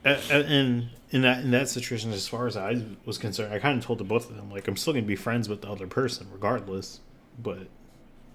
and 0.05 0.89
in 1.11 1.23
that 1.23 1.43
in 1.45 1.51
that 1.51 1.69
situation 1.69 2.13
as 2.13 2.29
far 2.29 2.47
as 2.47 2.57
i 2.57 2.83
was 3.05 3.19
concerned 3.19 3.53
i 3.53 3.59
kind 3.59 3.79
of 3.79 3.85
told 3.85 3.99
the 3.99 4.05
both 4.05 4.31
of 4.31 4.37
them 4.37 4.51
like 4.51 4.67
i'm 4.69 4.77
still 4.77 4.93
gonna 4.93 5.05
be 5.05 5.17
friends 5.17 5.49
with 5.49 5.61
the 5.63 5.69
other 5.69 5.87
person 5.87 6.27
regardless 6.33 7.01
but 7.43 7.67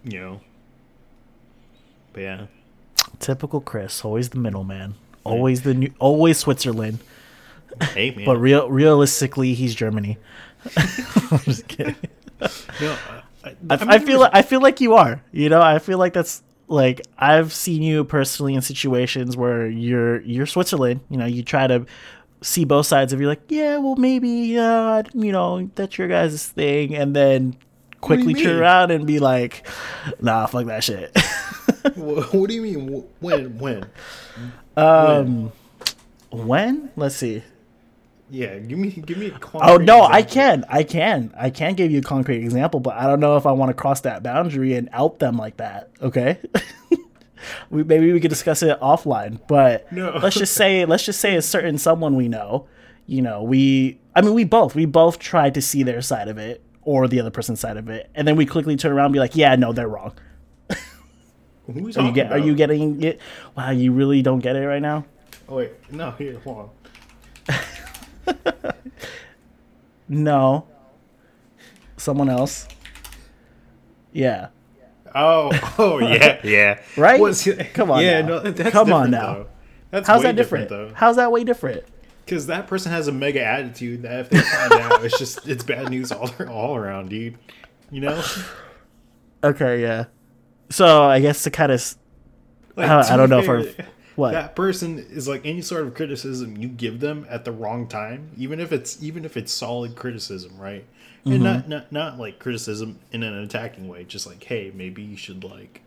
you 0.03 0.19
know? 0.19 0.41
But 2.11 2.21
yeah. 2.21 2.45
Typical 3.19 3.59
Chris, 3.61 4.03
always 4.05 4.29
the 4.29 4.37
middleman, 4.37 4.95
always 5.23 5.61
the 5.61 5.73
new, 5.73 5.93
always 5.99 6.37
Switzerland, 6.37 6.99
hey 7.93 8.11
man 8.15 8.25
but 8.25 8.37
real 8.37 8.69
realistically, 8.69 9.53
he's 9.53 9.75
Germany. 9.75 10.17
I'm 10.77 11.39
just 11.39 11.67
kidding. 11.67 11.95
no, 12.81 12.97
I, 13.43 13.49
I, 13.49 13.53
I, 13.69 13.77
I 13.95 13.99
feel 13.99 14.19
like, 14.19 14.31
I 14.33 14.41
feel 14.41 14.61
like 14.61 14.81
you 14.81 14.93
are. 14.93 15.21
You 15.31 15.49
know, 15.49 15.61
I 15.61 15.79
feel 15.79 15.97
like 15.97 16.13
that's 16.13 16.41
like 16.67 17.01
I've 17.17 17.53
seen 17.53 17.81
you 17.81 18.03
personally 18.03 18.55
in 18.55 18.61
situations 18.61 19.35
where 19.35 19.67
you're 19.67 20.21
you're 20.21 20.45
Switzerland. 20.45 21.01
You 21.09 21.17
know, 21.17 21.25
you 21.25 21.43
try 21.43 21.67
to 21.67 21.85
see 22.43 22.65
both 22.65 22.85
sides 22.85 23.13
of 23.13 23.21
you. 23.21 23.27
Like, 23.27 23.41
yeah, 23.49 23.77
well, 23.77 23.95
maybe, 23.95 24.57
uh, 24.57 25.03
you 25.13 25.31
know, 25.31 25.69
that's 25.75 25.97
your 25.97 26.07
guys' 26.07 26.45
thing, 26.47 26.95
and 26.95 27.15
then 27.15 27.55
quickly 28.01 28.33
turn 28.33 28.59
around 28.59 28.91
and 28.91 29.07
be 29.07 29.19
like, 29.19 29.67
nah, 30.21 30.45
fuck 30.45 30.65
that 30.65 30.83
shit. 30.83 31.17
what, 31.95 32.33
what 32.33 32.49
do 32.49 32.55
you 32.55 32.61
mean 32.61 33.03
when 33.19 33.57
when 33.57 33.85
um, 34.77 35.51
when? 36.31 36.89
Let's 36.95 37.15
see. 37.15 37.43
yeah 38.29 38.57
give 38.59 38.79
me 38.79 38.89
give 38.89 39.17
me 39.17 39.27
a 39.27 39.39
Oh 39.55 39.77
no, 39.77 40.01
I 40.01 40.19
example. 40.19 40.33
can, 40.33 40.65
I 40.69 40.83
can, 40.83 41.33
I 41.37 41.49
can 41.49 41.73
give 41.75 41.91
you 41.91 41.99
a 41.99 42.03
concrete 42.03 42.43
example, 42.43 42.79
but 42.79 42.95
I 42.95 43.03
don't 43.05 43.19
know 43.19 43.37
if 43.37 43.45
I 43.45 43.51
want 43.51 43.69
to 43.69 43.73
cross 43.73 44.01
that 44.01 44.23
boundary 44.23 44.73
and 44.75 44.89
out 44.93 45.19
them 45.19 45.37
like 45.37 45.57
that. 45.57 45.89
Okay, 46.01 46.39
we 47.69 47.83
maybe 47.83 48.11
we 48.13 48.19
could 48.19 48.29
discuss 48.29 48.63
it 48.63 48.79
offline. 48.79 49.39
But 49.47 49.91
No. 49.91 50.17
let's 50.23 50.35
just 50.37 50.53
say, 50.55 50.85
let's 50.85 51.05
just 51.05 51.19
say 51.19 51.35
a 51.35 51.41
certain 51.41 51.77
someone 51.77 52.15
we 52.15 52.27
know. 52.27 52.67
You 53.05 53.21
know, 53.21 53.43
we, 53.43 53.99
I 54.15 54.21
mean, 54.21 54.33
we 54.33 54.45
both, 54.45 54.75
we 54.75 54.85
both 54.85 55.19
tried 55.19 55.53
to 55.55 55.61
see 55.61 55.83
their 55.83 56.01
side 56.01 56.29
of 56.29 56.37
it 56.37 56.63
or 56.83 57.05
the 57.09 57.19
other 57.19 57.31
person's 57.31 57.59
side 57.59 57.75
of 57.75 57.89
it, 57.89 58.09
and 58.15 58.25
then 58.27 58.37
we 58.37 58.45
quickly 58.45 58.77
turn 58.77 58.93
around 58.93 59.07
and 59.07 59.13
be 59.13 59.19
like, 59.19 59.35
yeah, 59.35 59.55
no, 59.57 59.73
they're 59.73 59.89
wrong. 59.89 60.13
Who 61.65 61.87
are 61.87 61.89
you 61.89 61.93
Are 62.01 62.05
you 62.07 62.11
get? 62.13 62.31
Are 62.31 62.37
you 62.37 62.55
getting 62.55 63.01
it? 63.03 63.19
Wow, 63.55 63.71
you 63.71 63.91
really 63.91 64.21
don't 64.21 64.39
get 64.39 64.55
it 64.55 64.65
right 64.67 64.81
now. 64.81 65.05
oh 65.49 65.55
wait 65.57 65.71
no 65.91 66.11
here 66.11 66.39
hold 66.39 66.69
on 67.49 67.55
No. 70.07 70.67
Someone 71.97 72.29
else. 72.29 72.67
Yeah. 74.11 74.49
Oh, 75.15 75.49
oh 75.79 75.99
yeah, 75.99 76.39
yeah. 76.43 76.81
Right? 76.97 77.19
Come 77.73 77.91
on 77.91 78.03
Yeah, 78.03 78.21
now. 78.21 78.27
no, 78.27 78.39
that's 78.51 78.71
Come 78.71 78.91
on 78.91 79.11
now. 79.11 79.33
though. 79.33 79.47
That's 79.91 80.07
How's 80.07 80.19
way 80.19 80.23
that 80.25 80.35
different? 80.35 80.69
though. 80.69 80.91
How's 80.95 81.15
that 81.17 81.31
way 81.31 81.43
different? 81.43 81.83
Because 82.25 82.47
that 82.47 82.67
person 82.67 82.91
has 82.91 83.07
a 83.07 83.11
mega 83.11 83.43
attitude 83.43 84.01
that 84.03 84.19
if 84.21 84.29
they 84.29 84.39
find 84.41 84.73
out, 84.73 85.03
it's 85.05 85.17
just 85.19 85.47
it's 85.47 85.63
bad 85.63 85.89
news 85.89 86.11
all 86.11 86.29
all 86.49 86.75
around, 86.75 87.09
dude. 87.09 87.37
You 87.91 88.01
know, 88.01 88.23
Okay, 89.43 89.81
yeah. 89.81 90.05
So 90.73 91.03
I 91.03 91.19
guess 91.19 91.43
to 91.43 91.51
kind 91.51 91.71
of 91.71 91.95
Like, 92.75 92.89
I- 92.89 93.03
to 93.03 93.13
I 93.13 93.17
don't 93.17 93.29
know 93.29 93.39
if 93.39 93.45
fair, 93.45 93.57
our- 93.57 93.65
what? 94.15 94.31
that 94.31 94.55
person 94.55 94.99
is 94.99 95.27
like 95.27 95.45
any 95.45 95.61
sort 95.61 95.85
of 95.85 95.93
criticism 95.93 96.57
you 96.57 96.67
give 96.67 96.99
them 96.99 97.25
at 97.29 97.45
the 97.45 97.51
wrong 97.51 97.87
time, 97.87 98.31
even 98.37 98.59
if 98.59 98.71
it's 98.71 99.01
even 99.01 99.25
if 99.25 99.37
it's 99.37 99.51
solid 99.51 99.95
criticism, 99.95 100.57
right? 100.57 100.85
And 101.25 101.35
Mm-hmm. 101.35 101.43
not 101.43 101.69
not 101.69 101.91
not 101.91 102.19
like 102.19 102.39
criticism 102.39 102.99
in 103.11 103.23
an 103.23 103.33
attacking 103.43 103.87
way, 103.87 104.03
just 104.03 104.27
like 104.27 104.43
hey, 104.43 104.71
maybe 104.75 105.01
you 105.01 105.15
should 105.17 105.43
like 105.43 105.81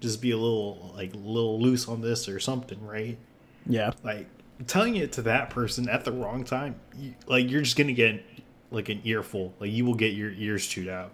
just 0.00 0.20
be 0.22 0.30
a 0.30 0.36
little 0.36 0.92
like 0.96 1.12
little 1.14 1.60
loose 1.60 1.86
on 1.88 2.00
this 2.00 2.28
or 2.28 2.38
something, 2.40 2.84
right? 2.86 3.18
yeah, 3.66 3.90
like 4.02 4.26
telling 4.66 4.96
it 4.96 5.12
to 5.12 5.22
that 5.22 5.50
person 5.50 5.88
at 5.88 6.04
the 6.04 6.10
wrong 6.12 6.42
time 6.42 6.74
you, 6.98 7.14
like 7.26 7.50
you're 7.50 7.60
just 7.62 7.76
gonna 7.76 7.92
get 7.92 8.24
like 8.70 8.88
an 8.88 9.00
earful 9.04 9.52
like 9.60 9.70
you 9.70 9.84
will 9.84 9.94
get 9.94 10.14
your 10.14 10.30
ears 10.32 10.66
chewed 10.66 10.88
out 10.88 11.10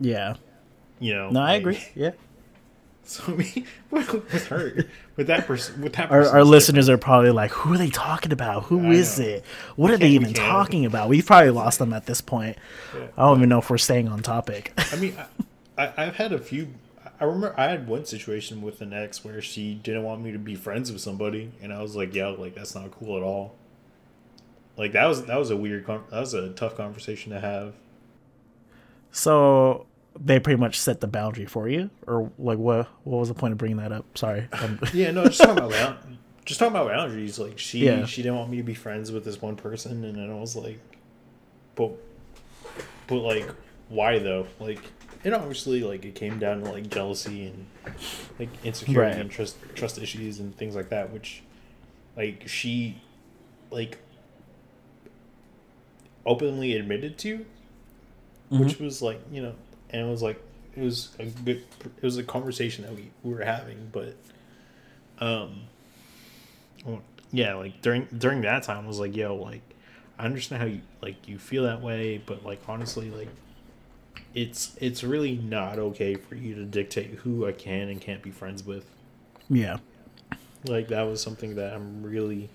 yeah. 0.00 0.34
You 1.00 1.14
know 1.14 1.30
No, 1.30 1.40
I 1.40 1.54
agree. 1.54 1.82
Yeah. 1.94 2.10
so 3.06 3.22
i 3.28 3.36
mean 3.36 3.66
with 3.90 4.46
her 4.48 4.86
with 5.16 5.26
that 5.26 5.46
person 5.46 5.82
with 5.82 5.92
that 5.92 6.10
Our, 6.10 6.26
our 6.26 6.42
listeners 6.44 6.88
are 6.88 6.96
probably 6.96 7.30
like, 7.30 7.50
"Who 7.52 7.74
are 7.74 7.78
they 7.78 7.90
talking 7.90 8.32
about? 8.32 8.64
Who 8.64 8.86
I 8.86 8.90
is 8.92 9.18
know. 9.18 9.26
it? 9.26 9.44
What 9.76 9.90
are 9.90 9.98
they 9.98 10.08
even 10.08 10.32
talking 10.32 10.86
about?" 10.86 11.08
We've 11.10 11.24
probably 11.26 11.50
lost 11.50 11.78
them 11.78 11.92
at 11.92 12.06
this 12.06 12.20
point. 12.22 12.56
different. 12.92 13.12
I 13.18 13.22
don't 13.26 13.36
even 13.38 13.48
know 13.50 13.58
if 13.58 13.68
we're 13.68 13.76
staying 13.78 14.08
on 14.08 14.22
topic. 14.22 14.72
i 14.92 14.96
mean 14.96 15.14
I, 15.76 15.86
I, 15.86 15.92
i've 16.06 16.16
had 16.16 16.32
a 16.32 16.38
few 16.38 16.68
i 17.20 17.24
remember 17.24 17.54
i 17.58 17.64
had 17.68 17.86
one 17.86 18.06
situation 18.06 18.62
with 18.62 18.80
an 18.80 18.92
ex 18.94 19.22
where 19.24 19.42
she 19.42 19.74
didn't 19.74 20.02
want 20.02 20.22
me 20.22 20.32
to 20.32 20.38
be 20.38 20.54
friends 20.54 20.90
with 20.90 21.00
somebody 21.02 21.52
and 21.62 21.72
i 21.72 21.82
was 21.82 21.94
like 21.94 22.14
yeah 22.14 22.28
like 22.28 22.54
that's 22.54 22.74
not 22.74 22.90
cool 22.90 23.16
at 23.18 23.22
all 23.22 23.54
like 24.78 24.92
that 24.92 25.04
was 25.06 25.26
that 25.26 25.38
was 25.38 25.50
a 25.50 25.56
weird 25.56 25.86
that 25.86 26.10
was 26.10 26.32
a 26.34 26.48
tough 26.54 26.74
conversation 26.76 27.30
to 27.32 27.38
have 27.40 27.74
so 29.12 29.86
they 30.18 30.38
pretty 30.40 30.58
much 30.60 30.78
set 30.78 31.00
the 31.00 31.06
boundary 31.08 31.46
for 31.46 31.68
you, 31.68 31.90
or 32.06 32.30
like 32.38 32.58
what? 32.58 32.88
What 33.04 33.18
was 33.18 33.28
the 33.28 33.34
point 33.34 33.52
of 33.52 33.58
bringing 33.58 33.78
that 33.78 33.92
up? 33.92 34.16
Sorry. 34.16 34.46
Um, 34.52 34.78
Yeah, 34.92 35.10
no, 35.10 35.24
just 35.24 35.40
talking 35.40 35.64
about 35.64 35.98
just 36.44 36.60
talking 36.60 36.74
about 36.76 36.88
boundaries. 36.88 37.38
Like 37.38 37.58
she 37.58 37.80
Yeah. 37.86 38.04
she 38.06 38.22
didn't 38.22 38.36
want 38.38 38.50
me 38.50 38.58
to 38.58 38.62
be 38.62 38.74
friends 38.74 39.10
with 39.10 39.24
this 39.24 39.40
one 39.42 39.56
person, 39.56 40.04
and 40.04 40.16
then 40.16 40.30
I 40.30 40.34
was 40.34 40.54
like, 40.56 40.78
but 41.74 41.90
but 43.06 43.16
like 43.16 43.48
why 43.88 44.18
though? 44.18 44.46
Like 44.60 44.80
and 45.24 45.34
obviously 45.34 45.82
like 45.82 46.04
it 46.04 46.14
came 46.14 46.38
down 46.38 46.62
to 46.62 46.70
like 46.70 46.88
jealousy 46.90 47.46
and 47.46 47.66
like 48.38 48.50
insecurity 48.64 49.12
Right. 49.12 49.20
and 49.20 49.30
trust 49.30 49.56
trust 49.74 49.98
issues 49.98 50.38
and 50.38 50.56
things 50.56 50.74
like 50.76 50.90
that, 50.90 51.12
which 51.12 51.42
like 52.16 52.46
she 52.46 53.00
like 53.70 53.98
openly 56.26 56.76
admitted 56.76 57.18
to, 57.18 57.44
which 58.50 58.78
was 58.78 59.02
like 59.02 59.20
you 59.32 59.42
know, 59.42 59.54
and 59.94 60.08
it 60.08 60.10
was 60.10 60.22
like 60.22 60.42
it 60.76 60.82
was 60.82 61.10
a 61.20 61.26
good 61.26 61.62
it 61.84 62.02
was 62.02 62.18
a 62.18 62.24
conversation 62.24 62.84
that 62.84 62.94
we, 62.94 63.10
we 63.22 63.32
were 63.32 63.44
having, 63.44 63.90
but 63.92 64.16
um, 65.20 65.60
well, 66.84 67.00
yeah, 67.30 67.54
like 67.54 67.80
during 67.80 68.08
during 68.18 68.42
that 68.42 68.64
time, 68.64 68.84
I 68.84 68.88
was 68.88 68.98
like, 68.98 69.14
yo, 69.16 69.36
like 69.36 69.62
I 70.18 70.24
understand 70.24 70.60
how 70.60 70.66
you 70.68 70.80
like 71.00 71.28
you 71.28 71.38
feel 71.38 71.62
that 71.62 71.80
way, 71.80 72.18
but 72.18 72.44
like 72.44 72.60
honestly, 72.68 73.10
like 73.10 73.28
it's 74.34 74.76
it's 74.80 75.04
really 75.04 75.36
not 75.36 75.78
okay 75.78 76.16
for 76.16 76.34
you 76.34 76.56
to 76.56 76.64
dictate 76.64 77.10
who 77.10 77.46
I 77.46 77.52
can 77.52 77.88
and 77.88 78.00
can't 78.00 78.22
be 78.22 78.32
friends 78.32 78.64
with. 78.64 78.84
yeah. 79.48 79.78
Like 80.66 80.88
that 80.88 81.02
was 81.02 81.22
something 81.22 81.54
that 81.56 81.74
I'm 81.74 82.02
really 82.02 82.48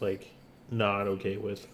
like 0.00 0.30
not 0.70 1.08
okay 1.08 1.38
with. 1.38 1.66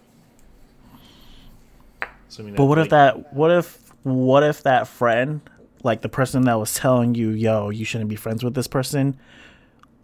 So, 2.28 2.42
I 2.42 2.46
mean, 2.46 2.54
But 2.54 2.64
what 2.66 2.78
if 2.78 2.88
that? 2.90 3.34
What 3.34 3.50
if? 3.50 3.83
What 4.04 4.42
if 4.44 4.62
that 4.62 4.86
friend, 4.86 5.40
like 5.82 6.02
the 6.02 6.08
person 6.08 6.44
that 6.44 6.58
was 6.58 6.74
telling 6.74 7.14
you, 7.14 7.30
"Yo, 7.30 7.70
you 7.70 7.84
shouldn't 7.84 8.08
be 8.10 8.16
friends 8.16 8.44
with 8.44 8.54
this 8.54 8.66
person," 8.68 9.18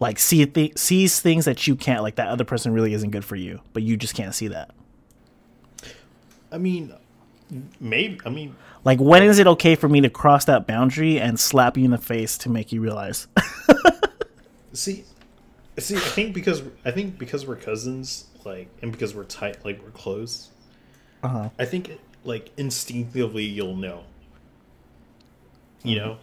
like 0.01 0.19
see 0.19 0.45
th- 0.47 0.77
sees 0.77 1.21
things 1.21 1.45
that 1.45 1.67
you 1.67 1.77
can't. 1.77 2.03
Like 2.03 2.17
that 2.17 2.29
other 2.29 2.45
person 2.45 2.73
really 2.73 2.93
isn't 2.95 3.11
good 3.11 3.25
for 3.25 3.37
you, 3.37 3.61
but 3.73 3.83
you 3.83 3.97
just 3.97 4.15
can't 4.15 4.35
see 4.35 4.49
that. 4.49 4.71
I 6.53 6.59
mean, 6.59 6.93
maybe. 7.79 8.19
I 8.27 8.31
mean, 8.31 8.57
Like, 8.85 8.99
when 8.99 9.23
is 9.23 9.39
it 9.39 9.47
okay 9.47 9.75
for 9.77 9.89
me 9.89 10.01
to 10.01 10.11
cross 10.11 10.47
that 10.47 10.67
boundary 10.67 11.21
and 11.21 11.39
slap 11.39 11.77
you 11.77 11.85
in 11.85 11.91
the 11.93 11.99
face 11.99 12.37
to 12.39 12.49
make 12.49 12.73
you 12.73 12.81
realize? 12.81 13.29
see, 14.73 15.05
see. 15.79 15.97
I 15.97 16.01
think 16.01 16.35
because 16.35 16.63
I 16.85 16.91
think 16.91 17.19
because 17.19 17.47
we're 17.47 17.57
cousins, 17.57 18.25
like, 18.45 18.69
and 18.83 18.91
because 18.91 19.15
we're 19.15 19.25
tight, 19.25 19.65
like 19.65 19.81
we're 19.83 19.91
close. 19.91 20.49
uh 21.23 21.29
huh. 21.29 21.49
I 21.59 21.65
think 21.67 21.99
like 22.25 22.51
instinctively 22.57 23.45
you'll 23.45 23.77
know. 23.77 24.05
You 25.83 25.97
Mm-hmm. 25.97 26.07
know, 26.09 26.19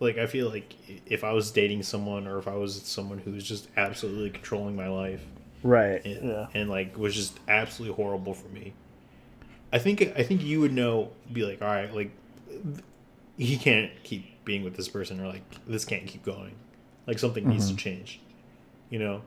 like 0.00 0.18
I 0.18 0.26
feel 0.26 0.48
like 0.48 0.74
if 1.06 1.22
I 1.24 1.32
was 1.32 1.50
dating 1.50 1.82
someone 1.84 2.26
or 2.26 2.38
if 2.38 2.48
I 2.48 2.54
was 2.54 2.82
someone 2.82 3.18
who 3.18 3.32
was 3.32 3.44
just 3.44 3.68
absolutely 3.76 4.30
controlling 4.30 4.74
my 4.76 4.88
life 4.88 5.24
Right. 5.62 6.04
and, 6.04 6.28
Yeah. 6.28 6.46
and 6.54 6.68
like 6.70 6.96
was 6.96 7.14
just 7.14 7.38
absolutely 7.48 7.94
horrible 7.96 8.34
for 8.34 8.48
me. 8.48 8.72
I 9.72 9.78
think 9.78 10.02
I 10.16 10.22
think 10.22 10.42
you 10.42 10.60
would 10.60 10.72
know, 10.72 11.10
be 11.32 11.44
like, 11.44 11.60
all 11.62 11.68
right, 11.68 11.92
like 11.94 12.10
he 13.36 13.56
can't 13.56 13.90
keep 14.02 14.44
being 14.44 14.64
with 14.64 14.76
this 14.76 14.88
person, 14.88 15.20
or 15.20 15.26
like 15.28 15.42
this 15.66 15.84
can't 15.84 16.06
keep 16.06 16.24
going. 16.24 16.54
Like 17.06 17.18
something 17.18 17.46
needs 17.48 17.66
Mm-hmm. 17.66 17.76
to 17.76 17.82
change. 17.82 18.20
You 18.90 18.98
know. 18.98 19.22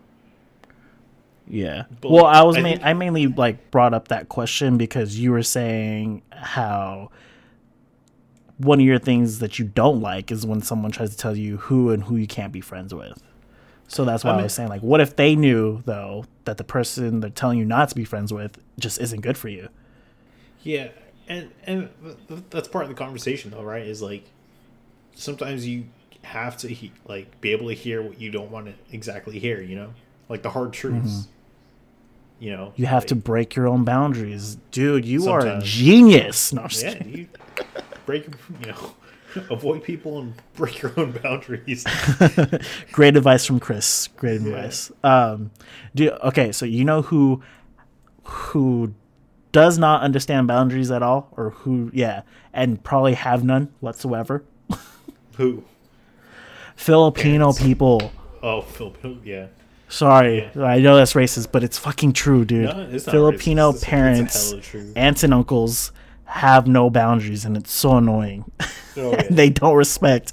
Yeah. 1.52 1.84
But, 2.00 2.12
well, 2.12 2.26
I 2.26 2.44
was 2.44 2.56
I 2.58 2.62
main, 2.62 2.74
think- 2.78 2.86
I 2.88 2.94
mainly 2.94 3.28
like 3.28 3.72
brought 3.72 3.94
up 3.94 4.08
that 4.08 4.30
question 4.30 4.78
because 4.78 5.20
you 5.20 5.32
were 5.32 5.44
saying 5.44 6.22
how 6.32 7.12
one 8.58 8.80
of 8.80 8.86
your 8.86 9.00
things 9.00 9.40
that 9.40 9.60
you 9.60 9.66
don't 9.66 10.02
like 10.02 10.32
is 10.32 10.46
when 10.46 10.62
someone 10.62 10.92
tries 10.92 11.10
to 11.12 11.18
tell 11.18 11.36
you 11.36 11.58
who 11.58 11.90
and 11.92 12.04
who 12.06 12.16
you 12.16 12.28
can't 12.28 12.54
be 12.54 12.62
friends 12.62 12.94
with. 12.94 13.22
So 13.88 14.06
that's 14.06 14.24
why 14.24 14.32
I, 14.32 14.40
I 14.40 14.44
was 14.44 14.54
saying 14.54 14.70
like 14.70 14.82
what 14.82 15.02
if 15.02 15.18
they 15.18 15.36
knew 15.36 15.82
though 15.86 16.24
that 16.46 16.58
the 16.58 16.64
person 16.64 17.20
they're 17.20 17.30
telling 17.30 17.60
you 17.60 17.66
not 17.66 17.90
to 17.90 17.96
be 17.96 18.06
friends 18.06 18.32
with 18.32 18.58
just 18.80 19.02
isn't 19.02 19.20
good 19.22 19.38
for 19.38 19.50
you? 19.50 19.68
Yeah, 20.64 20.90
and 21.28 21.52
and 21.66 21.90
th- 22.04 22.16
th- 22.30 22.42
that's 22.50 22.68
part 22.70 22.84
of 22.86 22.90
the 22.90 22.96
conversation, 22.96 23.52
though, 23.52 23.64
right? 23.64 23.86
Is 23.86 24.02
like 24.02 24.24
sometimes 25.16 25.68
you 25.68 25.86
have 26.24 26.56
to 26.58 26.68
he- 26.70 26.94
like 27.06 27.42
be 27.42 27.52
able 27.52 27.68
to 27.68 27.74
hear 27.74 28.02
what 28.02 28.22
you 28.22 28.30
don't 28.32 28.52
want 28.52 28.68
to 28.68 28.74
exactly 28.96 29.40
hear. 29.40 29.60
You 29.60 29.76
know, 29.76 29.94
like 30.30 30.44
the 30.44 30.52
hard 30.52 30.72
truths. 30.72 31.12
Mm-hmm. 31.12 31.32
You 32.42 32.52
know. 32.52 32.74
You 32.76 32.88
have 32.88 33.04
like, 33.04 33.10
to 33.10 33.16
break 33.16 33.56
your 33.56 33.68
own 33.68 33.84
boundaries. 33.86 34.58
Dude, 34.72 35.06
you 35.06 35.30
are 35.30 35.46
a 35.46 35.62
genius. 35.62 36.52
No, 36.52 36.68
yeah, 36.72 37.04
you 37.06 37.28
break. 38.08 38.28
You 38.60 38.72
know, 38.72 38.94
avoid 39.52 39.84
people 39.84 40.20
and 40.20 40.34
break 40.56 40.82
your 40.82 40.92
own 40.98 41.12
boundaries. 41.12 41.86
Great 42.92 43.16
advice 43.16 43.46
from 43.46 43.60
Chris. 43.60 44.08
Great 44.18 44.42
Yeah. 44.42 44.48
advice. 44.56 44.92
Um, 45.04 45.52
do 45.94 46.10
okay. 46.10 46.52
So 46.52 46.66
you 46.66 46.84
know 46.84 47.04
who 47.04 47.44
who 48.24 48.96
does 49.52 49.78
not 49.78 50.02
understand 50.02 50.48
boundaries 50.48 50.90
at 50.90 51.04
all, 51.04 51.32
or 51.38 51.52
who, 51.52 51.92
yeah, 51.94 52.22
and 52.54 52.84
probably 52.84 53.14
have 53.14 53.44
none 53.44 53.70
whatsoever. 53.82 54.44
Who? 55.38 55.64
Filipino 56.76 57.54
people. 57.54 58.12
Oh, 58.42 58.62
Filipino. 58.62 59.18
Yeah. 59.24 59.48
Sorry, 59.92 60.50
I 60.56 60.80
know 60.80 60.96
that's 60.96 61.14
racist, 61.14 61.52
but 61.52 61.64
it's 61.64 61.78
fucking 61.78 62.14
true, 62.14 62.46
dude. 62.46 62.66
No, 62.66 63.00
Filipino 63.00 63.72
racist. 63.74 63.76
It's- 63.76 64.52
it's 64.54 64.70
parents, 64.70 64.94
aunts 64.96 65.24
and 65.24 65.34
uncles 65.34 65.92
have 66.26 66.66
no 66.66 66.90
boundaries, 66.90 67.44
and 67.44 67.58
it's 67.58 67.72
so 67.74 67.98
annoying. 67.98 68.50
Oh, 68.62 68.66
yeah. 69.12 69.28
they 69.30 69.50
don't 69.50 69.76
respect 69.76 70.32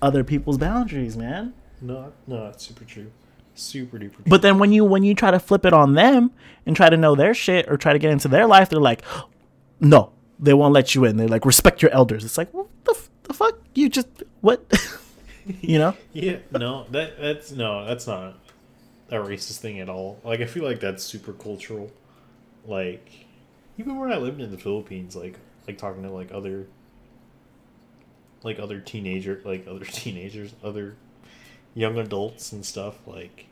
other 0.00 0.22
people's 0.22 0.58
boundaries, 0.58 1.16
man. 1.16 1.54
No, 1.80 2.12
no, 2.28 2.46
it's 2.46 2.64
super 2.66 2.84
true. 2.84 3.10
Super 3.56 3.98
duper. 3.98 4.14
True. 4.14 4.24
But 4.28 4.42
then 4.42 4.58
when 4.58 4.72
you 4.72 4.84
when 4.84 5.02
you 5.02 5.14
try 5.14 5.30
to 5.32 5.40
flip 5.40 5.66
it 5.66 5.72
on 5.72 5.94
them 5.94 6.30
and 6.64 6.76
try 6.76 6.88
to 6.88 6.96
know 6.96 7.14
their 7.16 7.34
shit 7.34 7.68
or 7.68 7.76
try 7.76 7.92
to 7.92 7.98
get 7.98 8.12
into 8.12 8.28
their 8.28 8.46
life, 8.46 8.68
they're 8.70 8.80
like, 8.80 9.02
no, 9.80 10.12
they 10.38 10.54
won't 10.54 10.72
let 10.72 10.94
you 10.94 11.04
in. 11.04 11.16
They 11.16 11.26
like 11.26 11.44
respect 11.44 11.82
your 11.82 11.90
elders. 11.90 12.24
It's 12.24 12.38
like, 12.38 12.52
what 12.54 12.68
the, 12.84 12.92
f- 12.92 13.10
the 13.24 13.34
fuck? 13.34 13.58
You 13.74 13.88
just 13.88 14.08
what? 14.40 14.62
you 15.60 15.78
know? 15.78 15.94
Yeah, 16.12 16.36
no, 16.52 16.86
that 16.92 17.20
that's 17.20 17.50
no, 17.50 17.84
that's 17.86 18.06
not 18.06 18.38
a 19.10 19.16
racist 19.16 19.58
thing 19.58 19.80
at 19.80 19.88
all. 19.88 20.20
Like 20.24 20.40
I 20.40 20.46
feel 20.46 20.64
like 20.64 20.80
that's 20.80 21.02
super 21.04 21.32
cultural. 21.32 21.90
Like 22.66 23.26
even 23.78 23.98
when 23.98 24.12
I 24.12 24.16
lived 24.16 24.40
in 24.40 24.50
the 24.50 24.58
Philippines, 24.58 25.16
like 25.16 25.36
like 25.66 25.78
talking 25.78 26.02
to 26.02 26.10
like 26.10 26.32
other 26.32 26.66
like 28.42 28.58
other 28.58 28.80
teenager 28.80 29.40
like 29.44 29.66
other 29.66 29.84
teenagers, 29.84 30.54
other 30.62 30.96
young 31.74 31.98
adults 31.98 32.52
and 32.52 32.64
stuff, 32.64 32.96
like 33.06 33.46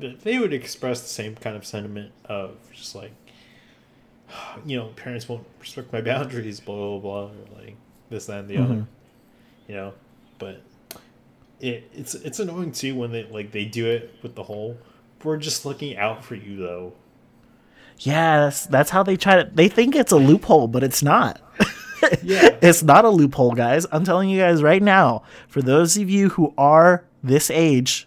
th- 0.00 0.18
they 0.20 0.38
would 0.38 0.52
express 0.52 1.00
the 1.02 1.08
same 1.08 1.34
kind 1.36 1.56
of 1.56 1.66
sentiment 1.66 2.12
of 2.24 2.56
just 2.72 2.94
like 2.94 3.12
you 4.66 4.76
know, 4.76 4.86
parents 4.96 5.28
won't 5.28 5.46
respect 5.60 5.92
my 5.92 6.00
boundaries, 6.02 6.60
blah 6.60 6.76
blah 6.76 6.98
blah, 6.98 7.22
or 7.30 7.60
like 7.62 7.76
this, 8.10 8.26
that, 8.26 8.40
and 8.40 8.48
the 8.48 8.58
Mm-hmm. 8.58 8.58
other. 8.58 8.84
You 9.68 9.74
know, 9.76 9.94
but 10.38 10.62
it 11.60 11.90
it's 11.92 12.14
it's 12.14 12.40
annoying 12.40 12.72
too 12.72 12.94
when 12.94 13.12
they 13.12 13.24
like 13.24 13.52
they 13.52 13.64
do 13.64 13.86
it 13.86 14.14
with 14.22 14.34
the 14.34 14.42
whole. 14.42 14.78
We're 15.24 15.36
just 15.36 15.66
looking 15.66 15.96
out 15.96 16.24
for 16.24 16.34
you 16.34 16.56
though. 16.56 16.92
Yeah, 17.98 18.40
that's 18.44 18.66
that's 18.66 18.90
how 18.90 19.02
they 19.02 19.16
try 19.16 19.42
to. 19.42 19.50
They 19.52 19.68
think 19.68 19.96
it's 19.96 20.12
a 20.12 20.16
loophole, 20.16 20.68
but 20.68 20.82
it's 20.82 21.02
not. 21.02 21.40
Yeah. 22.22 22.56
it's 22.62 22.84
not 22.84 23.04
a 23.04 23.10
loophole, 23.10 23.52
guys. 23.52 23.84
I'm 23.90 24.04
telling 24.04 24.30
you 24.30 24.38
guys 24.38 24.62
right 24.62 24.80
now. 24.80 25.24
For 25.48 25.60
those 25.60 25.96
of 25.96 26.08
you 26.08 26.28
who 26.28 26.54
are 26.56 27.04
this 27.24 27.50
age, 27.50 28.06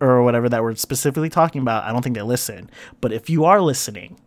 or 0.00 0.22
whatever 0.22 0.48
that 0.48 0.62
we're 0.62 0.74
specifically 0.76 1.28
talking 1.28 1.60
about, 1.60 1.84
I 1.84 1.92
don't 1.92 2.02
think 2.02 2.16
they 2.16 2.22
listen. 2.22 2.70
But 3.00 3.12
if 3.12 3.28
you 3.28 3.44
are 3.44 3.60
listening, 3.60 4.18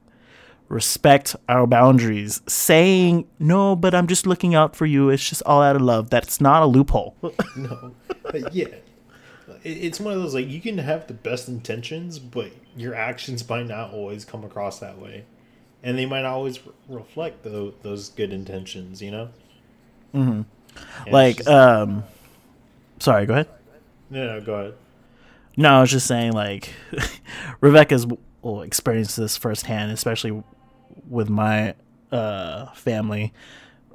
respect 0.72 1.36
our 1.50 1.68
boundaries. 1.68 2.42
Saying 2.48 3.28
no, 3.40 3.76
but 3.76 3.94
I'm 3.94 4.08
just 4.08 4.26
looking 4.26 4.56
out 4.56 4.76
for 4.76 4.86
you. 4.86 5.10
It's 5.10 5.28
just 5.28 5.44
all 5.46 5.62
out 5.62 5.76
of 5.76 5.82
love. 5.82 6.10
That's 6.10 6.42
not 6.42 6.64
a 6.64 6.66
loophole. 6.66 7.16
No, 7.56 7.94
but 8.24 8.56
yeah, 8.56 8.68
it's 9.64 10.00
one 10.00 10.14
of 10.14 10.22
those 10.22 10.34
like 10.34 10.48
you 10.48 10.62
can 10.62 10.78
have 10.78 11.08
the 11.08 11.14
best 11.14 11.48
intentions, 11.50 12.18
but 12.18 12.52
your 12.76 12.96
actions 12.96 13.48
might 13.48 13.68
not 13.68 13.92
always 13.92 14.24
come 14.24 14.44
across 14.44 14.80
that 14.80 14.98
way, 14.98 15.26
and 15.84 15.98
they 15.98 16.06
might 16.06 16.22
not 16.22 16.32
always 16.34 16.66
re- 16.66 16.74
reflect 16.88 17.44
tho- 17.44 17.74
those 17.82 18.10
good 18.10 18.32
intentions. 18.32 19.02
You 19.02 19.12
know. 19.12 19.30
Mm-hmm. 20.14 21.12
like, 21.12 21.46
um, 21.48 22.04
sorry. 23.00 23.26
Go 23.26 23.34
ahead. 23.34 23.48
no, 24.10 24.26
no, 24.28 24.42
go 24.42 24.54
ahead. 24.56 24.74
No, 25.58 25.70
I 25.70 25.82
was 25.82 25.92
just 25.92 26.08
saying, 26.08 26.32
like, 26.32 26.74
Rebecca's 27.62 28.08
well, 28.42 28.62
experienced 28.62 29.18
this 29.18 29.38
firsthand, 29.38 29.92
especially 29.92 30.42
with 31.08 31.30
my 31.30 31.74
uh, 32.12 32.68
family, 32.74 33.34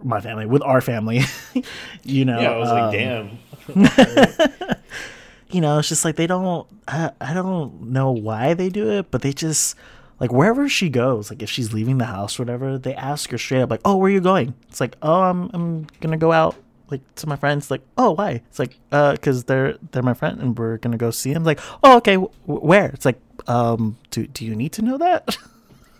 my 0.02 0.20
family, 0.20 0.46
with 0.46 0.62
our 0.62 0.80
family. 0.80 1.20
you 2.04 2.24
know, 2.24 2.40
Yeah, 2.40 2.52
I 2.52 2.56
was 2.58 2.68
like, 2.70 2.82
um, 2.84 3.38
damn. 3.76 4.76
you 5.50 5.60
know, 5.60 5.78
it's 5.78 5.88
just 5.88 6.04
like 6.04 6.16
they 6.16 6.26
don't. 6.26 6.66
I, 6.88 7.10
I 7.20 7.34
don't 7.34 7.82
know 7.90 8.10
why 8.12 8.54
they 8.54 8.68
do 8.68 8.90
it, 8.90 9.10
but 9.10 9.22
they 9.22 9.32
just 9.32 9.76
like 10.20 10.32
wherever 10.32 10.68
she 10.68 10.88
goes, 10.88 11.30
like 11.30 11.42
if 11.42 11.50
she's 11.50 11.72
leaving 11.72 11.98
the 11.98 12.04
house 12.06 12.38
or 12.38 12.42
whatever, 12.44 12.78
they 12.78 12.94
ask 12.94 13.30
her 13.30 13.38
straight 13.38 13.62
up, 13.62 13.70
like, 13.70 13.80
"Oh, 13.84 13.96
where 13.96 14.08
are 14.08 14.12
you 14.14 14.20
going?" 14.20 14.54
It's 14.68 14.80
like, 14.80 14.96
"Oh, 15.02 15.22
I'm 15.22 15.50
I'm 15.52 15.86
gonna 16.00 16.16
go 16.16 16.32
out." 16.32 16.56
Like 16.88 17.00
to 17.16 17.26
my 17.26 17.34
friends, 17.34 17.68
like, 17.68 17.82
oh, 17.98 18.12
why? 18.12 18.42
It's 18.48 18.60
like, 18.60 18.78
uh, 18.92 19.10
because 19.12 19.42
they're 19.44 19.76
they're 19.90 20.04
my 20.04 20.14
friend 20.14 20.40
and 20.40 20.56
we're 20.56 20.76
gonna 20.78 20.96
go 20.96 21.10
see 21.10 21.32
him. 21.32 21.42
Like, 21.42 21.58
oh, 21.82 21.96
okay, 21.96 22.14
wh- 22.14 22.46
where? 22.46 22.86
It's 22.90 23.04
like, 23.04 23.18
um, 23.48 23.98
do 24.10 24.26
do 24.28 24.44
you 24.46 24.54
need 24.54 24.72
to 24.74 24.82
know 24.82 24.96
that? 24.98 25.36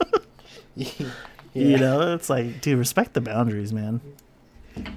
You 1.57 1.79
know, 1.79 2.12
it's 2.12 2.29
like, 2.29 2.61
dude, 2.61 2.79
respect 2.79 3.14
the 3.14 3.22
boundaries, 3.22 3.72
man. 3.72 4.03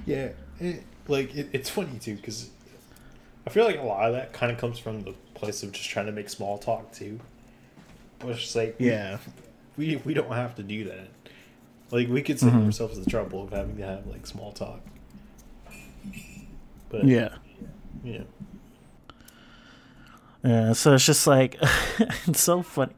Yeah, 0.04 0.28
it, 0.58 0.82
like 1.08 1.34
it, 1.34 1.48
it's 1.52 1.70
funny 1.70 1.98
too 1.98 2.16
because 2.16 2.50
I 3.46 3.50
feel 3.50 3.64
like 3.64 3.78
a 3.78 3.82
lot 3.82 4.06
of 4.06 4.12
that 4.12 4.34
kind 4.34 4.52
of 4.52 4.58
comes 4.58 4.78
from 4.78 5.00
the 5.00 5.14
place 5.32 5.62
of 5.62 5.72
just 5.72 5.88
trying 5.88 6.04
to 6.06 6.12
make 6.12 6.28
small 6.28 6.58
talk 6.58 6.92
too. 6.92 7.18
But 8.18 8.30
it's 8.32 8.54
like 8.54 8.76
Yeah, 8.78 9.18
we 9.78 9.96
we 10.04 10.12
don't 10.12 10.30
have 10.30 10.54
to 10.56 10.62
do 10.62 10.84
that. 10.84 11.08
Like 11.90 12.08
we 12.08 12.20
could 12.22 12.38
save 12.38 12.52
mm-hmm. 12.52 12.66
ourselves 12.66 13.02
the 13.02 13.10
trouble 13.10 13.42
of 13.42 13.52
having 13.52 13.78
to 13.78 13.82
have 13.84 14.06
like 14.06 14.26
small 14.26 14.52
talk. 14.52 14.80
But 16.90 17.04
yeah. 17.04 17.36
yeah, 18.04 18.22
Yeah, 20.44 20.72
so 20.74 20.94
it's 20.94 21.06
just 21.06 21.26
like 21.26 21.56
it's 22.26 22.40
so 22.40 22.62
funny. 22.62 22.92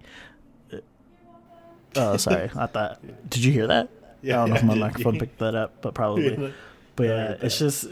Oh, 1.97 2.17
sorry. 2.17 2.51
I 2.57 2.67
thought. 2.67 3.01
Did 3.29 3.45
you 3.45 3.53
hear 3.53 3.67
that? 3.69 3.89
Yeah, 4.23 4.43
I 4.43 4.47
don't 4.47 4.51
know 4.51 4.55
yeah, 4.55 4.61
if 4.61 4.65
my 4.67 4.75
microphone 4.89 5.19
picked 5.19 5.39
that 5.39 5.55
up, 5.55 5.81
but 5.83 5.95
probably. 5.95 6.37
Yeah. 6.39 6.51
But 6.95 7.07
yeah, 7.07 7.35
it's 7.41 7.59
just 7.59 7.87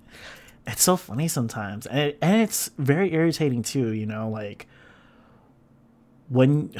it's 0.66 0.82
so 0.82 0.96
funny 0.96 1.28
sometimes, 1.28 1.86
and 1.86 1.98
it, 2.00 2.18
and 2.20 2.42
it's 2.42 2.70
very 2.76 3.12
irritating 3.14 3.62
too. 3.62 3.92
You 3.92 4.04
know, 4.06 4.28
like 4.28 4.66
when 6.28 6.74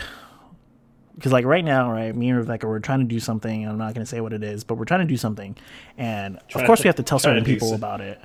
because 1.15 1.33
like 1.33 1.45
right 1.45 1.65
now, 1.65 1.91
right, 1.93 2.15
me 2.15 2.31
and 2.31 2.39
Rebecca, 2.39 2.67
we're 2.67 2.81
trying 2.81 2.99
to 3.01 3.05
do 3.07 3.21
something. 3.21 3.67
I'm 3.67 3.79
not 3.79 3.95
going 3.95 4.05
to 4.05 4.09
say 4.11 4.21
what 4.21 4.33
it 4.33 4.43
is, 4.43 4.65
but 4.65 4.75
we're 4.75 4.85
trying 4.87 5.01
to 5.01 5.07
do 5.07 5.17
something, 5.17 5.57
and 5.97 6.39
of 6.55 6.65
course 6.67 6.81
to- 6.81 6.85
we 6.85 6.89
have 6.89 6.97
to 6.97 7.03
tell 7.05 7.19
trying 7.21 7.35
to 7.37 7.41
certain 7.41 7.55
people 7.55 7.69
some- 7.69 7.77
about 7.77 8.01
it. 8.01 8.21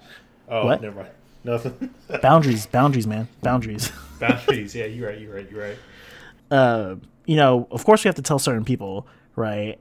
Oh, 0.50 0.66
What? 0.66 0.82
never 0.82 0.96
mind. 1.02 1.10
Nothing. 1.44 1.94
Boundaries, 2.22 2.66
boundaries, 2.66 3.06
man, 3.08 3.28
boundaries. 3.42 3.92
Boundaries. 4.20 4.74
Yeah, 4.74 4.86
you're 4.86 5.10
right. 5.10 5.20
You're 5.20 5.34
right. 5.36 5.50
You're 5.52 5.62
right. 5.62 5.78
Uh, 6.52 6.96
you 7.26 7.36
know, 7.36 7.68
of 7.72 7.84
course 7.86 8.04
we 8.04 8.08
have 8.08 8.16
to 8.16 8.22
tell 8.22 8.40
certain 8.40 8.66
people, 8.66 9.08
right? 9.36 9.78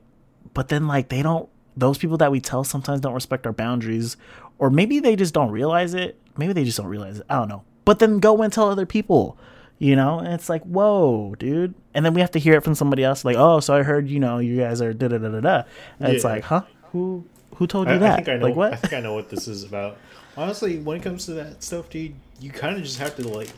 But 0.53 0.69
then 0.69 0.87
like 0.87 1.09
they 1.09 1.21
don't 1.21 1.47
those 1.75 1.97
people 1.97 2.17
that 2.17 2.31
we 2.31 2.39
tell 2.41 2.63
sometimes 2.63 3.01
don't 3.01 3.13
respect 3.13 3.45
our 3.45 3.53
boundaries 3.53 4.17
or 4.57 4.69
maybe 4.71 4.99
they 4.99 5.15
just 5.15 5.33
don't 5.33 5.51
realize 5.51 5.93
it. 5.93 6.17
Maybe 6.37 6.51
they 6.53 6.63
just 6.63 6.77
don't 6.77 6.87
realize 6.87 7.19
it. 7.19 7.25
I 7.29 7.35
don't 7.37 7.47
know. 7.47 7.63
But 7.85 7.99
then 7.99 8.19
go 8.19 8.41
and 8.41 8.51
tell 8.51 8.67
other 8.69 8.85
people, 8.87 9.37
you 9.77 9.95
know? 9.95 10.19
And 10.19 10.33
it's 10.33 10.49
like, 10.49 10.63
"Whoa, 10.63 11.35
dude." 11.37 11.73
And 11.93 12.03
then 12.05 12.13
we 12.13 12.21
have 12.21 12.31
to 12.31 12.39
hear 12.39 12.55
it 12.55 12.63
from 12.63 12.75
somebody 12.75 13.03
else 13.03 13.23
like, 13.23 13.37
"Oh, 13.37 13.59
so 13.59 13.75
I 13.75 13.83
heard, 13.83 14.09
you 14.09 14.19
know, 14.19 14.39
you 14.39 14.57
guys 14.57 14.81
are 14.81 14.93
da 14.93 15.07
da 15.07 15.17
da 15.19 15.29
da 15.29 15.39
da." 15.39 15.63
And 15.99 16.13
it's 16.13 16.23
Yeah. 16.23 16.29
like, 16.31 16.43
"Huh? 16.43 16.63
Who 16.91 17.25
who 17.55 17.67
told 17.67 17.87
you 17.87 17.93
I, 17.93 17.97
that?" 17.99 18.11
I 18.11 18.15
think 18.17 18.29
I 18.29 18.37
know. 18.37 18.45
like 18.47 18.55
what? 18.55 18.73
I 18.73 18.75
think 18.77 18.93
I 18.93 18.99
know 18.99 19.13
what 19.13 19.29
this 19.29 19.47
is 19.47 19.63
about. 19.63 19.97
Honestly, 20.35 20.79
when 20.79 20.97
it 20.97 21.03
comes 21.03 21.25
to 21.25 21.33
that 21.35 21.63
stuff, 21.63 21.89
dude, 21.89 22.13
you 22.39 22.49
kind 22.51 22.75
of 22.75 22.83
just 22.83 22.99
have 22.99 23.15
to 23.17 23.27
like. 23.27 23.49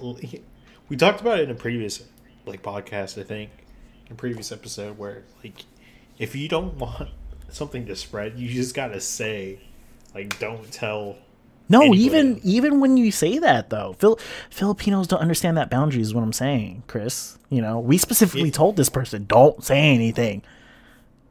We 0.89 0.95
talked 0.97 1.21
about 1.21 1.39
it 1.39 1.43
in 1.43 1.51
a 1.51 1.55
previous 1.55 2.03
like 2.49 2.61
podcast, 2.63 3.19
I 3.19 3.23
think, 3.23 3.49
in 4.07 4.13
a 4.13 4.15
previous 4.15 4.51
episode, 4.51 4.97
where 4.97 5.23
like, 5.43 5.63
if 6.17 6.35
you 6.35 6.47
don't 6.49 6.75
want 6.75 7.09
something 7.49 7.85
to 7.87 7.95
spread, 7.95 8.37
you 8.37 8.49
just 8.49 8.75
gotta 8.75 8.99
say, 9.01 9.59
like, 10.13 10.37
don't 10.39 10.69
tell. 10.71 11.17
No, 11.71 11.81
anybody 11.81 12.01
even 12.03 12.41
even 12.43 12.79
when 12.79 12.97
you 12.97 13.11
say 13.11 13.37
that 13.37 13.69
though, 13.69 13.95
Phil, 13.99 14.19
Filipinos 14.49 15.07
don't 15.07 15.19
understand 15.21 15.55
that 15.57 15.69
boundary 15.69 16.01
is 16.01 16.13
what 16.15 16.23
I'm 16.23 16.33
saying, 16.33 16.81
Chris. 16.87 17.37
You 17.49 17.61
know, 17.61 17.79
we 17.79 17.97
specifically 17.99 18.45
Yeah. 18.49 18.53
told 18.53 18.75
this 18.75 18.89
person 18.89 19.25
don't 19.27 19.63
say 19.63 19.77
anything, 19.93 20.41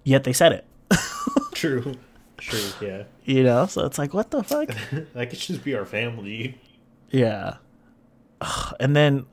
yet 0.05 0.23
they 0.25 0.33
said 0.33 0.53
it. 0.53 0.65
True. 1.55 1.95
True. 2.37 2.61
Yeah. 2.81 3.03
You 3.25 3.43
know, 3.43 3.67
so 3.67 3.85
it's 3.85 3.99
like 3.99 4.15
what 4.15 4.31
the 4.31 4.45
fuck? 4.45 4.69
That 5.15 5.31
could 5.31 5.41
just 5.41 5.65
be 5.65 5.75
our 5.75 5.85
family. 5.85 6.61
yeah, 7.11 7.57
Ugh, 8.41 8.77
and 8.79 8.95
then 8.95 9.27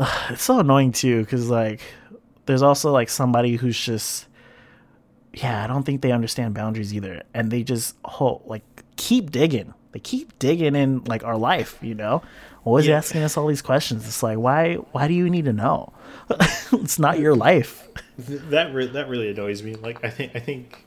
ugh, 0.00 0.26
it's 0.32 0.42
so 0.42 0.58
annoying 0.58 0.92
too 0.92 1.20
because 1.20 1.48
like 1.48 1.80
there's 2.46 2.62
also 2.62 2.90
like 2.90 3.08
somebody 3.08 3.56
who's 3.56 3.78
just 3.78 4.26
yeah, 5.32 5.62
I 5.62 5.66
don't 5.68 5.84
think 5.84 6.02
they 6.02 6.10
understand 6.12 6.54
boundaries 6.54 6.92
either, 6.92 7.22
and 7.34 7.50
they 7.50 7.62
just 7.62 7.94
oh, 8.04 8.42
like 8.46 8.62
keep 8.96 9.30
digging. 9.30 9.74
They 9.92 10.00
keep 10.00 10.38
digging 10.38 10.74
in 10.74 11.04
like 11.04 11.24
our 11.24 11.36
life, 11.36 11.78
you 11.82 11.94
know. 11.94 12.22
Always 12.64 12.86
Yeah. 12.86 12.96
asking 12.96 13.22
us 13.22 13.36
all 13.36 13.46
these 13.46 13.62
questions. 13.62 14.06
It's 14.06 14.22
like 14.22 14.38
why 14.38 14.74
why 14.74 15.08
do 15.08 15.14
you 15.14 15.30
need 15.30 15.44
to 15.44 15.52
know? 15.52 15.92
it's 16.72 16.98
not 16.98 17.18
your 17.18 17.34
life. 17.34 17.88
That 18.18 18.74
re- 18.74 18.88
that 18.88 19.08
really 19.08 19.30
annoys 19.30 19.62
me. 19.62 19.74
Like 19.74 20.04
I 20.04 20.10
think 20.10 20.32
I 20.34 20.40
think 20.40 20.84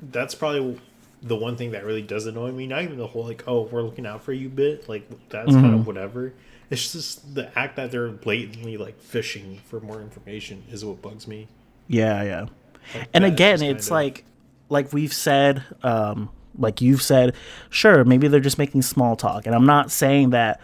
that's 0.00 0.34
probably 0.34 0.80
the 1.22 1.36
one 1.36 1.56
thing 1.56 1.72
that 1.72 1.84
really 1.84 2.02
does 2.02 2.26
annoy 2.26 2.50
me. 2.50 2.66
Not 2.66 2.82
even 2.82 2.96
the 2.96 3.06
whole 3.06 3.24
like 3.26 3.44
oh 3.46 3.62
we're 3.62 3.82
looking 3.82 4.06
out 4.06 4.22
for 4.22 4.32
you 4.32 4.48
bit. 4.48 4.88
Like 4.88 5.08
that's 5.28 5.52
kind 5.52 5.66
of 5.66 5.72
mm-hmm. 5.72 5.84
whatever. 5.84 6.32
It's 6.70 6.92
just 6.92 7.34
the 7.34 7.56
act 7.58 7.76
that 7.76 7.90
they're 7.90 8.08
blatantly 8.08 8.76
like 8.76 9.00
fishing 9.00 9.60
for 9.66 9.80
more 9.80 10.00
information 10.00 10.62
is 10.70 10.84
what 10.84 11.02
bugs 11.02 11.26
me. 11.26 11.48
Yeah, 11.88 12.22
yeah. 12.22 12.46
Like, 12.94 13.08
and 13.12 13.24
again 13.24 13.62
it's 13.62 13.86
kinda- 13.88 13.94
like 13.94 14.24
like 14.68 14.92
we've 14.92 15.12
said 15.12 15.62
um 15.82 16.30
like 16.58 16.80
you've 16.80 17.02
said 17.02 17.34
sure 17.68 18.04
maybe 18.04 18.26
they're 18.28 18.40
just 18.40 18.56
making 18.58 18.82
small 18.82 19.14
talk 19.16 19.46
and 19.46 19.54
i'm 19.54 19.66
not 19.66 19.90
saying 19.90 20.30
that 20.30 20.60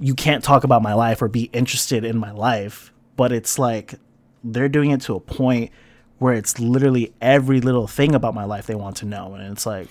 you 0.00 0.14
can't 0.14 0.42
talk 0.42 0.64
about 0.64 0.82
my 0.82 0.92
life 0.94 1.22
or 1.22 1.28
be 1.28 1.44
interested 1.52 2.04
in 2.04 2.18
my 2.18 2.32
life 2.32 2.92
but 3.16 3.32
it's 3.32 3.58
like 3.58 3.94
they're 4.42 4.68
doing 4.68 4.90
it 4.90 5.00
to 5.02 5.14
a 5.14 5.20
point 5.20 5.70
where 6.18 6.34
it's 6.34 6.58
literally 6.58 7.12
every 7.20 7.60
little 7.60 7.86
thing 7.86 8.14
about 8.14 8.34
my 8.34 8.44
life 8.44 8.66
they 8.66 8.74
want 8.74 8.96
to 8.96 9.06
know 9.06 9.34
and 9.34 9.52
it's 9.52 9.64
like 9.64 9.88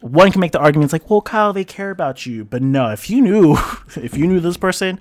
one 0.00 0.32
can 0.32 0.40
make 0.40 0.52
the 0.52 0.58
argument 0.58 0.84
it's 0.84 0.92
like 0.92 1.10
well 1.10 1.20
kyle 1.20 1.52
they 1.52 1.64
care 1.64 1.90
about 1.90 2.26
you. 2.26 2.44
But 2.44 2.62
no 2.62 2.90
if 2.90 3.10
you 3.10 3.20
knew 3.20 3.56
if 3.96 4.16
you 4.16 4.26
knew 4.26 4.40
this 4.40 4.56
person 4.56 4.98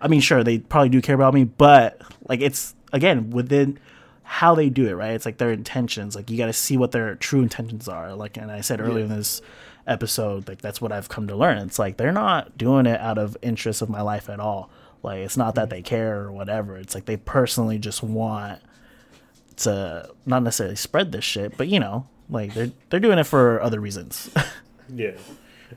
i 0.00 0.08
mean 0.08 0.20
sure 0.20 0.42
they 0.42 0.58
probably 0.58 0.88
do 0.88 1.02
care 1.02 1.14
about 1.14 1.34
me 1.34 1.44
but 1.44 2.00
like 2.28 2.40
it's 2.40 2.74
again 2.92 3.30
within 3.30 3.78
how 4.22 4.54
they 4.54 4.70
do 4.70 4.86
it 4.86 4.92
right? 4.92 5.10
It's 5.10 5.26
like 5.26 5.38
their 5.38 5.50
intentions. 5.50 6.14
Like 6.14 6.30
you 6.30 6.38
got 6.38 6.46
to 6.46 6.52
see 6.52 6.76
what 6.76 6.92
their 6.92 7.16
true 7.16 7.42
intentions 7.42 7.88
are. 7.88 8.14
Like 8.14 8.36
and 8.36 8.50
i 8.50 8.60
said 8.60 8.80
earlier 8.80 9.04
in 9.04 9.10
this 9.10 9.42
episode 9.86 10.46
like 10.46 10.60
that's 10.60 10.80
what 10.80 10.92
i've 10.92 11.08
come 11.08 11.26
to 11.26 11.34
learn. 11.34 11.58
It's 11.58 11.80
like 11.80 11.96
they're 11.96 12.12
not 12.12 12.56
doing 12.56 12.86
it 12.86 13.00
out 13.00 13.18
of 13.18 13.36
interest 13.42 13.82
of 13.82 13.90
my 13.90 14.02
life 14.02 14.30
at 14.30 14.38
all. 14.38 14.70
Like 15.02 15.18
it's 15.18 15.36
not 15.36 15.56
that 15.56 15.66
mm. 15.66 15.70
they 15.70 15.82
care 15.82 16.20
or 16.20 16.30
whatever. 16.30 16.76
It's 16.76 16.94
like 16.94 17.06
they 17.06 17.16
personally 17.16 17.78
just 17.78 18.04
want 18.04 18.62
to 19.56 20.08
not 20.26 20.44
necessarily 20.44 20.76
spread 20.76 21.12
this 21.12 21.24
shit 21.24 21.56
but 21.56 21.68
you 21.68 21.78
know 21.78 22.06
like 22.30 22.54
they're 22.54 22.70
they're 22.88 23.00
doing 23.00 23.18
it 23.18 23.24
for 23.24 23.60
other 23.62 23.80
reasons 23.80 24.30
yeah, 24.94 25.12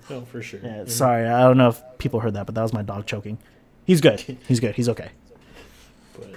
no 0.09 0.21
for 0.21 0.41
sure. 0.41 0.59
Yeah, 0.63 0.85
sorry 0.85 1.27
i 1.27 1.41
don't 1.41 1.57
know 1.57 1.69
if 1.69 1.81
people 1.97 2.19
heard 2.19 2.33
that 2.35 2.45
but 2.45 2.55
that 2.55 2.61
was 2.61 2.73
my 2.73 2.83
dog 2.83 3.05
choking 3.05 3.37
he's 3.85 3.99
good 4.01 4.19
he's 4.47 4.59
good 4.59 4.75
he's 4.75 4.87
okay 4.89 5.09
But 6.17 6.29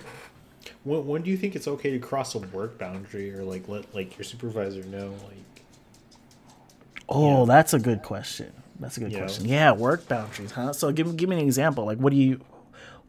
when 0.84 1.06
when 1.06 1.22
do 1.22 1.30
you 1.30 1.36
think 1.36 1.54
it's 1.54 1.68
okay 1.68 1.90
to 1.92 1.98
cross 1.98 2.34
a 2.34 2.38
work 2.38 2.78
boundary 2.78 3.32
or 3.34 3.44
like 3.44 3.68
let 3.68 3.94
like 3.94 4.16
your 4.18 4.24
supervisor 4.24 4.82
know 4.84 5.10
like 5.28 5.36
Oh, 7.08 7.46
that's 7.46 7.72
a 7.72 7.78
good 7.78 8.02
question. 8.02 8.52
That's 8.80 8.96
a 8.96 9.00
good 9.00 9.12
know? 9.12 9.18
question. 9.18 9.44
Yeah, 9.44 9.70
work 9.70 10.08
boundaries, 10.08 10.50
huh? 10.50 10.72
So 10.72 10.90
give 10.90 11.06
me 11.06 11.12
give 11.14 11.28
me 11.28 11.36
an 11.38 11.42
example. 11.44 11.84
Like, 11.84 11.98
what 11.98 12.10
do 12.10 12.16
you, 12.16 12.40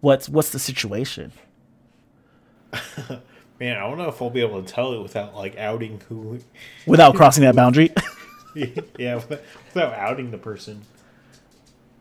what's 0.01 0.30
what's 0.30 0.51
the 0.51 0.60
situation? 0.60 1.32
Man, 3.60 3.76
I 3.76 3.82
don't 3.82 3.97
know 3.97 4.08
if 4.08 4.22
I'll 4.22 4.30
be 4.30 4.41
able 4.41 4.62
to 4.62 4.72
tell 4.72 4.93
it 4.93 5.01
without 5.01 5.36
like 5.36 5.58
outing 5.58 6.01
who. 6.08 6.39
Without 6.86 7.16
crossing 7.16 7.43
that 7.43 7.55
boundary. 7.55 7.91
yeah, 8.55 9.16
without, 9.16 9.30
without 9.74 9.93
outing 9.93 10.32
the 10.32 10.38
person. 10.38 10.84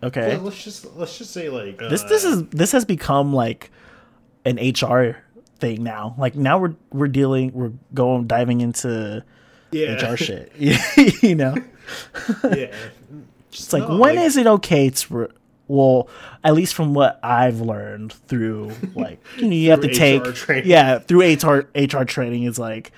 okay. 0.03 0.37
Let's 0.37 0.63
just 0.63 0.97
let's 0.97 1.17
just 1.19 1.33
say 1.33 1.49
like 1.49 1.79
this 1.79 2.03
this 2.05 2.25
uh, 2.25 2.29
is 2.29 2.47
this 2.49 2.73
has 2.73 2.85
become 2.85 3.33
like 3.33 3.71
an 4.45 4.57
HR 4.57 5.17
thing 5.59 5.83
now. 5.83 6.15
Like 6.19 6.35
now 6.35 6.59
we're 6.59 6.75
we're 6.93 7.09
dealing 7.09 7.53
we're 7.53 7.73
going 7.95 8.27
diving 8.27 8.61
into 8.61 9.25
yeah 9.71 10.13
HR 10.13 10.17
shit. 10.17 10.53
you 10.57 11.35
know, 11.35 11.57
yeah. 12.45 12.73
it's 13.49 13.73
like 13.73 13.89
when 13.89 14.19
is 14.19 14.37
it 14.37 14.47
okay 14.47 14.91
to 14.91 15.31
well, 15.69 16.09
at 16.45 16.55
least 16.55 16.75
from 16.75 16.95
what 16.95 17.19
I've 17.23 17.61
learned 17.61 18.12
through 18.12 18.73
like 18.95 19.21
you 19.37 19.45
know 19.49 19.55
you 19.57 19.71
have 19.71 19.81
to 19.81 19.93
take 19.95 20.25
training. 20.35 20.71
yeah 20.71 20.99
through 20.99 21.23
HR 21.35 21.69
HR 21.75 22.05
training 22.05 22.45
is 22.45 22.59
like 22.59 22.93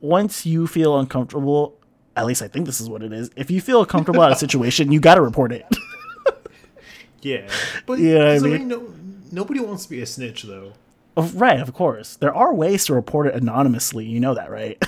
once 0.00 0.44
you 0.46 0.66
feel 0.66 0.98
uncomfortable. 0.98 1.76
At 2.16 2.26
least 2.26 2.42
I 2.42 2.48
think 2.48 2.66
this 2.66 2.80
is 2.80 2.88
what 2.90 3.02
it 3.02 3.12
is. 3.12 3.30
If 3.36 3.50
you 3.50 3.60
feel 3.60 3.80
uncomfortable 3.80 4.22
at 4.22 4.32
a 4.32 4.36
situation, 4.46 4.90
you 4.92 5.00
got 5.00 5.14
to 5.14 5.20
report 5.22 5.52
it. 5.52 5.64
Yeah, 7.22 7.48
but 7.84 7.98
You 7.98 8.18
know 8.18 8.30
I 8.34 8.38
mean? 8.38 8.68
no, 8.68 8.94
nobody 9.30 9.60
wants 9.60 9.84
to 9.84 9.90
be 9.90 10.00
a 10.00 10.06
snitch 10.06 10.42
though. 10.44 10.72
Of- 11.18 11.38
right, 11.38 11.60
of 11.60 11.74
course. 11.74 12.16
There 12.16 12.34
are 12.34 12.54
ways 12.54 12.86
to 12.86 12.94
report 12.94 13.26
it 13.26 13.34
anonymously. 13.34 14.06
You 14.06 14.20
know 14.20 14.32
that, 14.34 14.50
right? 14.50 14.82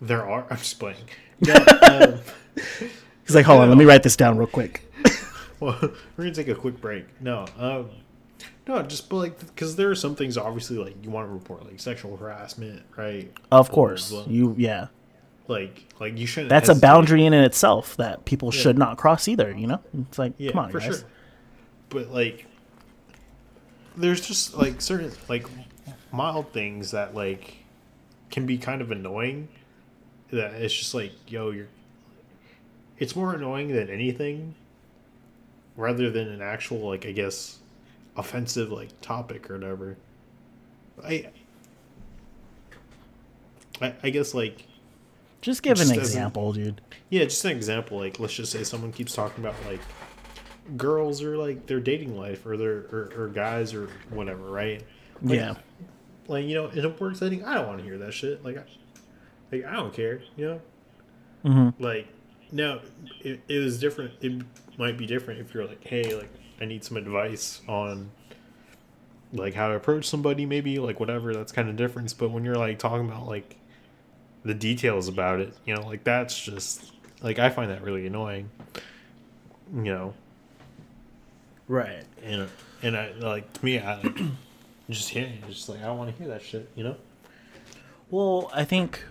There 0.00 0.28
are. 0.28 0.44
I'm 0.50 0.56
just 0.56 0.78
playing. 0.80 0.96
No, 1.46 1.54
um, 1.82 2.18
He's 3.24 3.34
like, 3.36 3.46
hold 3.46 3.60
on, 3.62 3.68
let 3.68 3.78
me 3.78 3.84
write 3.84 4.02
this 4.02 4.16
down 4.16 4.36
real 4.36 4.48
quick. 4.48 4.90
Well, 5.62 5.78
we're 6.16 6.24
gonna 6.24 6.34
take 6.34 6.48
a 6.48 6.54
quick 6.54 6.80
break. 6.80 7.04
No, 7.20 7.46
um, 7.58 7.90
no, 8.66 8.82
just 8.82 9.08
but 9.08 9.16
like 9.16 9.38
because 9.38 9.76
there 9.76 9.90
are 9.90 9.94
some 9.94 10.14
things 10.16 10.36
obviously 10.36 10.76
like 10.78 10.94
you 11.02 11.10
want 11.10 11.28
to 11.28 11.32
report 11.32 11.64
like 11.64 11.80
sexual 11.80 12.16
harassment, 12.16 12.82
right? 12.96 13.32
Of 13.50 13.70
course, 13.70 14.10
Well, 14.12 14.24
you 14.28 14.54
yeah. 14.58 14.88
Like 15.48 15.84
like 15.98 16.16
you 16.18 16.26
shouldn't. 16.26 16.50
That's 16.50 16.68
a 16.68 16.74
boundary 16.74 17.24
in 17.26 17.32
and 17.32 17.44
itself 17.44 17.96
that 17.96 18.24
people 18.24 18.50
should 18.50 18.78
not 18.78 18.96
cross 18.96 19.26
either. 19.28 19.52
You 19.56 19.66
know, 19.66 19.80
it's 20.08 20.18
like, 20.18 20.34
Yeah, 20.38 20.52
come 20.52 20.60
on, 20.60 20.70
for 20.70 20.78
guys. 20.78 20.98
sure. 21.00 21.08
But 21.88 22.10
like, 22.10 22.46
there's 23.96 24.20
just 24.20 24.54
like 24.54 24.80
certain 24.80 25.12
like 25.28 25.46
mild 26.12 26.52
things 26.52 26.92
that 26.92 27.14
like 27.14 27.56
can 28.30 28.46
be 28.46 28.56
kind 28.56 28.80
of 28.80 28.90
annoying. 28.90 29.48
That 30.30 30.54
it's 30.54 30.74
just 30.74 30.94
like, 30.94 31.12
yo, 31.30 31.50
you're. 31.50 31.68
It's 32.98 33.16
more 33.16 33.34
annoying 33.34 33.68
than 33.68 33.90
anything, 33.90 34.54
rather 35.76 36.10
than 36.10 36.28
an 36.28 36.42
actual 36.42 36.80
like 36.88 37.06
I 37.06 37.12
guess 37.12 37.58
offensive 38.16 38.70
like 38.70 39.00
topic 39.00 39.50
or 39.50 39.54
whatever. 39.54 39.96
I. 41.04 41.30
I, 43.80 43.94
I 44.02 44.10
guess 44.10 44.34
like 44.34 44.66
Just 45.40 45.62
give 45.62 45.76
Just 45.76 45.92
an 45.92 45.98
example, 45.98 46.52
dude. 46.52 46.80
yeah, 47.10 47.24
just 47.24 47.44
an 47.44 47.52
example. 47.52 47.98
Like, 47.98 48.20
let's 48.20 48.34
just 48.34 48.52
say 48.52 48.62
someone 48.64 48.92
keeps 48.92 49.14
talking 49.14 49.42
about 49.44 49.56
like 49.66 49.80
girls 50.76 51.22
or 51.22 51.36
like 51.36 51.66
their 51.66 51.80
dating 51.80 52.16
life 52.16 52.46
or 52.46 52.56
their 52.56 52.84
or, 52.92 53.12
or 53.16 53.28
guys 53.28 53.74
or 53.74 53.88
whatever, 54.10 54.44
right? 54.44 54.82
Like, 55.22 55.38
Yeah. 55.38 55.54
Like 56.28 56.44
you 56.44 56.54
know, 56.54 56.68
in 56.68 56.84
a 56.84 56.88
work 56.90 57.16
setting, 57.16 57.44
I 57.44 57.54
don't 57.54 57.66
want 57.66 57.78
to 57.78 57.84
hear 57.84 57.98
that 57.98 58.14
shit. 58.14 58.44
Like, 58.44 58.56
I, 58.58 58.62
like 59.50 59.64
I 59.64 59.72
don't 59.72 59.92
care. 59.92 60.20
You 60.36 60.44
know. 60.46 60.60
Mm-hmm. 61.44 61.82
Like, 61.82 62.06
now 62.52 62.80
it, 63.22 63.40
it 63.48 63.58
was 63.58 63.80
different. 63.80 64.12
It 64.20 64.42
might 64.78 64.96
be 64.96 65.06
different 65.06 65.40
if 65.40 65.52
you're 65.54 65.64
like, 65.66 65.82
hey, 65.84 66.14
like 66.14 66.30
I 66.60 66.64
need 66.66 66.84
some 66.84 66.96
advice 66.96 67.60
on 67.66 68.10
like 69.32 69.54
how 69.54 69.68
to 69.68 69.74
approach 69.74 70.06
somebody, 70.06 70.44
maybe 70.46 70.78
like 70.78 71.00
whatever. 71.00 71.32
That's 71.34 71.52
kind 71.52 71.68
of 71.68 71.76
different. 71.76 72.14
But 72.18 72.30
when 72.30 72.44
you're 72.44 72.54
like 72.56 72.78
talking 72.78 73.08
about 73.08 73.26
like 73.26 73.56
the 74.44 74.54
details 74.54 75.08
about 75.08 75.40
it, 75.40 75.54
you 75.64 75.74
know, 75.74 75.82
like 75.86 76.04
that's 76.04 76.38
just 76.38 76.92
like 77.22 77.38
I 77.38 77.48
find 77.50 77.70
that 77.70 77.82
really 77.82 78.06
annoying. 78.06 78.50
You 79.74 79.82
know, 79.84 80.14
Right. 81.66 82.04
and 82.22 82.48
and 82.82 82.96
I 82.96 83.12
like 83.12 83.50
to 83.54 83.64
me, 83.64 83.78
I 83.78 84.00
like, 84.02 84.18
just 84.90 85.14
yeah, 85.14 85.28
just 85.48 85.68
like 85.68 85.80
I 85.80 85.86
don't 85.86 85.96
want 85.98 86.10
to 86.14 86.16
hear 86.22 86.28
that 86.28 86.42
shit. 86.42 86.68
You 86.74 86.84
know. 86.84 86.96
Well, 88.10 88.50
I 88.52 88.64
think 88.64 89.02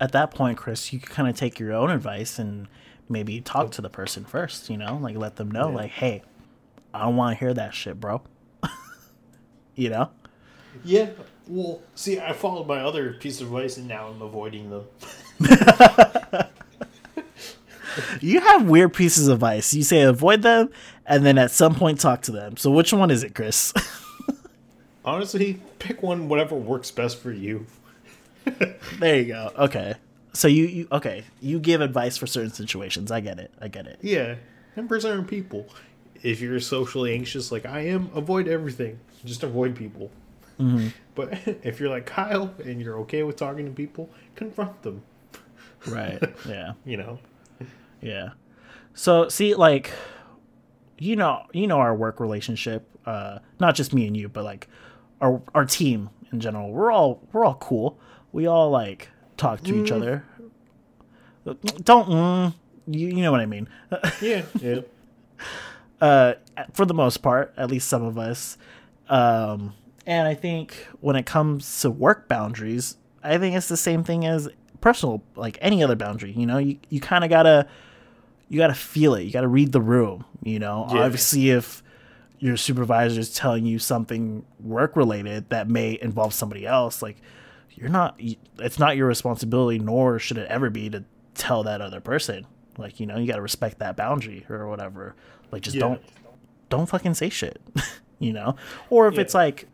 at 0.00 0.12
that 0.12 0.30
point, 0.30 0.56
Chris, 0.56 0.92
you 0.92 1.00
could 1.00 1.10
kind 1.10 1.28
of 1.28 1.34
take 1.36 1.58
your 1.58 1.72
own 1.72 1.90
advice 1.90 2.38
and 2.38 2.68
maybe 3.08 3.40
talk 3.40 3.70
to 3.72 3.82
the 3.82 3.90
person 3.90 4.24
first. 4.24 4.68
You 4.70 4.76
know, 4.76 4.96
like 5.00 5.16
let 5.16 5.36
them 5.36 5.50
know, 5.50 5.68
Yeah. 5.70 5.76
like, 5.76 5.90
hey, 5.90 6.22
I 6.92 7.02
don't 7.02 7.16
want 7.16 7.36
to 7.36 7.40
hear 7.44 7.54
that 7.54 7.74
shit, 7.74 7.98
bro. 8.00 8.22
you 9.74 9.90
know. 9.90 10.10
Yeah. 10.84 11.10
Well, 11.46 11.82
see, 11.94 12.18
I 12.18 12.32
followed 12.32 12.66
my 12.66 12.80
other 12.80 13.12
piece 13.14 13.40
of 13.40 13.48
advice, 13.48 13.76
and 13.76 13.86
now 13.86 14.08
I'm 14.08 14.22
avoiding 14.22 14.70
them. 14.70 14.84
You 18.20 18.40
have 18.40 18.68
weird 18.68 18.92
pieces 18.92 19.28
of 19.28 19.34
advice. 19.34 19.72
You 19.72 19.84
say 19.84 20.00
avoid 20.02 20.42
them, 20.42 20.70
and 21.06 21.24
then 21.24 21.38
at 21.38 21.52
some 21.52 21.76
point 21.76 22.00
talk 22.00 22.22
to 22.22 22.32
them. 22.32 22.56
So 22.56 22.68
which 22.72 22.92
one 22.92 23.08
is 23.08 23.22
it, 23.22 23.36
Chris? 23.36 23.72
Honestly, 25.04 25.60
pick 25.78 26.02
one 26.02 26.28
whatever 26.28 26.56
works 26.56 26.90
best 26.90 27.20
for 27.20 27.30
you. 27.30 27.66
there 28.98 29.20
you 29.20 29.26
go. 29.26 29.52
Okay. 29.56 29.94
So 30.34 30.48
you, 30.48 30.64
you 30.66 30.88
okay? 30.92 31.24
You 31.40 31.58
give 31.60 31.80
advice 31.80 32.16
for 32.16 32.26
certain 32.26 32.52
situations. 32.52 33.10
I 33.10 33.20
get 33.20 33.38
it. 33.38 33.52
I 33.60 33.68
get 33.68 33.86
it. 33.86 33.98
Yeah, 34.02 34.34
and 34.76 34.88
for 34.88 35.00
certain 35.00 35.24
people, 35.24 35.66
if 36.22 36.40
you're 36.40 36.60
socially 36.60 37.14
anxious 37.14 37.52
like 37.52 37.64
I 37.64 37.80
am, 37.86 38.10
avoid 38.14 38.48
everything. 38.48 38.98
Just 39.24 39.42
avoid 39.42 39.74
people. 39.76 40.10
But 41.14 41.32
if 41.62 41.78
you're 41.78 41.90
like 41.90 42.06
Kyle 42.06 42.52
and 42.64 42.80
you're 42.80 42.98
okay 43.00 43.22
with 43.22 43.36
talking 43.36 43.66
to 43.66 43.70
people, 43.70 44.10
confront 44.34 44.82
them. 44.82 45.02
Right. 45.86 46.20
Yeah. 46.48 46.72
You 46.84 46.96
know. 46.96 47.18
Yeah. 48.00 48.30
So 48.94 49.28
see, 49.28 49.54
like, 49.54 49.92
you 50.98 51.14
know, 51.16 51.44
you 51.52 51.66
know 51.66 51.78
our 51.78 51.94
work 51.94 52.18
relationship. 52.20 52.88
Uh, 53.06 53.38
not 53.60 53.74
just 53.74 53.92
me 53.92 54.06
and 54.06 54.16
you, 54.16 54.28
but 54.28 54.44
like 54.44 54.68
our 55.20 55.40
our 55.54 55.64
team 55.64 56.10
in 56.32 56.40
general. 56.40 56.72
We're 56.72 56.90
all 56.90 57.22
we're 57.32 57.44
all 57.44 57.54
cool. 57.56 57.98
We 58.32 58.46
all 58.46 58.70
like 58.70 59.08
talk 59.44 59.62
to 59.62 59.74
each 59.74 59.92
other. 59.92 60.24
Don't 61.82 62.08
mm, 62.08 62.54
you 62.86 63.08
you 63.08 63.22
know 63.22 63.30
what 63.30 63.40
I 63.40 63.46
mean? 63.46 63.68
Yeah. 64.20 64.42
Yeah. 64.60 64.80
uh, 66.00 66.34
for 66.72 66.86
the 66.86 66.94
most 66.94 67.18
part, 67.18 67.52
at 67.56 67.70
least 67.70 67.88
some 67.88 68.02
of 68.02 68.18
us. 68.18 68.56
Um, 69.08 69.74
and 70.06 70.26
I 70.28 70.34
think 70.34 70.86
when 71.00 71.16
it 71.16 71.26
comes 71.26 71.80
to 71.82 71.90
work 71.90 72.28
boundaries, 72.28 72.96
I 73.22 73.38
think 73.38 73.56
it's 73.56 73.68
the 73.68 73.76
same 73.76 74.04
thing 74.04 74.24
as 74.26 74.48
personal, 74.80 75.22
like 75.36 75.58
any 75.60 75.82
other 75.82 75.96
boundary. 75.96 76.32
You 76.32 76.46
know, 76.46 76.58
you, 76.58 76.78
you 76.88 77.00
kind 77.00 77.24
of 77.24 77.30
gotta 77.30 77.66
you 78.48 78.58
gotta 78.58 78.74
feel 78.74 79.14
it. 79.14 79.22
You 79.22 79.32
gotta 79.32 79.48
read 79.48 79.72
the 79.72 79.80
room. 79.80 80.24
You 80.42 80.58
know, 80.58 80.86
Yeah. 80.90 81.04
obviously 81.04 81.50
if 81.50 81.82
your 82.38 82.56
supervisor 82.56 83.20
is 83.20 83.32
telling 83.32 83.64
you 83.66 83.78
something 83.78 84.44
work 84.60 84.96
related 84.96 85.48
that 85.50 85.68
may 85.68 85.98
involve 86.00 86.32
somebody 86.34 86.66
else, 86.66 87.00
like 87.02 87.16
you're 87.74 87.88
not. 87.88 88.18
It's 88.58 88.78
not 88.78 88.96
your 88.96 89.06
responsibility, 89.06 89.78
nor 89.78 90.18
should 90.18 90.38
it 90.38 90.48
ever 90.48 90.70
be 90.70 90.90
to 90.90 91.04
tell 91.34 91.62
that 91.64 91.80
other 91.80 92.00
person. 92.00 92.46
Like 92.78 93.00
you 93.00 93.06
know, 93.06 93.16
you 93.18 93.26
gotta 93.26 93.42
respect 93.42 93.78
that 93.80 93.96
boundary 93.96 94.46
or 94.48 94.68
whatever. 94.68 95.14
Like 95.50 95.62
just 95.62 95.76
Yeah. 95.76 95.80
don't 95.80 96.00
don't 96.70 96.86
fucking 96.86 97.14
say 97.14 97.28
shit, 97.28 97.60
you 98.18 98.32
know? 98.32 98.56
Or 98.90 99.06
if 99.08 99.14
Yeah. 99.14 99.20
it's 99.22 99.34
like 99.34 99.66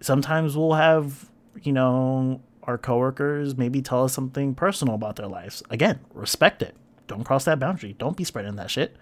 sometimes 0.00 0.56
we'll 0.56 0.74
have, 0.74 1.28
you 1.62 1.72
know, 1.72 2.40
our 2.64 2.78
coworkers 2.78 3.56
maybe 3.56 3.82
tell 3.82 4.04
us 4.04 4.12
something 4.12 4.54
personal 4.54 4.94
about 4.94 5.16
their 5.16 5.26
lives. 5.26 5.62
Again, 5.70 6.00
respect 6.12 6.62
it. 6.62 6.74
Don't 7.06 7.24
cross 7.24 7.44
that 7.44 7.58
boundary. 7.58 7.94
Don't 7.98 8.16
be 8.16 8.24
spreading 8.24 8.56
that 8.56 8.70
shit. 8.70 8.96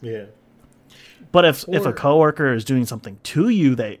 Yeah. 0.00 0.24
But 1.32 1.44
if 1.44 1.64
if 1.68 1.84
a 1.86 1.92
coworker 1.92 2.52
is 2.54 2.64
doing 2.64 2.86
something 2.86 3.18
to 3.24 3.48
you 3.48 3.74
that 3.76 3.98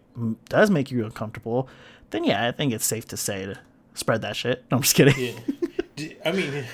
does 0.48 0.70
make 0.70 0.90
you 0.90 1.04
uncomfortable, 1.04 1.68
then 2.10 2.24
yeah, 2.24 2.46
I 2.46 2.52
think 2.52 2.72
it's 2.72 2.84
safe 2.86 3.06
to 3.08 3.16
say 3.16 3.46
to 3.46 3.58
spread 3.94 4.22
that 4.22 4.36
shit. 4.36 4.64
No, 4.70 4.76
I'm 4.76 4.82
just 4.82 4.94
kidding. 4.94 5.14
Yeah. 5.16 5.32
Did, 5.96 6.16
I 6.24 6.32
mean, 6.32 6.64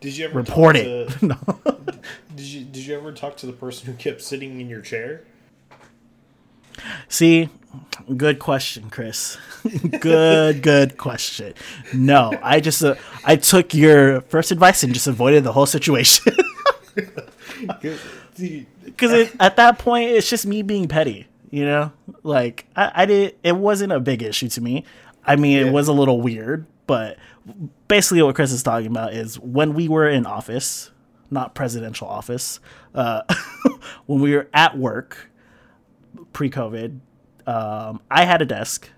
did 0.00 0.16
you 0.16 0.26
ever 0.26 0.38
Report 0.38 0.76
talk 0.76 0.84
it. 0.84 1.08
To, 1.08 1.26
no. 1.26 1.60
did 2.36 2.44
you 2.44 2.64
Did 2.64 2.84
you 2.84 2.94
ever 2.94 3.10
talk 3.12 3.38
to 3.38 3.46
the 3.46 3.54
person 3.54 3.86
who 3.86 3.94
kept 3.94 4.20
sitting 4.20 4.60
in 4.60 4.68
your 4.68 4.82
chair? 4.82 5.24
See, 7.08 7.48
good 8.16 8.38
question, 8.38 8.90
Chris. 8.90 9.38
good, 10.00 10.62
good 10.62 10.98
question. 10.98 11.54
No, 11.94 12.38
I 12.42 12.60
just 12.60 12.84
uh, 12.84 12.96
I 13.24 13.36
took 13.36 13.72
your 13.72 14.20
first 14.22 14.50
advice 14.50 14.82
and 14.82 14.92
just 14.92 15.06
avoided 15.06 15.42
the 15.44 15.52
whole 15.52 15.66
situation 15.66 16.34
because 18.84 19.30
at 19.40 19.56
that 19.56 19.78
point 19.78 20.10
it's 20.10 20.28
just 20.28 20.46
me 20.46 20.62
being 20.62 20.88
petty. 20.88 21.26
You 21.50 21.64
know, 21.64 21.92
like 22.22 22.66
I, 22.76 22.92
I 22.94 23.06
did. 23.06 23.36
It 23.42 23.56
wasn't 23.56 23.92
a 23.92 24.00
big 24.00 24.22
issue 24.22 24.48
to 24.50 24.60
me. 24.60 24.84
I 25.28 25.36
mean, 25.36 25.58
Yeah. 25.58 25.66
it 25.66 25.72
was 25.72 25.88
a 25.88 25.92
little 25.92 26.20
weird, 26.20 26.66
but 26.86 27.18
basically, 27.88 28.22
what 28.22 28.34
Chris 28.34 28.52
is 28.52 28.62
talking 28.62 28.86
about 28.88 29.12
is 29.12 29.38
when 29.38 29.74
we 29.74 29.88
were 29.88 30.08
in 30.08 30.26
office, 30.26 30.90
not 31.30 31.54
presidential 31.54 32.08
office, 32.08 32.60
uh, 32.94 33.22
when 34.06 34.20
we 34.20 34.34
were 34.34 34.48
at 34.54 34.76
work 34.78 35.30
pre 36.32 36.50
COVID, 36.50 36.98
um, 37.46 38.00
I 38.10 38.24
had 38.24 38.42
a 38.42 38.46
desk. 38.46 38.90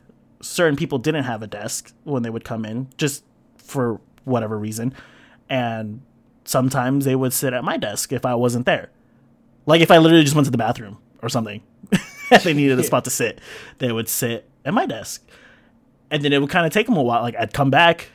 Certain 0.42 0.76
people 0.76 0.98
didn't 0.98 1.24
have 1.24 1.42
a 1.42 1.46
desk 1.46 1.92
when 2.04 2.22
they 2.22 2.30
would 2.30 2.44
come 2.44 2.64
in, 2.64 2.88
just 2.96 3.24
for 3.58 4.00
whatever 4.24 4.58
reason. 4.58 4.94
And 5.48 6.00
sometimes 6.44 7.04
they 7.04 7.14
would 7.16 7.32
sit 7.32 7.52
at 7.52 7.62
my 7.64 7.76
desk 7.76 8.12
if 8.12 8.24
I 8.24 8.34
wasn't 8.34 8.66
there. 8.66 8.90
Like 9.66 9.80
if 9.80 9.90
I 9.90 9.98
literally 9.98 10.24
just 10.24 10.34
went 10.34 10.46
to 10.46 10.50
the 10.50 10.58
bathroom 10.58 10.98
or 11.22 11.28
something, 11.28 11.62
and 12.30 12.42
they 12.42 12.54
needed 12.54 12.78
a 12.78 12.82
spot 12.84 13.04
to 13.04 13.10
sit, 13.10 13.40
they 13.78 13.92
would 13.92 14.08
sit 14.08 14.48
at 14.64 14.72
my 14.74 14.86
desk 14.86 15.26
and 16.10 16.22
then 16.22 16.32
it 16.32 16.40
would 16.40 16.50
kind 16.50 16.66
of 16.66 16.72
take 16.72 16.86
them 16.86 16.96
a 16.96 17.02
while. 17.02 17.22
Like 17.22 17.36
I'd 17.36 17.52
come 17.52 17.70
back 17.70 18.08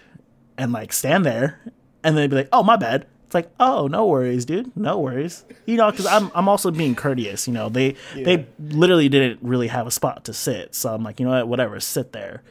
and 0.58 0.72
like 0.72 0.94
stand 0.94 1.26
there, 1.26 1.60
and 2.04 2.16
then 2.16 2.24
they'd 2.24 2.30
be 2.30 2.36
like, 2.36 2.50
"Oh, 2.54 2.64
my 2.64 2.76
bad." 2.76 3.06
It's 3.26 3.34
like, 3.34 3.50
"Oh, 3.60 3.88
no 3.88 4.06
worries, 4.06 4.46
dude. 4.46 4.76
No 4.78 5.00
worries." 5.00 5.44
You 5.66 5.78
know, 5.78 5.90
because 5.92 6.06
I'm 6.06 6.32
I'm 6.36 6.48
also 6.48 6.72
being 6.72 6.96
courteous. 6.96 7.48
You 7.48 7.54
know, 7.54 7.70
they 7.70 7.96
they 8.16 8.46
literally 8.60 9.10
didn't 9.10 9.40
really 9.42 9.68
have 9.68 9.88
a 9.88 9.92
spot 9.92 10.24
to 10.26 10.34
sit, 10.34 10.76
so 10.76 10.94
I'm 10.94 11.04
like, 11.04 11.20
you 11.20 11.26
know 11.26 11.32
what, 11.34 11.48
whatever, 11.48 11.80
sit 11.80 12.12
there. 12.14 12.44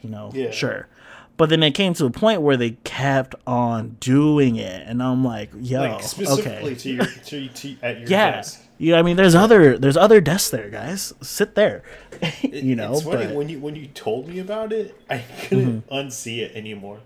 You 0.00 0.10
know, 0.10 0.30
Yeah. 0.32 0.50
sure. 0.50 0.88
But 1.36 1.48
then 1.48 1.62
it 1.62 1.72
came 1.72 1.94
to 1.94 2.04
a 2.04 2.10
point 2.10 2.42
where 2.42 2.56
they 2.56 2.72
kept 2.84 3.34
on 3.46 3.96
doing 4.00 4.56
it, 4.56 4.86
and 4.86 5.02
I'm 5.02 5.24
like, 5.24 5.50
"Yo, 5.58 5.80
like 5.80 6.02
specifically 6.02 6.72
okay, 6.72 6.74
to 6.74 6.90
your 6.90 7.06
to, 7.06 7.48
to 7.48 7.76
at 7.82 8.00
your 8.00 8.08
yeah." 8.08 8.30
desk. 8.32 8.60
You 8.80 8.92
know, 8.92 8.98
I 8.98 9.02
mean, 9.02 9.16
there's 9.16 9.34
other 9.34 9.76
there's 9.76 9.96
other 9.98 10.20
desks 10.22 10.48
there, 10.50 10.70
guys. 10.70 11.12
Sit 11.20 11.54
there. 11.54 11.82
you 12.42 12.74
know, 12.74 12.92
it's 12.94 13.02
funny 13.02 13.26
but- 13.26 13.34
when 13.34 13.48
you 13.50 13.60
when 13.60 13.76
you 13.76 13.86
told 13.88 14.26
me 14.28 14.38
about 14.38 14.72
it, 14.72 14.98
I 15.10 15.18
couldn't 15.42 15.86
Mm-hmm. 15.86 15.94
unsee 15.94 16.38
it 16.38 16.52
anymore. 16.56 17.00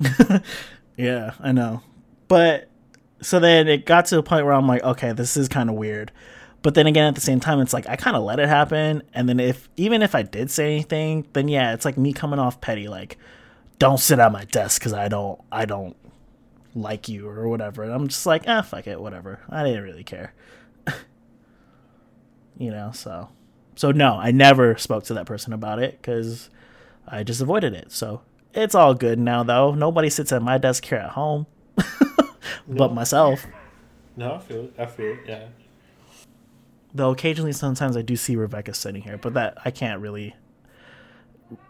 Yeah, 0.96 1.32
I 1.40 1.52
know. 1.52 1.82
But 2.28 2.68
so 3.20 3.40
then 3.40 3.66
it 3.68 3.84
got 3.84 4.06
to 4.06 4.18
a 4.18 4.22
point 4.22 4.44
where 4.44 4.54
I'm 4.54 4.68
like, 4.68 4.82
okay, 4.84 5.12
this 5.12 5.36
is 5.36 5.48
kind 5.48 5.68
of 5.68 5.74
weird. 5.76 6.12
But 6.62 6.74
then 6.74 6.86
again, 6.86 7.06
at 7.08 7.14
the 7.14 7.20
same 7.20 7.40
time, 7.40 7.60
it's 7.60 7.72
like 7.72 7.88
I 7.88 7.96
kind 7.96 8.16
of 8.16 8.22
let 8.22 8.38
it 8.38 8.48
happen. 8.48 9.02
And 9.12 9.28
then 9.28 9.40
if 9.40 9.68
even 9.76 10.02
if 10.02 10.14
I 10.14 10.22
did 10.22 10.50
say 10.50 10.66
anything, 10.72 11.26
then 11.32 11.48
yeah, 11.48 11.74
it's 11.74 11.84
like 11.84 11.98
me 11.98 12.12
coming 12.12 12.38
off 12.38 12.60
petty, 12.60 12.86
like, 12.88 13.18
don't 13.78 13.98
sit 13.98 14.18
at 14.18 14.30
my 14.30 14.44
desk 14.44 14.80
because 14.80 14.92
I 14.92 15.08
don't, 15.08 15.40
I 15.50 15.64
don't 15.64 15.96
like 16.74 17.08
you 17.08 17.28
or 17.28 17.48
whatever. 17.48 17.82
And 17.82 17.92
I'm 17.92 18.06
just 18.08 18.24
like, 18.24 18.44
ah, 18.46 18.62
fuck 18.62 18.86
it, 18.86 19.00
whatever. 19.00 19.40
I 19.50 19.64
didn't 19.64 19.82
really 19.82 20.04
care. 20.04 20.32
You 22.58 22.70
know, 22.70 22.92
so 22.92 23.28
so 23.76 23.90
no, 23.90 24.14
I 24.14 24.30
never 24.30 24.76
spoke 24.76 25.04
to 25.04 25.14
that 25.14 25.26
person 25.26 25.52
about 25.52 25.78
it 25.78 26.00
because 26.00 26.50
I 27.06 27.22
just 27.22 27.40
avoided 27.40 27.74
it. 27.74 27.92
So 27.92 28.22
it's 28.52 28.74
all 28.74 28.94
good 28.94 29.18
now, 29.18 29.42
though. 29.42 29.74
Nobody 29.74 30.10
sits 30.10 30.32
at 30.32 30.42
my 30.42 30.58
desk 30.58 30.84
here 30.84 30.98
at 30.98 31.10
home, 31.10 31.46
but 32.68 32.94
myself. 32.94 33.46
No, 34.16 34.34
I 34.34 34.38
feel 34.38 34.64
it. 34.64 34.74
I 34.78 34.86
feel 34.86 35.12
it. 35.12 35.18
Yeah. 35.26 35.46
Though 36.94 37.10
occasionally, 37.10 37.52
sometimes 37.52 37.96
I 37.96 38.02
do 38.02 38.14
see 38.14 38.36
Rebecca 38.36 38.72
sitting 38.72 39.02
here, 39.02 39.18
but 39.18 39.34
that 39.34 39.58
I 39.64 39.72
can't 39.72 40.00
really 40.00 40.36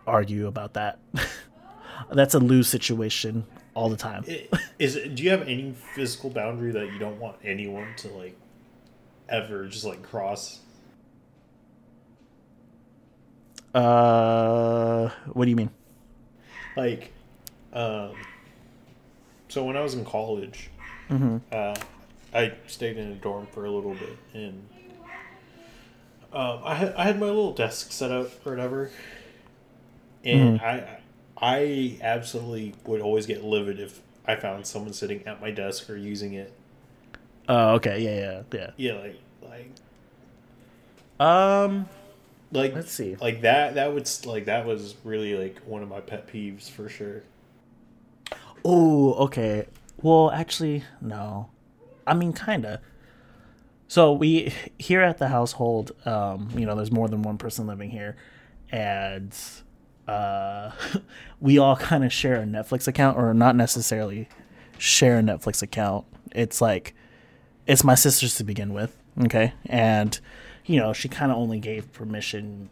argue 0.07 0.47
about 0.47 0.75
that. 0.75 0.99
That's 2.13 2.35
a 2.35 2.39
lose 2.39 2.69
situation 2.69 3.47
all 3.73 3.89
the 3.89 3.97
time. 3.97 4.25
Is 4.79 4.97
it, 4.97 5.15
do 5.15 5.23
you 5.23 5.31
have 5.31 5.43
any 5.43 5.73
physical 5.95 6.29
boundary 6.29 6.73
that 6.73 6.93
you 6.93 6.99
don't 6.99 7.19
want 7.19 7.37
anyone 7.43 7.95
to 7.99 8.09
like 8.09 8.37
ever 9.31 9.67
just 9.67 9.87
like 9.87 10.03
cross? 10.03 10.61
Uh, 13.75 15.11
what 15.33 15.45
do 15.45 15.51
you 15.51 15.57
mean? 15.57 15.71
Like, 16.77 17.13
um, 17.73 18.13
so 19.49 19.65
when 19.65 19.77
I 19.77 19.81
was 19.81 19.95
in 19.95 20.05
college, 20.05 20.71
Mm-hmm. 21.11 21.39
uh, 21.53 21.77
I 22.33 22.53
stayed 22.67 22.97
in 22.97 23.13
a 23.13 23.15
dorm 23.15 23.47
for 23.47 23.65
a 23.65 23.71
little 23.71 23.95
bit, 23.95 24.19
and 24.33 24.69
um, 26.33 26.61
I 26.65 26.75
had 26.75 26.95
I 26.95 27.05
had 27.05 27.21
my 27.21 27.27
little 27.27 27.53
desk 27.53 27.93
set 27.93 28.11
up 28.11 28.45
or 28.47 28.51
whatever, 28.53 28.91
and 30.25 30.59
Mm-hmm. 30.59 30.65
I 30.65 30.99
I 31.41 31.99
absolutely 32.03 32.75
would 32.87 33.01
always 33.01 33.27
get 33.27 33.45
livid 33.45 33.79
if 33.81 34.01
I 34.27 34.37
found 34.37 34.67
someone 34.67 34.93
sitting 34.93 35.27
at 35.27 35.41
my 35.41 35.51
desk 35.51 35.89
or 35.91 35.97
using 35.97 36.35
it. 36.35 36.53
Oh, 37.49 37.75
okay, 37.75 38.01
yeah, 38.01 38.43
yeah, 38.53 38.71
Yeah, 38.77 38.95
yeah, 38.95 39.01
like 39.01 39.21
like. 39.43 39.71
Um, 41.21 41.89
like 42.53 42.75
Let's 42.75 42.93
see. 42.93 43.17
like 43.17 43.41
that 43.43 43.75
that 43.75 43.93
would 43.93 44.09
like 44.27 44.45
that 44.47 44.65
was 44.67 44.95
really 45.05 45.37
like 45.37 45.59
one 45.67 45.83
of 45.83 45.89
my 45.89 46.01
pet 46.01 46.29
peeves 46.29 46.71
for 46.71 46.89
sure. 46.89 47.23
Oh, 48.65 49.15
okay. 49.25 49.67
Well, 50.01 50.31
actually, 50.31 50.85
no. 51.01 51.51
I 52.07 52.15
mean, 52.15 52.33
kinda. 52.33 52.81
So 53.89 54.13
we 54.13 54.53
here 54.79 55.03
at 55.03 55.19
the 55.19 55.29
household, 55.29 55.93
um, 56.07 56.51
you 56.57 56.65
know, 56.67 56.75
there's 56.75 56.91
more 56.93 57.09
than 57.09 57.23
one 57.23 57.39
person 57.39 57.67
living 57.67 57.91
here, 57.91 58.17
and 58.71 59.37
uh, 60.09 60.71
we 61.41 61.59
all 61.59 61.77
kind 61.77 62.05
of 62.05 62.13
share 62.13 62.37
a 62.41 62.45
Netflix 62.45 62.89
account, 62.89 63.19
or 63.19 63.35
not 63.35 63.57
necessarily 63.57 64.29
share 64.79 65.19
a 65.19 65.23
Netflix 65.23 65.63
account. 65.63 66.07
It's 66.33 66.61
like 66.61 66.95
it's 67.67 67.85
my 67.85 67.95
sister's 67.95 68.35
to 68.37 68.45
begin 68.45 68.73
with, 68.73 68.97
okay, 69.25 69.53
and 69.67 70.19
you 70.67 70.79
know, 70.79 70.93
she 70.93 71.09
kind 71.09 71.31
of 71.31 71.39
only 71.39 71.59
gave 71.59 71.93
permission 71.93 72.71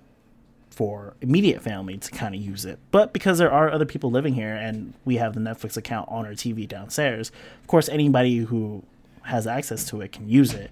for 0.71 1.15
immediate 1.21 1.61
family 1.61 1.99
to 1.99 2.11
kind 2.11 2.35
of 2.35 2.41
use 2.41 2.65
it. 2.65 2.79
But 2.91 3.13
because 3.13 3.39
there 3.39 3.53
are 3.53 3.71
other 3.71 3.85
people 3.85 4.11
living 4.11 4.35
here 4.35 4.55
and 4.55 4.95
we 5.05 5.17
have 5.17 5.35
the 5.35 5.41
Netflix 5.41 5.77
account 5.77 6.09
on 6.11 6.25
our 6.25 6.33
TV 6.33 6.67
downstairs, 6.67 7.31
of 7.61 7.67
course, 7.67 7.89
anybody 7.89 8.39
who 8.39 8.83
has 9.23 9.47
access 9.47 9.85
to 9.87 10.01
it 10.01 10.13
can 10.13 10.29
use 10.29 10.55
it. 10.55 10.71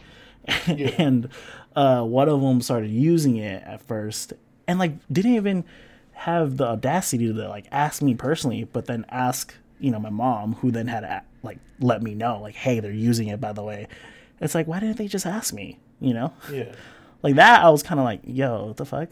and 0.98 1.28
uh, 1.76 2.02
one 2.02 2.28
of 2.28 2.40
them 2.40 2.62
started 2.62 2.90
using 2.90 3.36
it 3.36 3.62
at 3.64 3.82
first 3.82 4.32
and 4.66 4.78
like 4.78 4.92
didn't 5.12 5.34
even 5.34 5.64
have 6.12 6.56
the 6.56 6.64
audacity 6.64 7.32
to 7.32 7.48
like 7.48 7.66
ask 7.70 8.00
me 8.00 8.14
personally, 8.14 8.64
but 8.64 8.86
then 8.86 9.04
ask 9.10 9.54
you 9.78 9.90
know 9.90 9.98
my 9.98 10.10
mom, 10.10 10.54
who 10.56 10.70
then 10.70 10.86
had 10.86 11.00
to 11.00 11.22
like 11.42 11.58
let 11.78 12.02
me 12.02 12.14
know 12.14 12.40
like, 12.40 12.54
hey, 12.54 12.80
they're 12.80 12.92
using 12.92 13.28
it 13.28 13.40
by 13.40 13.52
the 13.52 13.62
way. 13.62 13.86
It's 14.40 14.54
like 14.54 14.66
why 14.66 14.80
didn't 14.80 14.96
they 14.96 15.08
just 15.08 15.26
ask 15.26 15.52
me? 15.52 15.78
You 16.00 16.14
know 16.14 16.32
Yeah. 16.50 16.72
Like 17.22 17.34
that 17.36 17.62
i 17.64 17.68
was 17.70 17.82
kind 17.82 17.98
of 18.00 18.04
like 18.04 18.20
yo 18.24 18.66
what 18.66 18.76
the 18.76 18.84
fuck? 18.84 19.10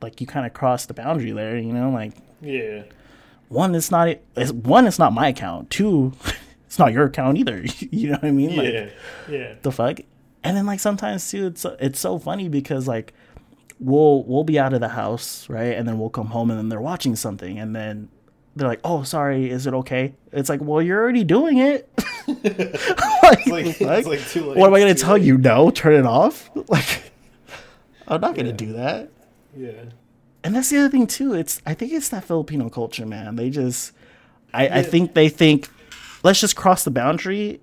Like 0.00 0.20
you 0.20 0.26
kind 0.28 0.46
of 0.46 0.54
crossed 0.54 0.86
the 0.88 0.94
boundary 0.94 1.32
there 1.32 1.56
you 1.58 1.72
know 1.72 1.90
like 1.90 2.12
Yeah. 2.40 2.84
one 3.48 3.74
it's 3.74 3.90
not 3.90 4.08
it's, 4.36 4.52
one 4.52 4.86
it's 4.86 4.98
not 4.98 5.12
my 5.12 5.28
account. 5.28 5.70
Two 5.70 6.12
it's 6.66 6.78
not 6.78 6.92
your 6.92 7.06
account 7.06 7.36
either 7.38 7.64
you 7.80 8.08
know 8.10 8.14
what 8.14 8.24
i 8.24 8.30
mean? 8.30 8.54
Like 8.56 8.72
Yeah. 8.72 8.88
Yeah. 9.28 9.54
the 9.62 9.72
fuck? 9.72 9.98
And 10.44 10.56
then 10.56 10.66
like 10.66 10.78
sometimes 10.80 11.28
too 11.28 11.46
it's 11.48 11.66
it's 11.80 11.98
so 11.98 12.18
funny 12.18 12.48
because 12.48 12.86
like 12.86 13.12
we'll 13.80 14.22
we'll 14.24 14.44
be 14.44 14.56
out 14.58 14.72
of 14.72 14.80
the 14.80 14.88
house 14.90 15.48
right? 15.48 15.74
And 15.76 15.86
then 15.88 15.98
we'll 15.98 16.10
come 16.10 16.28
home 16.28 16.50
and 16.50 16.58
then 16.58 16.68
they're 16.68 16.80
watching 16.80 17.16
something 17.16 17.58
and 17.58 17.74
then 17.74 18.08
they're 18.54 18.68
like 18.68 18.80
oh 18.84 19.02
sorry 19.02 19.50
is 19.50 19.66
it 19.66 19.74
okay? 19.74 20.14
It's 20.32 20.48
like 20.48 20.60
well 20.62 20.80
you're 20.80 21.00
already 21.02 21.24
doing 21.24 21.58
it. 21.58 21.90
Like, 23.22 23.46
like- 23.80 24.06
like 24.06 24.20
too 24.28 24.44
late, 24.46 24.56
what 24.58 24.68
am 24.68 24.74
i 24.74 24.78
gonna 24.80 24.94
tell 24.94 25.14
late. 25.14 25.22
you 25.24 25.36
no? 25.38 25.70
Turn 25.70 25.94
it 25.94 26.06
off? 26.06 26.50
Like 26.68 27.07
i'm 28.08 28.20
not 28.20 28.34
gonna 28.34 28.48
Yeah. 28.48 28.54
do 28.56 28.72
that 28.74 29.10
Yeah. 29.56 29.70
and 30.44 30.54
that's 30.54 30.70
the 30.70 30.78
other 30.78 30.88
thing 30.88 31.06
too. 31.06 31.34
It's 31.34 31.60
I 31.66 31.74
think 31.74 31.92
it's 31.92 32.08
that 32.10 32.24
Filipino 32.24 32.68
culture, 32.68 33.06
man. 33.06 33.36
They 33.36 33.50
just 33.50 33.92
I, 34.52 34.68
I 34.68 34.82
think 34.82 35.14
they 35.14 35.28
think 35.28 35.68
let's 36.22 36.40
just 36.40 36.56
cross 36.56 36.84
the 36.84 36.90
boundary 36.90 37.60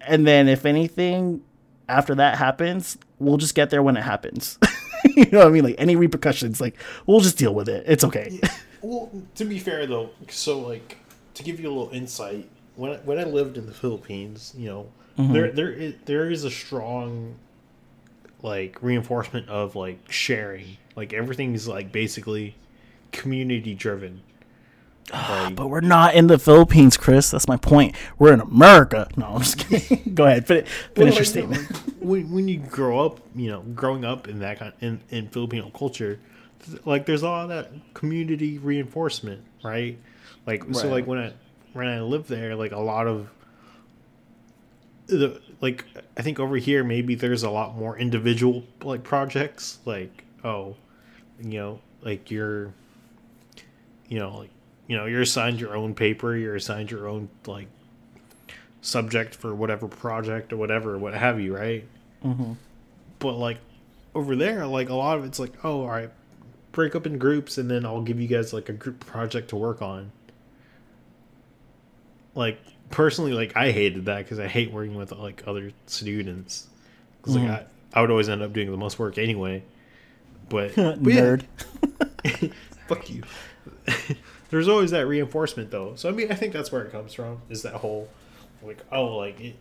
and 0.00 0.26
then 0.26 0.48
if 0.48 0.64
anything 0.66 1.42
after 1.88 2.14
that 2.16 2.36
happens, 2.38 2.98
we'll 3.18 3.36
just 3.38 3.54
get 3.54 3.70
there 3.70 3.82
when 3.82 3.96
it 3.96 4.02
happens. 4.02 4.58
you 5.16 5.26
know 5.30 5.38
what 5.38 5.48
I 5.48 5.50
mean? 5.50 5.64
Like 5.64 5.76
any 5.78 5.96
repercussions, 5.96 6.60
like 6.60 6.76
we'll 7.06 7.20
just 7.20 7.38
deal 7.38 7.54
with 7.54 7.68
it. 7.68 7.84
It's 7.86 8.04
okay. 8.04 8.40
Well, 8.82 9.10
to 9.36 9.44
be 9.46 9.58
fair 9.58 9.86
though, 9.86 10.10
so 10.28 10.60
like 10.60 10.98
to 11.34 11.42
give 11.42 11.58
you 11.58 11.68
a 11.68 11.72
little 11.72 11.92
insight, 11.92 12.48
when 12.76 12.92
I, 12.92 12.96
when 12.96 13.18
I 13.18 13.24
lived 13.24 13.56
in 13.56 13.64
the 13.66 13.72
Philippines, 13.72 14.52
you 14.56 14.68
know, 14.68 14.86
mm-hmm. 15.18 15.32
there 15.32 15.50
there 15.50 15.70
is, 15.72 15.94
there 16.04 16.30
is 16.30 16.44
a 16.44 16.50
strong 16.50 17.36
like 18.44 18.80
reinforcement 18.82 19.48
of 19.48 19.74
like 19.74 19.98
sharing. 20.12 20.76
Like 20.94 21.12
everything's 21.12 21.66
like 21.66 21.90
basically 21.90 22.54
community 23.10 23.74
driven. 23.74 24.20
Ah, 25.12 25.44
like, 25.46 25.56
but 25.56 25.68
we're 25.68 25.80
not 25.80 26.14
in 26.14 26.28
the 26.28 26.38
Philippines, 26.38 26.96
Chris. 26.96 27.30
That's 27.30 27.48
my 27.48 27.56
point. 27.56 27.94
We're 28.18 28.32
in 28.32 28.40
America. 28.40 29.08
No, 29.16 29.26
I'm 29.34 29.40
just 29.40 29.58
kidding. 29.58 30.12
Go 30.14 30.24
ahead. 30.26 30.46
Fin- 30.46 30.64
finish 30.94 30.96
Well, 30.96 31.14
your 31.14 31.24
statement. 31.24 31.62
when 32.00 32.30
when 32.30 32.48
you 32.48 32.58
grow 32.58 33.04
up, 33.04 33.20
you 33.34 33.50
know, 33.50 33.62
growing 33.74 34.04
up 34.04 34.28
in 34.28 34.38
that 34.40 34.58
kind 34.58 34.72
in 34.80 35.00
in 35.10 35.28
Filipino 35.28 35.70
culture, 35.70 36.20
like 36.84 37.06
there's 37.06 37.22
all 37.22 37.48
that 37.48 37.70
community 37.94 38.58
reinforcement, 38.58 39.42
right? 39.62 39.98
Like 40.46 40.64
so, 40.72 40.88
like 40.88 41.06
when 41.06 41.18
I 41.18 41.32
when 41.72 41.88
I 41.88 42.00
lived 42.00 42.28
there, 42.28 42.54
like 42.54 42.72
a 42.72 42.78
lot 42.80 43.06
of 43.06 43.28
the 45.06 45.40
like 45.60 45.84
I 46.16 46.22
think 46.22 46.40
over 46.40 46.56
here 46.56 46.84
maybe 46.84 47.14
there's 47.14 47.42
a 47.42 47.50
lot 47.50 47.76
more 47.76 47.98
individual 47.98 48.64
like 48.82 49.02
projects, 49.02 49.78
like 49.84 50.24
oh, 50.42 50.76
you 51.40 51.58
know, 51.58 51.80
like 52.02 52.30
you're 52.30 52.72
you 54.08 54.18
know, 54.18 54.38
like 54.38 54.50
you 54.86 54.96
know, 54.96 55.06
you're 55.06 55.22
assigned 55.22 55.60
your 55.60 55.76
own 55.76 55.94
paper, 55.94 56.36
you're 56.36 56.56
assigned 56.56 56.90
your 56.90 57.08
own 57.08 57.28
like 57.46 57.68
subject 58.80 59.34
for 59.34 59.54
whatever 59.54 59.88
project 59.88 60.52
or 60.52 60.56
whatever, 60.56 60.98
what 60.98 61.14
have 61.14 61.40
you, 61.40 61.56
right? 61.56 61.84
Mm-hmm. 62.24 62.52
But 63.18 63.34
like 63.34 63.58
over 64.14 64.36
there, 64.36 64.66
like 64.66 64.90
a 64.90 64.94
lot 64.94 65.18
of 65.18 65.24
it's 65.24 65.38
like, 65.38 65.52
oh, 65.64 65.82
all 65.82 65.88
right, 65.88 66.10
break 66.72 66.94
up 66.94 67.06
in 67.06 67.18
groups, 67.18 67.58
and 67.58 67.70
then 67.70 67.86
I'll 67.86 68.02
give 68.02 68.20
you 68.20 68.28
guys 68.28 68.52
like 68.52 68.68
a 68.68 68.72
group 68.72 69.04
project 69.04 69.48
to 69.48 69.56
work 69.56 69.80
on. 69.80 70.12
Like 72.34 72.60
personally, 72.90 73.32
like 73.32 73.56
I 73.56 73.72
hated 73.72 74.06
that 74.06 74.18
because 74.18 74.38
I 74.38 74.46
hate 74.48 74.72
working 74.72 74.94
with 74.94 75.12
like 75.12 75.42
other 75.46 75.72
students. 75.86 76.66
Because 77.20 77.36
Mhm. 77.36 77.48
like 77.48 77.66
I, 77.94 77.98
I 77.98 78.00
would 78.00 78.10
always 78.10 78.28
end 78.28 78.42
up 78.42 78.52
doing 78.52 78.70
the 78.70 78.76
most 78.76 78.98
work 78.98 79.18
anyway. 79.18 79.62
But, 80.48 80.74
but 80.76 80.98
Nerd. 81.02 81.44
fuck 82.88 83.08
you. 83.10 83.22
There's 84.50 84.68
always 84.68 84.90
that 84.92 85.06
reinforcement 85.06 85.70
though. 85.70 85.94
So 85.96 86.08
I 86.08 86.12
mean, 86.12 86.30
I 86.30 86.34
think 86.34 86.52
that's 86.52 86.70
where 86.70 86.82
it 86.84 86.92
comes 86.92 87.12
from. 87.14 87.40
Is 87.50 87.62
that 87.62 87.74
whole 87.74 88.08
like 88.62 88.78
oh 88.92 89.16
like 89.16 89.40
it, 89.40 89.56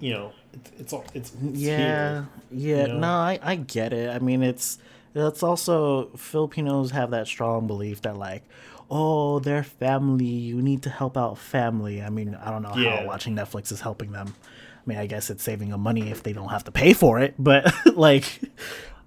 you 0.00 0.12
know, 0.12 0.32
it, 0.52 0.70
it's 0.78 0.92
all 0.92 1.04
it's, 1.14 1.32
it's 1.42 1.58
Yeah, 1.60 1.76
here, 1.76 2.28
yeah. 2.50 2.82
you 2.82 2.88
know? 2.94 2.98
No, 3.00 3.08
I, 3.08 3.38
I 3.42 3.56
get 3.56 3.92
it. 3.92 4.08
I 4.10 4.18
mean, 4.18 4.42
it's 4.42 4.78
that's 5.12 5.42
also 5.42 6.06
Filipinos 6.16 6.90
have 6.92 7.10
that 7.10 7.26
strong 7.26 7.66
belief 7.66 8.02
that 8.02 8.16
like, 8.16 8.42
oh, 8.90 9.38
they're 9.40 9.64
family. 9.64 10.24
You 10.26 10.60
need 10.62 10.82
to 10.82 10.90
help 10.90 11.16
out 11.16 11.38
family. 11.38 12.02
I 12.02 12.10
mean, 12.10 12.34
I 12.34 12.50
don't 12.50 12.62
know 12.62 12.74
Yeah. 12.76 13.00
how 13.00 13.06
watching 13.06 13.34
Netflix 13.34 13.72
is 13.72 13.80
helping 13.80 14.12
them. 14.12 14.34
I 14.36 14.80
mean, 14.86 14.98
I 14.98 15.06
guess 15.06 15.30
it's 15.30 15.42
saving 15.42 15.70
them 15.70 15.80
money 15.80 16.10
if 16.10 16.22
they 16.22 16.32
don't 16.32 16.48
have 16.50 16.64
to 16.64 16.70
pay 16.72 16.92
for 16.92 17.18
it. 17.20 17.34
But 17.38 17.72
like, 17.96 18.40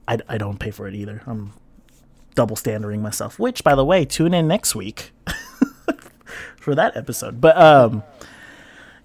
I 0.08 0.18
I 0.28 0.38
don't 0.38 0.60
pay 0.60 0.72
for 0.72 0.88
it 0.88 0.96
either. 0.96 1.22
I'm 1.28 1.54
double 2.36 2.56
standarding 2.56 3.02
myself. 3.02 3.38
Which, 3.40 3.64
by 3.64 3.76
the 3.76 3.86
way, 3.86 4.04
tune 4.06 4.34
in 4.34 4.48
next 4.48 4.76
week 4.76 5.12
for 6.58 6.76
that 6.76 6.96
episode. 6.98 7.40
But 7.42 7.58
um 7.58 8.04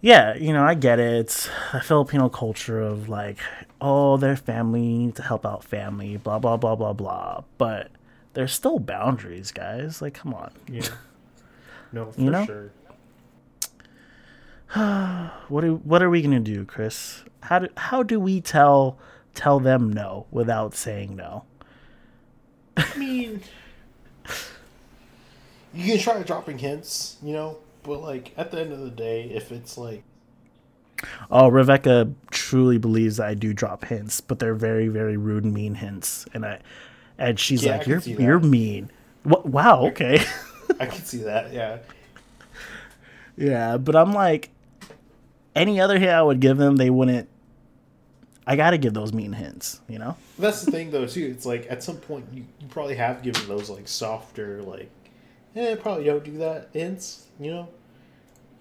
yeah, 0.01 0.35
you 0.35 0.53
know, 0.53 0.65
I 0.65 0.75
get 0.75 0.99
it. 0.99 1.13
It's 1.15 1.49
a 1.73 1.81
Filipino 1.81 2.29
culture 2.29 2.81
of 2.81 3.09
like, 3.09 3.39
oh, 3.81 4.17
they're 4.17 4.35
family, 4.37 5.13
to 5.13 5.23
help 5.23 5.47
out 5.47 5.63
family, 5.63 6.17
blah 6.17 6.39
blah 6.41 6.57
blah 6.57 6.75
blah 6.75 6.93
blah. 6.93 7.45
But 7.59 7.91
there's 8.35 8.53
still 8.53 8.79
boundaries, 8.79 9.53
guys. 9.53 10.01
Like, 10.03 10.15
come 10.15 10.35
on. 10.35 10.53
Yeah. 10.69 10.89
No, 11.95 12.11
for 12.11 12.21
You 12.23 12.31
know? 12.31 12.47
sure. 12.47 12.71
What 15.49 15.61
do 15.61 15.77
what 15.85 16.03
are 16.03 16.09
we 16.09 16.23
gonna 16.23 16.41
do, 16.41 16.65
Chris? 16.65 17.23
How 17.43 17.59
do 17.59 17.69
how 17.77 18.03
do 18.03 18.19
we 18.19 18.41
tell 18.41 18.99
tell 19.35 19.61
them 19.61 19.93
no 19.93 20.27
without 20.31 20.75
saying 20.75 21.15
no? 21.17 21.45
I 22.79 22.97
mean, 22.97 23.43
you 25.75 25.93
can 25.93 25.99
try 25.99 26.23
dropping 26.23 26.59
hints, 26.59 27.19
you 27.23 27.33
know, 27.35 27.59
but 27.83 28.01
like 28.01 28.33
at 28.39 28.51
the 28.51 28.61
end 28.61 28.73
of 28.73 28.81
the 28.81 28.91
day, 28.91 29.25
if 29.25 29.53
it's 29.53 29.77
like, 29.77 30.03
Oh, 31.31 31.49
Rebecca 31.49 32.11
truly 32.31 32.79
believes 32.79 33.19
I 33.21 33.35
do 33.35 33.53
drop 33.53 33.85
hints, 33.85 34.21
but 34.21 34.39
they're 34.39 34.55
very, 34.55 34.89
very 34.89 35.17
rude 35.17 35.45
and 35.45 35.53
mean 35.53 35.75
hints. 35.75 36.27
And 36.33 36.47
I 36.47 36.61
and 37.23 37.39
she's 37.39 37.65
Yeah, 37.65 37.79
like, 37.79 37.87
You're 37.87 38.01
you're 38.01 38.41
mean. 38.41 38.91
What 39.23 39.47
wow, 39.47 39.87
okay. 39.87 40.21
I 40.81 40.87
can 40.87 41.05
see 41.05 41.19
that, 41.19 41.53
yeah. 41.53 41.79
Yeah, 43.35 43.79
but 43.79 43.97
I'm 43.97 44.13
like, 44.13 44.51
any 45.57 45.81
other 45.81 45.99
hint 45.99 46.11
I 46.11 46.23
would 46.23 46.39
give 46.41 46.59
them, 46.59 46.77
they 46.77 46.91
wouldn't. 46.91 47.31
I 48.47 48.57
gotta 48.57 48.77
give 48.77 48.93
those 48.93 49.13
mean 49.15 49.33
hints, 49.33 49.81
you 49.89 49.99
know. 49.99 50.17
That's 50.39 50.63
the 50.63 50.71
thing, 50.71 50.91
though, 50.91 51.07
too. 51.07 51.33
It's 51.35 51.47
like 51.47 51.67
at 51.71 51.83
some 51.83 51.97
point 51.97 52.27
you, 52.33 52.45
you 52.61 52.67
probably 52.69 52.97
have 52.97 53.23
given 53.23 53.49
those 53.49 53.71
like 53.71 53.89
softer, 53.89 54.63
like, 54.63 54.91
eh, 55.57 55.77
probably 55.77 56.05
don't 56.05 56.23
do 56.23 56.39
that 56.39 56.69
hints, 56.75 57.27
you 57.41 57.51
know. 57.53 57.69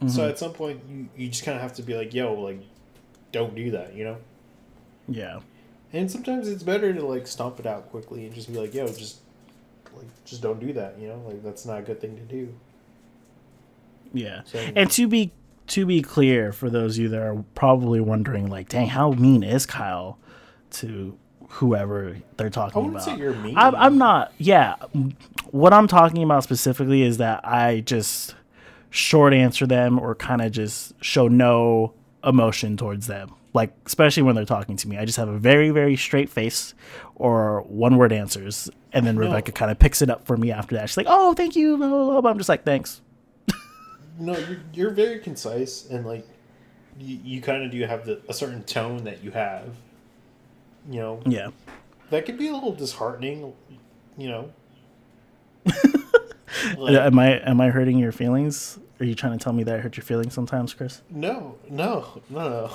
So 0.07 0.27
at 0.27 0.39
some 0.39 0.53
point 0.53 0.81
you 0.89 1.09
you 1.15 1.27
just 1.29 1.43
kind 1.43 1.55
of 1.55 1.61
have 1.61 1.73
to 1.73 1.83
be 1.83 1.93
like, 1.93 2.13
yo, 2.13 2.33
like, 2.33 2.59
don't 3.31 3.53
do 3.53 3.71
that, 3.71 3.93
you 3.93 4.03
know. 4.05 4.17
Yeah, 5.07 5.41
And 5.93 6.09
sometimes 6.09 6.47
it's 6.47 6.63
better 6.63 6.93
to 6.93 7.05
like 7.05 7.27
stomp 7.27 7.59
it 7.59 7.65
out 7.65 7.89
quickly 7.91 8.25
and 8.25 8.33
just 8.33 8.51
be 8.51 8.57
like, 8.57 8.73
yo, 8.73 8.87
just 8.87 9.19
like 9.95 10.07
just 10.25 10.41
don't 10.41 10.59
do 10.59 10.73
that, 10.73 10.97
you 10.99 11.07
know. 11.07 11.21
Like 11.27 11.43
that's 11.43 11.65
not 11.65 11.79
a 11.79 11.81
good 11.81 11.99
thing 11.99 12.15
to 12.15 12.23
do. 12.23 12.53
yeah. 14.13 14.41
So 14.45 14.59
And 14.75 14.89
to 14.91 15.07
be 15.07 15.31
to 15.67 15.85
be 15.85 16.01
clear, 16.01 16.51
for 16.51 16.69
those 16.69 16.97
of 16.97 17.03
you 17.03 17.09
that 17.09 17.21
are 17.21 17.43
probably 17.55 17.99
wondering, 17.99 18.49
like, 18.49 18.69
dang, 18.69 18.87
how 18.87 19.11
mean 19.11 19.43
is 19.43 19.65
Kyle 19.65 20.17
to 20.71 21.17
whoever 21.49 22.17
they're 22.37 22.49
talking 22.49 22.87
about? 22.89 23.03
say 23.03 23.17
you're 23.17 23.33
mean. 23.35 23.57
I'm, 23.57 23.75
I'm 23.75 23.97
not. 23.97 24.33
Yeah, 24.37 24.75
what 25.51 25.73
I'm 25.73 25.87
talking 25.87 26.23
about 26.23 26.43
specifically 26.43 27.03
is 27.03 27.17
that 27.17 27.45
I 27.47 27.81
just 27.81 28.35
short 28.89 29.33
answer 29.33 29.65
them 29.65 29.99
or 29.99 30.15
kind 30.15 30.41
of 30.41 30.51
just 30.51 30.93
show 31.03 31.27
no 31.27 31.93
emotion 32.23 32.77
towards 32.77 33.07
them. 33.07 33.33
Like 33.53 33.73
especially 33.85 34.23
when 34.23 34.35
they're 34.35 34.45
talking 34.45 34.77
to 34.77 34.87
me, 34.87 34.97
I 34.97 35.05
just 35.05 35.17
have 35.17 35.27
a 35.27 35.37
very 35.37 35.71
very 35.71 35.95
straight 35.97 36.29
face 36.29 36.73
or 37.15 37.61
one 37.67 37.97
word 37.97 38.13
answers, 38.13 38.69
and 38.93 39.05
then 39.05 39.15
No. 39.15 39.21
Rebecca 39.21 39.51
kind 39.51 39.69
of 39.71 39.77
picks 39.79 40.01
it 40.01 40.09
up 40.09 40.25
for 40.25 40.37
me 40.37 40.51
after 40.51 40.75
that. 40.75 40.89
She's 40.89 40.97
like, 40.97 41.07
"Oh, 41.09 41.33
thank 41.33 41.55
you," 41.55 41.77
blah, 41.77 41.87
blah, 41.89 42.21
blah. 42.21 42.31
I'm 42.31 42.37
just 42.37 42.49
like, 42.49 42.63
"Thanks." 42.63 43.01
No, 44.19 44.37
you're, 44.37 44.59
you're 44.73 44.89
very 44.91 45.19
concise 45.19 45.87
and 45.89 46.05
like 46.05 46.27
you, 46.99 47.19
you 47.23 47.41
kind 47.41 47.63
of 47.63 47.71
do 47.71 47.81
have 47.85 48.05
the, 48.05 48.21
a 48.29 48.33
certain 48.33 48.63
tone 48.63 49.03
that 49.05 49.23
you 49.23 49.31
have. 49.31 49.65
You 50.89 50.99
know, 50.99 51.21
Yeah. 51.25 51.49
that 52.09 52.25
could 52.25 52.37
be 52.37 52.47
a 52.47 52.53
little 52.53 52.73
disheartening. 52.73 53.53
You 54.17 54.29
know. 54.29 54.51
Like, 56.77 56.93
Am 56.95 57.17
I 57.17 57.39
am 57.39 57.59
I 57.61 57.69
hurting 57.69 57.97
your 57.97 58.11
feelings? 58.11 58.77
Are 58.99 59.05
you 59.05 59.15
trying 59.15 59.37
to 59.37 59.43
tell 59.43 59.53
me 59.53 59.63
that 59.63 59.73
I 59.75 59.79
hurt 59.79 59.97
your 59.97 60.03
feelings 60.03 60.33
sometimes, 60.33 60.73
Chris? 60.73 61.01
no, 61.09 61.55
no, 61.69 62.21
no, 62.29 62.49
no. 62.49 62.71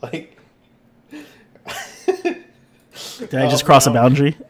Like. 0.12 0.36
Did 3.28 3.34
I 3.34 3.48
just 3.50 3.64
cross 3.64 3.86
a 3.86 3.90
boundary? 3.90 4.36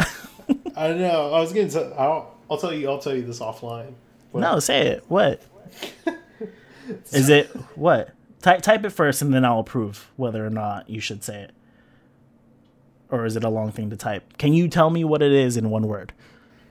I 0.77 0.89
don't 0.89 1.01
know. 1.01 1.33
I 1.33 1.41
was 1.41 1.53
gonna. 1.53 1.69
Tell, 1.71 1.93
I'll, 1.95 2.35
I'll 2.51 2.57
tell 2.57 2.73
you. 2.73 2.89
I'll 2.89 2.99
tell 2.99 3.15
you 3.15 3.23
this 3.23 3.41
offline. 3.41 3.95
But- 4.33 4.41
no, 4.41 4.61
say 4.61 4.87
it. 4.89 5.05
What? 5.09 5.43
Is 7.13 7.29
it 7.29 7.49
what? 7.77 8.11
Type 8.43 8.63
type 8.63 8.85
it 8.85 8.91
first, 8.91 9.23
and 9.23 9.33
then 9.33 9.45
I'll 9.45 9.61
approve 9.61 10.11
whether 10.17 10.45
or 10.45 10.51
not 10.51 10.89
you 10.89 11.01
should 11.01 11.23
say 11.23 11.43
it. 11.43 11.53
Or 13.11 13.27
is 13.27 13.37
it 13.37 13.45
a 13.45 13.49
long 13.49 13.73
thing 13.73 13.91
to 13.91 13.97
type? 13.97 14.39
Can 14.39 14.53
you 14.53 14.69
tell 14.69 14.91
me 14.91 15.05
what 15.05 15.21
it 15.23 15.33
is 15.33 15.57
in 15.57 15.71
one 15.71 15.87
word? 15.89 16.13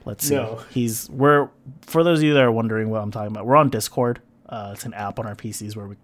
Let's 0.05 0.25
see. 0.25 0.35
No. 0.35 0.61
He's 0.71 1.09
we're 1.09 1.49
for 1.81 2.03
those 2.03 2.19
of 2.19 2.23
you 2.23 2.33
that 2.33 2.43
are 2.43 2.51
wondering 2.51 2.89
what 2.89 3.01
I'm 3.01 3.11
talking 3.11 3.31
about. 3.31 3.45
We're 3.45 3.57
on 3.57 3.69
Discord. 3.69 4.21
Uh, 4.47 4.71
it's 4.73 4.85
an 4.85 4.93
app 4.93 5.19
on 5.19 5.27
our 5.27 5.35
PCs 5.35 5.75
where 5.75 5.85
we 5.87 5.95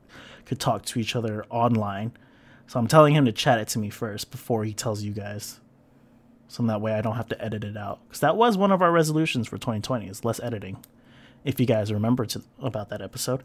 could 0.45 0.59
talk 0.59 0.85
to 0.85 0.99
each 0.99 1.15
other 1.15 1.45
online. 1.49 2.11
So 2.67 2.79
I'm 2.79 2.87
telling 2.87 3.13
him 3.13 3.25
to 3.25 3.31
chat 3.31 3.59
it 3.59 3.67
to 3.69 3.79
me 3.79 3.89
first 3.89 4.31
before 4.31 4.63
he 4.63 4.73
tells 4.73 5.03
you 5.03 5.11
guys. 5.11 5.59
So 6.47 6.63
that 6.63 6.81
way 6.81 6.93
I 6.93 7.01
don't 7.01 7.15
have 7.15 7.29
to 7.29 7.43
edit 7.43 7.63
it 7.63 7.77
out. 7.77 7.99
Because 8.07 8.21
that 8.21 8.37
was 8.37 8.57
one 8.57 8.71
of 8.71 8.81
our 8.81 8.91
resolutions 8.91 9.47
for 9.47 9.57
2020 9.57 10.07
is 10.07 10.25
less 10.25 10.39
editing. 10.39 10.83
If 11.43 11.59
you 11.59 11.65
guys 11.65 11.91
remember 11.91 12.25
to, 12.27 12.41
about 12.59 12.89
that 12.89 13.01
episode. 13.01 13.43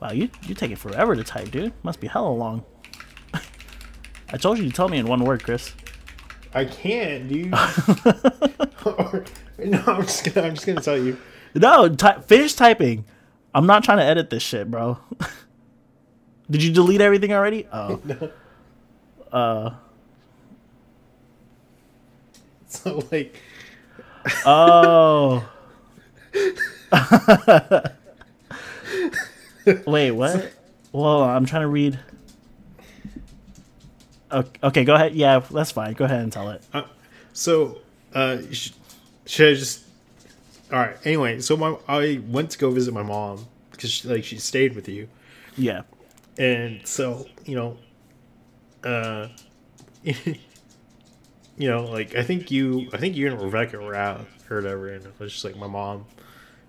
Wow, 0.00 0.12
you 0.12 0.30
you 0.46 0.54
take 0.54 0.70
it 0.70 0.78
forever 0.78 1.16
to 1.16 1.24
type, 1.24 1.50
dude. 1.50 1.72
Must 1.82 2.00
be 2.00 2.06
hella 2.06 2.30
long. 2.30 2.64
I 4.32 4.36
told 4.36 4.58
you 4.58 4.64
to 4.64 4.72
tell 4.72 4.88
me 4.88 4.98
in 4.98 5.06
one 5.06 5.24
word, 5.24 5.42
Chris. 5.42 5.74
I 6.54 6.64
can't, 6.64 7.28
dude. 7.28 7.52
No, 9.58 9.82
I'm 9.88 10.02
just 10.02 10.24
gonna. 10.32 10.46
I'm 10.46 10.54
just 10.54 10.66
gonna 10.66 10.80
tell 10.80 10.96
you. 10.96 11.18
No, 11.54 11.88
ty- 11.88 12.20
finish 12.20 12.54
typing. 12.54 13.04
I'm 13.52 13.66
not 13.66 13.82
trying 13.82 13.98
to 13.98 14.04
edit 14.04 14.30
this 14.30 14.42
shit, 14.42 14.70
bro. 14.70 14.98
Did 16.50 16.62
you 16.62 16.72
delete 16.72 17.00
everything 17.00 17.32
already? 17.32 17.66
Oh, 17.72 18.00
uh, 19.32 19.70
So 22.68 23.02
like, 23.10 23.34
oh. 24.44 25.48
Wait, 29.86 30.10
what? 30.12 30.52
Well, 30.92 31.22
I'm 31.22 31.44
trying 31.46 31.62
to 31.62 31.68
read. 31.68 31.98
Okay, 34.30 34.50
okay, 34.62 34.84
go 34.84 34.94
ahead. 34.94 35.14
Yeah, 35.14 35.38
that's 35.50 35.70
fine. 35.70 35.94
Go 35.94 36.04
ahead 36.04 36.20
and 36.22 36.30
tell 36.32 36.50
it. 36.50 36.62
uh, 36.74 36.82
so 37.32 37.78
uh, 38.14 38.38
sh- 38.50 38.72
should 39.26 39.48
I 39.50 39.54
just? 39.54 39.84
All 40.70 40.78
right. 40.78 40.96
Anyway, 41.04 41.40
so 41.40 41.56
my 41.56 41.76
I 41.88 42.20
went 42.28 42.50
to 42.50 42.58
go 42.58 42.70
visit 42.70 42.92
my 42.92 43.02
mom 43.02 43.46
because 43.70 44.04
like 44.04 44.24
she 44.24 44.36
stayed 44.38 44.74
with 44.74 44.88
you, 44.88 45.08
Yeah. 45.56 45.82
And 46.38 46.86
so 46.86 47.26
you 47.44 47.56
know, 47.56 47.76
uh, 48.84 49.28
you 50.04 50.38
know, 51.58 51.84
like 51.84 52.14
I 52.14 52.22
think 52.22 52.50
you, 52.50 52.88
I 52.92 52.98
think 52.98 53.16
you 53.16 53.30
and 53.30 53.40
Rebecca 53.40 53.78
were 53.78 53.94
out 53.94 54.26
or 54.48 54.56
whatever, 54.56 54.88
and 54.88 55.04
it 55.04 55.12
was 55.18 55.32
just 55.32 55.44
like 55.44 55.56
my 55.56 55.66
mom, 55.66 56.06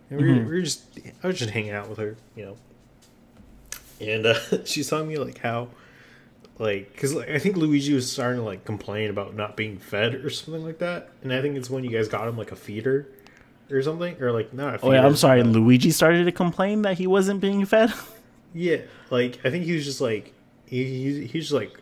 and 0.09 0.20
we, 0.22 0.28
were, 0.28 0.39
we 0.39 0.45
were 0.45 0.61
just, 0.61 0.84
I 1.24 1.28
was 1.28 1.38
just 1.39 1.51
hanging 1.51 1.72
out 1.72 1.88
with 1.88 1.99
her, 1.99 2.17
you 2.36 2.45
know, 2.45 2.57
and 4.01 4.26
uh, 4.26 4.39
she's 4.65 4.89
telling 4.89 5.07
me 5.07 5.17
like 5.17 5.38
how, 5.38 5.70
like, 6.57 6.91
because 6.91 7.13
like, 7.13 7.30
I 7.30 7.39
think 7.39 7.55
Luigi 7.55 7.93
was 7.93 8.11
starting 8.11 8.39
to 8.39 8.45
like 8.45 8.65
complain 8.65 9.09
about 9.09 9.36
not 9.36 9.55
being 9.55 9.78
fed 9.78 10.15
or 10.15 10.30
something 10.30 10.65
like 10.65 10.80
that, 10.80 11.11
and 11.22 11.32
I 11.32 11.41
think 11.41 11.55
it's 11.55 11.70
when 11.70 11.84
you 11.84 11.91
guys 11.91 12.07
got 12.07 12.28
him 12.28 12.38
like 12.38 12.51
a 12.51 12.57
feeder, 12.57 13.07
or 13.72 13.82
something, 13.82 14.22
or 14.22 14.32
like 14.32 14.53
not. 14.53 14.76
A 14.76 14.86
Oh 14.86 14.91
yeah, 14.91 15.05
I'm 15.05 15.15
sorry. 15.15 15.43
Luigi 15.43 15.91
started 15.91 16.26
to 16.26 16.32
complain 16.32 16.82
that 16.82 16.97
he 16.97 17.07
wasn't 17.07 17.39
being 17.39 17.65
fed. 17.65 17.93
Yeah, 18.53 18.77
like 19.09 19.39
I 19.45 19.49
think 19.49 19.65
he 19.65 19.73
was 19.73 19.85
just 19.85 20.01
like 20.01 20.33
he 20.65 20.83
he, 20.85 21.25
he 21.27 21.37
was 21.37 21.49
just 21.49 21.51
like 21.53 21.79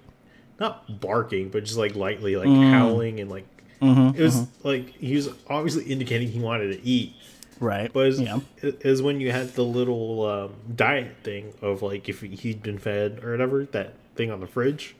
not 0.59 0.99
barking, 0.99 1.49
but 1.49 1.63
just 1.63 1.77
like 1.77 1.95
lightly 1.95 2.35
like 2.35 2.47
Mm. 2.49 2.71
howling 2.71 3.19
and 3.19 3.29
like 3.29 3.45
Mm-hmm, 3.81 4.17
it 4.19 4.23
was 4.23 4.47
like 4.63 4.89
he 4.95 5.15
was 5.15 5.29
obviously 5.47 5.83
indicating 5.85 6.29
he 6.29 6.39
wanted 6.39 6.69
to 6.73 6.83
eat. 6.83 7.13
right. 7.59 7.93
But 7.93 8.07
it's, 8.07 8.19
yeah. 8.19 8.39
it 8.57 8.81
is 8.83 9.03
when 9.03 9.21
you 9.21 9.31
had 9.31 9.53
the 9.53 9.63
little 9.63 10.25
um, 10.25 10.53
diet 10.75 11.15
thing 11.23 11.53
of 11.61 11.83
like 11.83 12.09
if 12.09 12.21
he'd 12.21 12.63
been 12.63 12.79
fed 12.79 13.23
or 13.23 13.31
whatever 13.33 13.65
that 13.65 13.93
thing 14.15 14.31
on 14.31 14.39
the 14.39 14.47
fridge. 14.47 14.95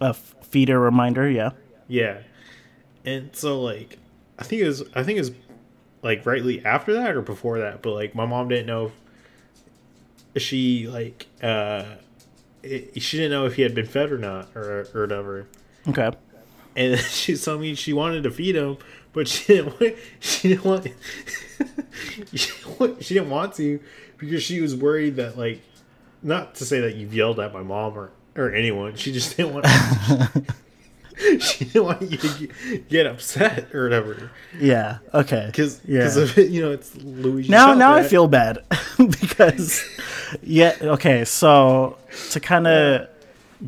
A 0.00 0.06
f- 0.08 0.34
feeder 0.42 0.80
reminder. 0.80 1.28
Yeah. 1.28 1.50
Yeah, 1.86 2.20
and 3.04 3.36
so 3.36 3.60
like 3.60 3.98
I 4.38 4.44
think 4.44 4.62
it 4.62 4.66
was 4.66 4.82
I 4.94 5.02
think 5.02 5.18
it 5.18 5.20
was 5.20 5.32
like 6.02 6.24
rightly 6.24 6.64
after 6.64 6.94
that 6.94 7.14
or 7.14 7.20
before 7.20 7.58
that, 7.58 7.82
but 7.82 7.92
like 7.92 8.14
my 8.14 8.24
mom 8.24 8.48
didn't 8.48 8.66
know 8.66 8.86
if 8.86 8.92
she 10.42 10.88
like 10.88 11.26
uh 11.42 11.84
it, 12.62 13.00
she 13.02 13.16
didn't 13.18 13.30
know 13.30 13.46
if 13.46 13.54
he 13.54 13.62
had 13.62 13.74
been 13.74 13.86
fed 13.86 14.10
or 14.10 14.18
not 14.18 14.48
or 14.54 14.88
or 14.94 15.02
whatever. 15.02 15.46
Okay. 15.88 16.10
And 16.76 16.98
she 17.00 17.36
told 17.36 17.60
me 17.60 17.74
she 17.74 17.92
wanted 17.92 18.22
to 18.24 18.30
feed 18.30 18.56
him, 18.56 18.78
but 19.12 19.28
she 19.28 19.54
didn't 19.54 19.80
want. 19.80 19.96
She 20.20 20.48
didn't 20.48 20.64
want. 20.64 20.86
she, 22.34 22.50
didn't 22.50 22.80
want 22.80 23.04
she 23.04 23.14
didn't 23.14 23.30
want 23.30 23.54
to 23.54 23.80
because 24.18 24.42
she 24.42 24.60
was 24.60 24.74
worried 24.74 25.16
that 25.16 25.36
like, 25.38 25.62
not 26.22 26.54
to 26.56 26.64
say 26.64 26.80
that 26.80 26.96
you've 26.96 27.14
yelled 27.14 27.38
at 27.38 27.52
my 27.52 27.62
mom 27.62 27.96
or 27.96 28.10
or 28.36 28.52
anyone. 28.52 28.96
She 28.96 29.12
just 29.12 29.36
didn't 29.36 29.54
want. 29.54 29.66
she 31.40 31.64
didn't 31.66 31.84
want 31.84 32.02
you 32.02 32.16
to 32.18 32.48
get, 32.88 33.06
upset 33.06 33.72
or 33.74 33.84
whatever 33.84 34.30
Yeah. 34.58 34.98
Okay. 35.12 35.46
because 35.46 35.80
yeah. 35.84 36.06
of 36.06 36.36
it. 36.38 36.50
You 36.50 36.62
know, 36.62 36.72
it's 36.72 36.94
Luigi. 36.96 37.48
now 37.48 37.74
now 37.74 37.94
I 37.94 38.02
feel 38.02 38.26
bad 38.28 38.58
because 38.98 39.84
yeah 40.42 40.76
okay 40.80 41.24
so 41.24 41.96
to 42.30 42.40
kind 42.40 42.66
of 42.66 43.08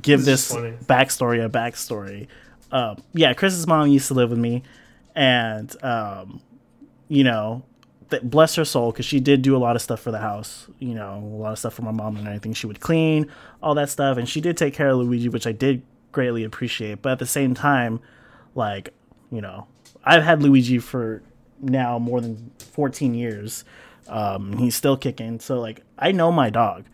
give 0.03 0.25
This 0.25 0.49
this, 0.49 0.85
backstory 0.87 1.45
a 1.45 1.49
backstory 1.49 2.27
um, 2.73 2.97
yeah 3.13 3.33
Chris's 3.35 3.67
mom 3.67 3.89
used 3.89 4.09
to 4.09 4.15
live 4.15 4.31
with 4.31 4.39
me 4.39 4.63
and 5.15 5.75
um, 5.85 6.41
you 7.09 7.23
know 7.23 7.63
th- 8.11 8.23
bless 8.23 8.57
her 8.57 8.65
soul 8.65 8.91
because 8.91 9.07
she 9.07 9.21
did 9.21 9.43
do 9.43 9.57
a 9.57 9.59
lot 9.59 9.77
of 9.77 9.83
stuff 9.83 10.01
for 10.01 10.11
the 10.11 10.19
house 10.19 10.67
you 10.81 10.95
know 10.95 11.19
a 11.23 11.37
lot 11.37 11.53
of 11.53 11.59
stuff 11.59 11.75
for 11.75 11.83
my 11.83 11.93
mom 11.93 12.17
and 12.17 12.27
everything 12.27 12.53
she 12.53 12.67
would 12.67 12.81
clean 12.81 13.31
all 13.63 13.75
that 13.75 13.89
stuff 13.89 14.19
and 14.19 14.29
she 14.29 14.41
did 14.41 14.57
take 14.57 14.75
care 14.75 14.89
of 14.89 14.99
Luigi 14.99 15.29
which 15.29 15.47
I 15.47 15.53
did 15.53 15.83
greatly 16.17 16.45
appreciate 16.45 17.03
but 17.03 17.13
at 17.13 17.19
the 17.19 17.27
same 17.27 17.53
time 17.53 18.01
like 18.55 18.95
you 19.31 19.43
know 19.43 19.67
I've 20.03 20.23
had 20.23 20.43
Luigi 20.43 20.79
for 20.79 21.23
now 21.61 21.99
more 21.99 22.23
than 22.23 22.53
14 22.59 23.13
years 23.13 23.67
um 24.09 24.57
he's 24.57 24.75
still 24.75 24.97
kicking 24.97 25.41
so 25.41 25.61
like 25.61 25.83
I 25.99 26.13
know 26.13 26.33
my 26.33 26.49
dog. 26.49 26.87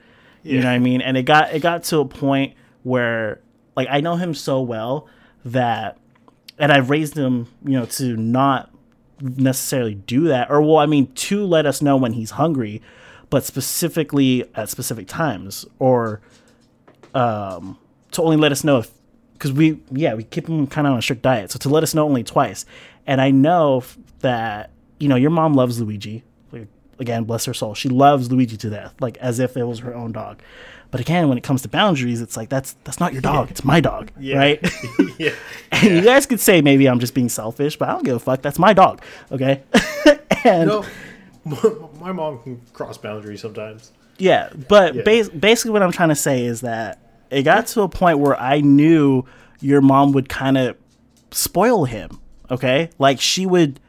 You 0.43 0.59
know 0.59 0.67
what 0.67 0.73
I 0.75 0.79
mean? 0.81 1.01
And 1.03 1.17
it 1.17 1.23
got 1.23 1.55
it 1.55 1.61
got 1.61 1.85
to 1.85 2.01
a 2.01 2.05
point 2.05 2.55
where 2.83 3.41
like 3.77 3.87
I 3.89 4.01
know 4.01 4.17
him 4.17 4.35
so 4.35 4.61
well 4.61 5.07
that 5.45 5.99
and 6.59 6.73
I've 6.73 6.91
raised 6.91 7.17
him 7.17 7.47
you 7.65 7.79
know 7.79 7.87
to 7.87 8.17
not 8.17 8.71
necessarily 9.21 9.95
do 9.95 10.25
that 10.25 10.51
or 10.51 10.61
well 10.63 10.79
I 10.79 10.87
mean 10.87 11.13
to 11.13 11.45
let 11.45 11.65
us 11.65 11.81
know 11.81 11.97
when 11.97 12.15
he's 12.15 12.33
hungry 12.33 12.83
but 13.31 13.45
specifically 13.45 14.51
at 14.57 14.69
specific 14.69 15.07
times 15.07 15.65
or 15.79 16.21
um 17.15 17.79
to 18.11 18.23
only 18.23 18.37
let 18.37 18.51
us 18.51 18.65
know 18.65 18.79
if 18.79 18.91
because 19.43 19.53
we 19.53 19.81
yeah 19.91 20.15
we 20.15 20.23
keep 20.23 20.49
him 20.49 20.69
kind 20.69 20.87
of 20.87 20.93
on 20.93 21.01
a 21.01 21.03
strict 21.03 21.23
diet. 21.23 21.51
So 21.51 21.59
to 21.59 21.69
let 21.69 21.83
us 21.83 21.95
know 21.95 22.05
only 22.05 22.23
twice. 22.23 22.65
And 23.09 23.21
i 23.21 23.33
know 23.33 23.83
that 24.21 24.71
you 25.01 25.09
know 25.09 25.17
your 25.17 25.31
mom 25.31 25.55
loves 25.55 25.81
luigi. 25.81 26.23
Like, 26.53 26.69
again 27.01 27.25
bless 27.25 27.45
her 27.47 27.55
soul. 27.55 27.75
She 27.75 27.89
loves 27.89 28.31
luigi 28.31 28.57
to 28.59 28.71
death 28.71 28.95
like 29.01 29.17
as 29.19 29.41
if 29.41 29.57
it 29.57 29.65
was 29.65 29.81
her 29.81 29.95
own 29.95 30.13
dog. 30.13 30.41
But 30.93 31.01
again 31.01 31.29
when 31.29 31.39
it 31.39 31.43
comes 31.43 31.63
to 31.63 31.69
boundaries 31.69 32.21
it's 32.21 32.37
like 32.37 32.51
that's 32.51 32.77
that's 32.85 33.01
not 33.01 33.13
your 33.13 33.23
dog. 33.23 33.51
It's 33.51 33.65
my 33.65 33.81
dog 33.81 34.13
Yeah. 34.21 34.37
right? 34.39 34.71
Yeah. 35.19 35.35
and 35.73 35.97
you 35.97 36.03
guys 36.03 36.27
could 36.27 36.41
say 36.41 36.63
maybe 36.63 36.89
i'm 36.89 36.99
just 37.01 37.15
being 37.15 37.29
selfish 37.29 37.77
but 37.77 37.89
i 37.89 37.93
don't 37.93 38.05
give 38.05 38.17
a 38.17 38.21
fuck. 38.21 38.43
That's 38.43 38.59
my 38.61 38.73
dog 38.73 39.03
okay? 39.33 39.63
And 40.45 40.69
No, 40.69 40.85
my 42.01 42.13
mom 42.13 42.43
can 42.43 42.61
cross 42.73 42.97
boundaries 42.97 43.41
sometimes. 43.41 43.91
Yeah, 44.19 44.51
but 44.69 44.95
Yeah. 44.95 45.03
Bas- 45.03 45.29
basically, 45.31 45.73
what 45.73 45.83
I'm 45.83 45.91
trying 45.93 46.11
to 46.11 46.15
say 46.15 46.45
is 46.45 46.61
that 46.61 46.99
it 47.33 47.43
got 47.43 47.67
to 47.69 47.83
a 47.83 47.89
point 47.89 48.19
where 48.19 48.39
I 48.39 48.61
knew 48.61 49.25
your 49.61 49.81
mom 49.81 50.13
would 50.13 50.29
kind 50.29 50.59
of 50.59 50.77
spoil 51.31 51.85
him. 51.85 52.21
Okay, 52.51 52.91
like 52.99 53.21
she 53.21 53.47
would 53.47 53.81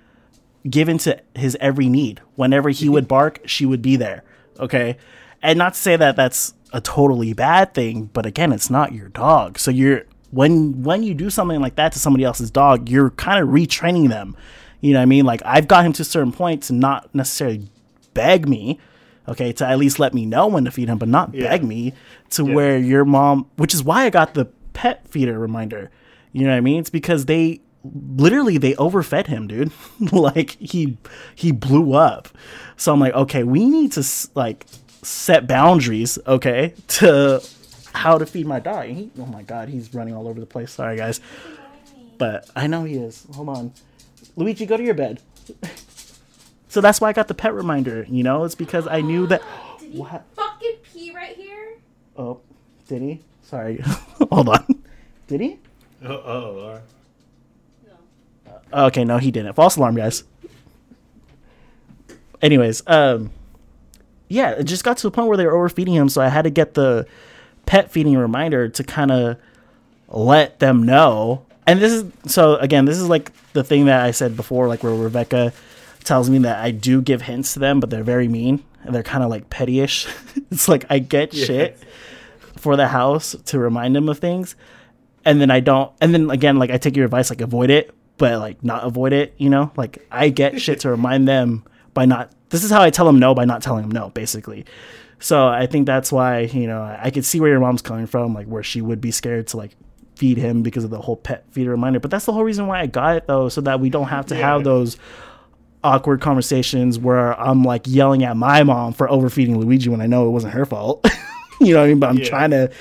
give 0.69 0.87
into 0.87 1.19
his 1.35 1.57
every 1.59 1.89
need. 1.89 2.21
Whenever 2.35 2.69
he 2.69 2.87
would 2.87 3.07
bark, 3.07 3.41
she 3.45 3.65
would 3.65 3.81
be 3.81 3.95
there. 3.97 4.23
Okay, 4.59 4.97
and 5.41 5.57
not 5.57 5.73
to 5.73 5.79
say 5.79 5.95
that 5.97 6.15
that's 6.15 6.53
a 6.71 6.79
totally 6.79 7.33
bad 7.33 7.73
thing, 7.73 8.09
but 8.13 8.25
again, 8.25 8.51
it's 8.51 8.69
not 8.69 8.93
your 8.93 9.09
dog. 9.09 9.59
So 9.59 9.69
you're 9.69 10.03
when 10.31 10.83
when 10.83 11.03
you 11.03 11.13
do 11.13 11.29
something 11.29 11.59
like 11.59 11.75
that 11.75 11.91
to 11.93 11.99
somebody 11.99 12.23
else's 12.23 12.49
dog, 12.49 12.89
you're 12.89 13.11
kind 13.11 13.43
of 13.43 13.49
retraining 13.49 14.09
them. 14.09 14.35
You 14.81 14.93
know 14.93 14.99
what 14.99 15.03
I 15.03 15.07
mean? 15.07 15.25
Like 15.25 15.41
I've 15.45 15.67
got 15.67 15.85
him 15.85 15.93
to 15.93 16.03
certain 16.03 16.31
point 16.31 16.63
to 16.63 16.73
not 16.73 17.13
necessarily 17.13 17.67
beg 18.13 18.47
me, 18.47 18.79
okay, 19.27 19.51
to 19.53 19.65
at 19.67 19.77
least 19.77 19.99
let 19.99 20.13
me 20.13 20.25
know 20.25 20.47
when 20.47 20.65
to 20.65 20.71
feed 20.71 20.89
him, 20.89 20.97
but 20.97 21.07
not 21.09 21.33
Yeah. 21.33 21.49
beg 21.49 21.63
me 21.63 21.93
to 22.31 22.45
Yeah. 22.45 22.53
where 22.53 22.77
your 22.77 23.05
mom, 23.05 23.47
which 23.57 23.73
is 23.73 23.83
why 23.83 24.05
I 24.05 24.09
got 24.09 24.33
the 24.33 24.45
pet 24.73 25.07
feeder 25.07 25.37
reminder. 25.39 25.91
You 26.31 26.43
know 26.45 26.49
what 26.51 26.57
I 26.57 26.61
mean? 26.61 26.79
It's 26.79 26.89
because 26.89 27.25
they 27.25 27.61
literally 28.15 28.57
they 28.57 28.73
overfed 28.75 29.27
him, 29.27 29.47
dude. 29.47 29.71
like 30.11 30.51
he 30.59 30.97
he 31.35 31.51
blew 31.51 31.93
up. 31.93 32.27
So 32.77 32.91
I'm 32.93 32.99
like, 32.99 33.13
okay, 33.13 33.43
we 33.43 33.65
need 33.65 33.91
to 33.93 34.03
like 34.35 34.65
set 35.03 35.47
boundaries, 35.47 36.17
okay, 36.25 36.73
to 36.87 37.41
how 37.93 38.17
to 38.17 38.25
feed 38.25 38.47
my 38.47 38.59
dog. 38.59 38.85
And 38.87 38.97
he, 38.97 39.11
oh 39.19 39.25
my 39.27 39.43
god, 39.43 39.69
he's 39.69 39.93
running 39.93 40.15
all 40.15 40.27
over 40.27 40.39
the 40.39 40.45
place. 40.45 40.71
Sorry, 40.71 40.97
guys, 40.97 41.19
but 42.17 42.49
I 42.55 42.65
know 42.67 42.83
he 42.85 42.95
is. 42.95 43.27
Hold 43.35 43.49
on, 43.49 43.73
Luigi, 44.35 44.65
go 44.65 44.77
to 44.77 44.83
your 44.83 44.95
bed. 44.95 45.21
so 46.73 46.81
that's 46.81 46.99
why 46.99 47.09
I 47.09 47.13
got 47.13 47.27
the 47.27 47.35
pet 47.35 47.53
reminder. 47.53 48.03
You 48.09 48.23
know, 48.23 48.45
it's 48.45 48.55
because 48.55 48.87
I 48.87 49.01
knew 49.01 49.27
that. 49.27 49.43
Did 49.79 49.91
he 49.91 49.99
What? 49.99 50.25
fucking 50.35 50.77
pee 50.91 51.13
right 51.13 51.35
here? 51.35 51.75
Oh, 52.17 52.39
did 52.87 53.03
he? 53.03 53.19
Sorry. 53.43 53.77
Hold 54.31 54.49
on. 54.49 54.65
Did 55.27 55.41
he? 55.41 55.59
Oh, 56.03 56.07
oh 56.25 56.59
all 56.59 56.69
right. 56.73 56.81
No. 58.71 58.85
Okay, 58.85 59.03
no, 59.05 59.19
he 59.19 59.29
didn't. 59.29 59.53
False 59.53 59.75
alarm, 59.75 59.95
guys. 59.95 60.23
Anyways, 62.41 62.81
um, 62.87 63.29
yeah, 64.27 64.51
it 64.51 64.63
just 64.63 64.83
got 64.83 64.97
to 64.97 65.03
the 65.03 65.11
point 65.11 65.27
where 65.27 65.37
they 65.37 65.45
were 65.45 65.55
overfeeding 65.55 65.93
him, 65.93 66.09
so 66.09 66.23
I 66.23 66.29
had 66.29 66.41
to 66.41 66.49
get 66.49 66.73
the 66.73 67.05
pet 67.67 67.91
feeding 67.91 68.17
reminder 68.17 68.67
to 68.67 68.83
kind 68.83 69.11
of 69.11 69.37
let 70.07 70.57
them 70.59 70.81
know. 70.81 71.45
And 71.67 71.79
this 71.79 71.91
is 71.91 72.11
so 72.25 72.55
again, 72.55 72.85
this 72.85 72.97
is 72.97 73.07
like 73.09 73.31
the 73.53 73.63
thing 73.63 73.85
that 73.85 74.03
I 74.03 74.09
said 74.09 74.35
before, 74.35 74.67
like 74.67 74.81
where 74.81 74.93
Rebecca 74.95 75.53
tells 76.03 76.29
me 76.29 76.37
that 76.39 76.63
I 76.63 76.71
do 76.71 77.01
give 77.01 77.21
hints 77.23 77.53
to 77.53 77.59
them, 77.59 77.79
but 77.79 77.89
they're 77.89 78.03
very 78.03 78.27
mean 78.27 78.63
and 78.83 78.93
they're 78.93 79.03
kind 79.03 79.23
of 79.23 79.29
like 79.29 79.49
pettyish. 79.49 80.07
it's 80.51 80.67
like 80.67 80.85
I 80.89 80.99
get 80.99 81.33
Yeah. 81.33 81.45
shit 81.45 81.77
for 82.57 82.75
the 82.75 82.87
house 82.87 83.35
to 83.45 83.59
remind 83.59 83.95
them 83.95 84.07
of 84.09 84.19
things, 84.19 84.55
and 85.25 85.39
then 85.41 85.51
I 85.51 85.59
don't. 85.59 85.91
And 86.01 86.13
then 86.13 86.29
again, 86.29 86.57
like 86.59 86.69
I 86.69 86.77
take 86.77 86.95
your 86.95 87.05
advice, 87.05 87.29
like 87.29 87.41
avoid 87.41 87.69
it, 87.69 87.93
but 88.17 88.39
like 88.39 88.63
not 88.63 88.83
avoid 88.85 89.13
it. 89.13 89.33
You 89.37 89.49
know, 89.49 89.71
like 89.75 90.05
I 90.11 90.29
get 90.29 90.61
shit 90.61 90.81
to 90.81 90.89
remind 90.89 91.27
them 91.27 91.63
by 91.93 92.05
not. 92.05 92.31
This 92.49 92.63
is 92.63 92.69
how 92.71 92.81
I 92.81 92.89
tell 92.91 93.05
them 93.05 93.19
no 93.19 93.33
by 93.33 93.45
not 93.45 93.61
telling 93.63 93.81
them 93.83 93.91
no, 93.91 94.09
basically. 94.09 94.65
So 95.19 95.47
I 95.47 95.65
think 95.67 95.85
that's 95.87 96.11
why 96.11 96.41
you 96.41 96.67
know 96.67 96.81
I 96.81 97.09
could 97.09 97.25
see 97.25 97.39
where 97.39 97.49
your 97.49 97.59
mom's 97.59 97.81
coming 97.81 98.05
from, 98.07 98.33
like 98.33 98.47
where 98.47 98.63
she 98.63 98.81
would 98.81 99.01
be 99.01 99.11
scared 99.11 99.47
to 99.47 99.57
like 99.57 99.71
feed 100.15 100.37
him 100.37 100.61
because 100.61 100.83
of 100.83 100.89
the 100.91 101.01
whole 101.01 101.15
pet 101.17 101.43
feeder 101.51 101.71
reminder. 101.71 101.99
But 101.99 102.11
that's 102.11 102.25
the 102.25 102.33
whole 102.33 102.43
reason 102.43 102.67
why 102.67 102.81
I 102.81 102.85
got 102.85 103.15
it 103.17 103.27
though, 103.27 103.49
so 103.49 103.61
that 103.61 103.79
we 103.79 103.89
don't 103.89 104.07
have 104.09 104.27
to 104.27 104.35
Yeah. 104.35 104.41
have 104.53 104.63
those 104.63 104.97
awkward 105.83 106.21
conversations 106.21 106.97
where 106.97 107.39
I'm 107.39 107.63
like 107.63 107.83
yelling 107.85 108.23
at 108.23 108.37
my 108.37 108.63
mom 108.63 108.93
for 108.93 109.09
overfeeding 109.09 109.59
Luigi 109.59 109.89
when 109.89 110.01
I 110.01 110.05
know 110.07 110.27
it 110.27 110.31
wasn't 110.31 110.53
her 110.53 110.65
fault. 110.65 111.05
you 111.61 111.73
know 111.73 111.79
what 111.79 111.85
I 111.85 111.87
mean? 111.89 111.99
But 111.99 112.09
I'm 112.11 112.17
Yeah. 112.19 112.25
trying 112.29 112.51
to 112.51 112.71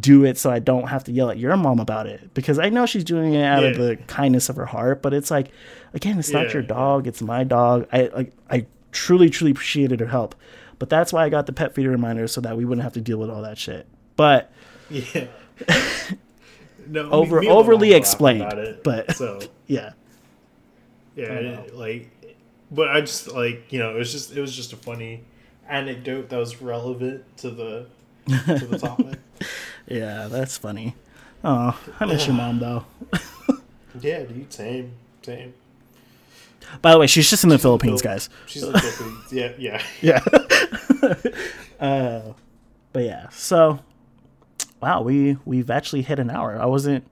do 0.00 0.24
it 0.24 0.36
so 0.36 0.50
I 0.50 0.58
don't 0.58 0.88
have 0.88 1.04
to 1.04 1.12
yell 1.12 1.30
at 1.30 1.38
your 1.38 1.56
mom 1.56 1.78
about 1.78 2.06
it 2.06 2.34
because 2.34 2.58
I 2.58 2.70
know 2.70 2.86
she's 2.86 3.04
doing 3.04 3.34
it 3.34 3.44
out 3.44 3.62
of 3.64 3.76
the 3.76 3.96
kindness 4.08 4.48
of 4.48 4.56
her 4.56 4.66
heart. 4.66 5.00
But 5.02 5.14
it's 5.14 5.30
like, 5.30 5.50
again, 5.94 6.18
it's 6.18 6.30
not 6.32 6.52
your 6.52 6.62
dog; 6.62 7.06
it's 7.06 7.22
my 7.22 7.44
dog. 7.44 7.86
I 7.92 8.08
like 8.14 8.32
I 8.50 8.66
truly, 8.92 9.30
truly 9.30 9.52
appreciated 9.52 10.00
her 10.00 10.06
help. 10.06 10.34
But 10.78 10.90
that's 10.90 11.12
why 11.12 11.24
I 11.24 11.28
got 11.28 11.46
the 11.46 11.52
pet 11.52 11.74
feeder 11.74 11.90
reminder 11.90 12.26
so 12.26 12.40
that 12.40 12.56
we 12.56 12.64
wouldn't 12.64 12.82
have 12.82 12.94
to 12.94 13.00
deal 13.00 13.18
with 13.18 13.30
all 13.30 13.42
that 13.42 13.58
shit. 13.58 13.86
But 14.16 14.50
Yeah. 14.90 15.26
no, 16.88 17.10
Over- 17.10 17.44
overly 17.44 17.92
explained, 17.94 18.42
about 18.42 18.58
it, 18.58 18.84
but- 18.84 19.12
so 19.14 19.40
yeah, 19.66 19.92
yeah, 21.14 21.24
it- 21.32 21.74
like, 21.76 22.10
but 22.70 22.88
I 22.88 23.00
just 23.00 23.32
like 23.32 23.72
you 23.72 23.78
know 23.78 23.94
it 23.94 23.98
was 23.98 24.12
just 24.12 24.36
it 24.36 24.40
was 24.40 24.54
just 24.54 24.72
a 24.72 24.76
funny 24.76 25.22
anecdote 25.68 26.28
that 26.30 26.36
was 26.38 26.60
relevant 26.62 27.24
to 27.38 27.50
the 27.50 27.86
to 28.28 28.66
the 28.66 28.78
topic. 28.78 29.18
yeah, 29.86 30.28
that's 30.28 30.56
funny. 30.58 30.94
Oh, 31.44 31.78
I 32.00 32.04
miss 32.06 32.26
your 32.26 32.34
mom 32.36 32.58
though. 32.58 32.84
yeah, 34.00 34.24
dude, 34.24 34.52
same, 34.52 34.92
same. 35.22 35.54
By 36.82 36.90
the 36.92 36.98
way, 36.98 37.06
she's 37.06 37.30
just 37.30 37.44
in 37.44 37.50
the 37.50 37.58
Philippines, 37.58 38.02
guys. 38.02 38.28
She's 38.46 38.62
in 38.64 38.72
the 38.72 38.78
Philippines. 38.80 39.32
Yeah, 39.32 39.52
yeah. 39.58 39.82
Yeah. 40.00 40.20
uh, 41.80 42.32
but 42.92 43.04
yeah, 43.04 43.28
so 43.30 43.78
wow, 44.80 45.02
we 45.02 45.36
we've 45.44 45.70
actually 45.70 46.02
hit 46.02 46.18
an 46.18 46.30
hour. 46.30 46.58
I 46.60 46.66
wasn't. 46.66 47.04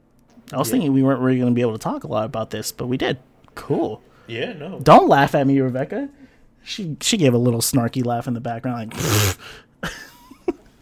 I 0.52 0.58
was 0.58 0.68
Yeah. 0.68 0.72
thinking 0.72 0.92
we 0.92 1.02
weren't 1.02 1.20
really 1.20 1.38
going 1.38 1.50
to 1.50 1.54
be 1.54 1.60
able 1.60 1.72
to 1.72 1.78
talk 1.78 2.04
a 2.04 2.08
lot 2.08 2.24
about 2.24 2.50
this, 2.50 2.72
but 2.72 2.86
we 2.86 2.96
did. 2.96 3.18
Cool. 3.54 4.02
Yeah, 4.26 4.52
no. 4.54 4.80
Don't 4.80 5.08
laugh 5.08 5.34
at 5.34 5.46
me, 5.46 5.60
Rebecca. 5.60 6.08
She 6.62 6.96
she 7.00 7.16
gave 7.16 7.34
a 7.34 7.38
little 7.38 7.60
snarky 7.60 8.04
laugh 8.04 8.26
in 8.26 8.34
the 8.34 8.40
background, 8.40 8.92
like 8.92 9.90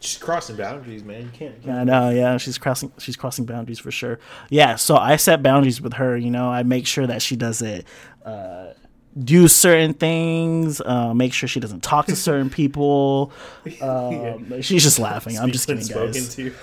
She's 0.00 0.18
crossing 0.18 0.56
boundaries, 0.56 1.04
man. 1.04 1.22
You 1.22 1.28
can't. 1.32 1.54
you 1.58 1.62
can't- 1.64 1.78
I 1.78 1.84
know, 1.84 2.10
yeah, 2.10 2.36
she's 2.36 2.58
crossing 2.58 2.92
she's 2.98 3.14
crossing 3.16 3.44
boundaries 3.46 3.78
for 3.78 3.92
sure. 3.92 4.18
Yeah, 4.50 4.74
so 4.74 4.96
I 4.96 5.14
set 5.16 5.42
boundaries 5.44 5.80
with 5.80 5.92
her. 5.94 6.16
You 6.16 6.30
know, 6.30 6.48
I 6.50 6.64
make 6.64 6.88
sure 6.88 7.06
that 7.06 7.22
she 7.22 7.36
doesn't 7.36 7.84
uh, 8.24 8.72
do 9.16 9.46
certain 9.46 9.94
things. 9.94 10.80
Uh, 10.80 11.14
make 11.14 11.32
sure 11.32 11.48
she 11.48 11.60
doesn't 11.60 11.84
talk 11.84 12.06
to 12.06 12.16
certain 12.16 12.50
people. 12.60 13.32
Um, 13.80 14.60
She's 14.60 14.82
just 14.82 14.98
laughing. 14.98 15.38
I'm 15.38 15.52
just 15.52 15.68
kidding, 15.68 15.84
spoken 15.84 16.12
guys. 16.12 16.34
to. 16.34 16.54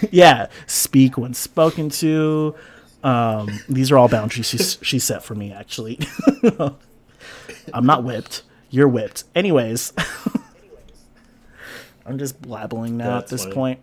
yeah, 0.10 0.48
speak 0.66 1.16
when 1.16 1.32
spoken 1.32 1.88
to. 1.88 2.54
Um, 3.02 3.48
these 3.68 3.90
are 3.90 3.98
all 3.98 4.08
boundaries 4.08 4.46
she 4.46 4.58
she 4.58 4.98
set 4.98 5.24
for 5.24 5.34
me. 5.34 5.52
Actually, 5.52 5.98
I'm 7.72 7.86
not 7.86 8.04
whipped. 8.04 8.42
You're 8.70 8.88
whipped. 8.88 9.24
Anyways, 9.34 9.92
I'm 12.06 12.18
just 12.18 12.40
blabbling 12.42 12.96
now 12.96 13.20
That's 13.20 13.24
at 13.24 13.30
this 13.30 13.42
funny. 13.44 13.54
point. 13.54 13.80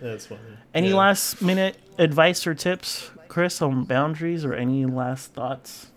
That's 0.00 0.26
funny. 0.26 0.40
Any 0.72 0.90
Yeah. 0.90 0.96
last 0.96 1.40
minute 1.42 1.76
advice 1.98 2.46
or 2.46 2.54
tips, 2.54 3.10
Chris, 3.28 3.62
on 3.62 3.84
boundaries, 3.84 4.44
or 4.44 4.52
any 4.54 4.84
last 4.86 5.32
thoughts? 5.32 5.88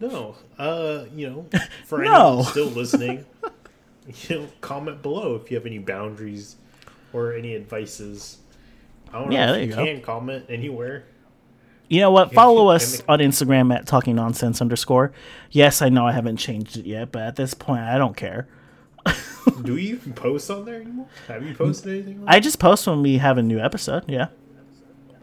No. 0.00 0.36
Uh, 0.58 1.04
you 1.14 1.28
know, 1.28 1.46
for 1.86 2.02
No. 2.02 2.28
anyone 2.38 2.44
still 2.44 2.66
listening, 2.68 3.24
you 4.28 4.36
know, 4.36 4.48
comment 4.60 5.02
below 5.02 5.34
if 5.34 5.50
you 5.50 5.56
have 5.56 5.66
any 5.66 5.78
boundaries 5.78 6.56
or 7.12 7.32
any 7.32 7.54
advices. 7.56 8.38
I 9.12 9.18
don't 9.20 9.32
Yeah, 9.32 9.46
know 9.46 9.54
if 9.54 9.62
you 9.62 9.68
you 9.68 9.74
can 9.94 10.02
comment 10.02 10.46
anywhere. 10.48 11.04
You 11.88 12.00
know 12.00 12.10
what? 12.10 12.32
Follow 12.32 12.68
us 12.68 13.00
on 13.08 13.20
Instagram 13.20 13.72
at 13.74 13.86
talking 13.86 14.16
nonsense 14.16 14.60
underscore. 14.60 15.12
Yes, 15.52 15.82
I 15.82 15.88
know 15.88 16.06
I 16.06 16.12
haven't 16.12 16.38
changed 16.38 16.76
it 16.76 16.84
yet, 16.86 17.12
but 17.12 17.22
at 17.22 17.36
this 17.36 17.54
point, 17.54 17.82
I 17.82 17.96
don't 17.96 18.16
care. 18.16 18.48
Do 19.62 19.76
you 19.76 19.94
even 19.94 20.12
post 20.12 20.50
on 20.50 20.64
there 20.64 20.80
anymore? 20.80 21.06
Have 21.28 21.46
you 21.46 21.54
posted 21.54 21.92
anything? 21.92 22.22
On 22.22 22.28
I 22.28 22.40
just 22.40 22.58
post 22.58 22.88
when 22.88 23.02
we 23.02 23.18
have 23.18 23.38
a 23.38 23.42
new 23.42 23.60
episode. 23.60 24.02
Yeah, 24.08 24.26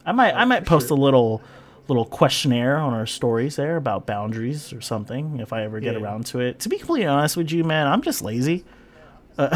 I 0.06 0.14
might 0.14 0.32
I 0.34 0.44
oh, 0.44 0.46
might 0.46 0.66
post 0.66 0.88
sure. 0.88 0.98
a 0.98 1.02
little 1.02 1.42
little 1.90 2.06
questionnaire 2.06 2.78
on 2.78 2.94
our 2.94 3.06
stories 3.06 3.58
there 3.58 3.76
about 3.76 4.06
boundaries 4.06 4.72
or 4.72 4.80
something 4.80 5.40
if 5.42 5.52
I 5.52 5.64
ever 5.64 5.82
get 5.82 5.96
Yeah. 5.96 6.00
around 6.00 6.26
to 6.28 6.40
it. 6.40 6.62
To 6.62 6.70
be 6.70 6.78
completely 6.78 7.08
honest 7.08 7.36
with 7.36 7.52
you, 7.52 7.66
man, 7.66 7.88
I'm 7.88 8.02
just 8.02 8.22
lazy. 8.22 8.64
Oh 9.38 9.50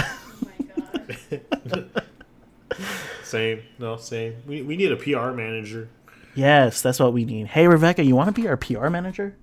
my 0.43 1.39
god. 1.69 2.03
Same. 3.27 3.61
No, 3.77 3.97
same. 3.97 4.35
We, 4.47 4.61
we 4.61 4.77
need 4.77 4.91
a 4.91 4.95
PR 4.95 5.31
manager. 5.31 5.89
Yes, 6.33 6.81
that's 6.81 6.97
what 6.99 7.11
we 7.13 7.25
need. 7.25 7.47
Hey, 7.47 7.67
Rebecca, 7.67 8.03
you 8.03 8.15
want 8.15 8.33
to 8.33 8.41
be 8.41 8.47
our 8.47 8.55
PR 8.55 8.87
manager? 8.89 9.35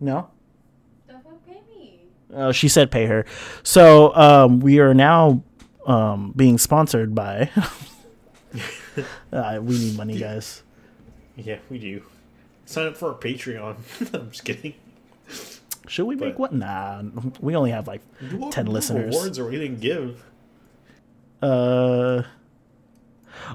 No. 0.00 0.30
Don't 1.08 1.46
pay 1.46 1.60
me. 1.72 2.00
Uh, 2.34 2.50
she 2.50 2.68
said 2.68 2.90
pay 2.90 3.06
her. 3.06 3.24
So 3.62 4.14
um, 4.16 4.58
we 4.60 4.80
are 4.80 4.94
now 4.94 5.42
um, 5.86 6.32
being 6.34 6.58
sponsored 6.58 7.14
by. 7.14 7.50
uh, 9.32 9.60
we 9.62 9.78
need 9.78 9.96
money, 9.96 10.18
guys. 10.18 10.62
Yeah, 11.36 11.58
we 11.70 11.78
do. 11.78 12.02
Sign 12.66 12.88
up 12.88 12.96
for 12.96 13.12
our 13.12 13.18
Patreon. 13.18 13.76
I'm 14.14 14.30
just 14.30 14.44
kidding. 14.44 14.74
Should 15.86 16.06
we 16.06 16.16
make 16.16 16.38
what? 16.38 16.52
Nah, 16.52 17.02
we 17.40 17.54
only 17.54 17.70
have 17.70 17.86
like 17.86 18.00
What- 18.32 18.50
ten 18.52 18.66
what 18.66 18.72
listeners. 18.74 19.14
Awards 19.14 19.38
or 19.38 19.46
we 19.48 19.58
didn't 19.58 19.80
give. 19.80 20.24
Uh, 21.42 22.22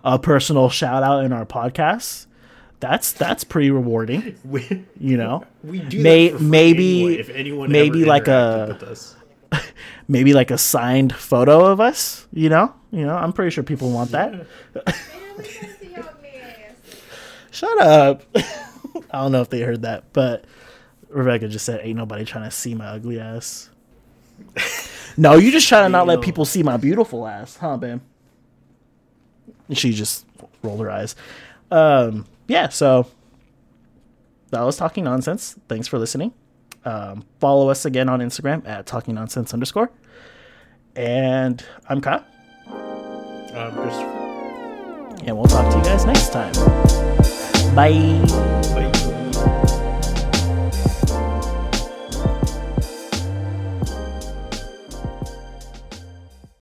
a 0.04 0.20
personal 0.20 0.70
shout 0.70 1.04
out 1.04 1.24
in 1.26 1.32
our 1.34 1.46
podcast. 1.46 2.26
That's 2.80 3.12
that's 3.14 3.44
pretty 3.44 3.72
rewarding. 3.72 4.36
We, 4.44 4.86
You 5.00 5.18
know, 5.18 5.44
we 5.64 5.80
do 5.80 6.02
May- 6.04 6.32
maybe- 6.34 7.04
anyway, 7.06 7.20
if 7.20 7.30
anyone 7.30 7.72
maybe 7.72 8.06
like 8.06 8.28
a- 8.28 8.78
maybe 10.08 10.34
like 10.34 10.52
a 10.52 10.58
signed 10.58 11.14
photo 11.16 11.66
of 11.66 11.80
us. 11.80 12.28
You 12.34 12.50
know, 12.50 12.74
you 12.92 13.06
know. 13.06 13.16
I'm 13.16 13.32
pretty 13.34 13.52
sure 13.52 13.64
people 13.64 13.92
want 13.92 14.12
that. 14.12 14.32
Man, 14.34 14.46
we 14.76 15.44
gotta 15.44 15.44
see 15.80 15.90
your 15.92 16.00
ass. 16.04 17.00
Shut 17.52 17.80
up. 17.82 18.24
I 18.36 19.22
don't 19.22 19.32
know 19.32 19.42
if 19.42 19.50
they 19.50 19.62
heard 19.62 19.84
that, 19.84 20.12
but 20.14 20.44
Rebecca 21.10 21.48
just 21.48 21.66
said, 21.66 21.80
"Ain't 21.82 21.98
nobody 21.98 22.26
trying 22.26 22.44
to 22.44 22.52
see 22.52 22.76
my 22.76 22.88
ugly 22.88 23.20
ass." 23.20 23.70
no, 25.18 25.36
you 25.36 25.52
just 25.52 25.68
trying 25.70 25.86
to 25.86 25.90
not 25.90 26.08
let 26.08 26.22
people 26.22 26.44
see 26.44 26.62
my 26.62 26.76
beautiful 26.76 27.26
ass, 27.26 27.56
huh, 27.56 27.78
babe? 27.78 28.02
She 29.74 29.92
just 29.94 30.26
rolled 30.64 30.80
her 30.82 30.92
eyes. 30.92 31.16
Um, 31.72 32.26
yeah, 32.48 32.70
so 32.70 33.08
that 34.52 34.62
was 34.62 34.78
talking 34.78 35.04
nonsense. 35.04 35.56
Thanks 35.68 35.88
for 35.88 35.98
listening. 35.98 36.34
Um, 36.86 37.26
follow 37.40 37.70
us 37.70 37.86
again 37.86 38.10
on 38.10 38.20
Instagram 38.20 38.68
at 38.68 38.86
talking 38.86 39.16
nonsense 39.16 39.54
underscore. 39.54 39.90
And 40.96 41.64
I'm 41.90 42.00
Kyle, 42.02 42.24
Um, 42.68 43.72
Christopher. 43.74 45.24
and 45.26 45.36
we'll 45.38 45.46
talk 45.48 45.72
to 45.72 45.78
you 45.78 45.84
guys 45.84 46.06
next 46.06 46.32
time. 46.32 46.54
Bye. 47.76 48.22
Bye. 48.76 49.22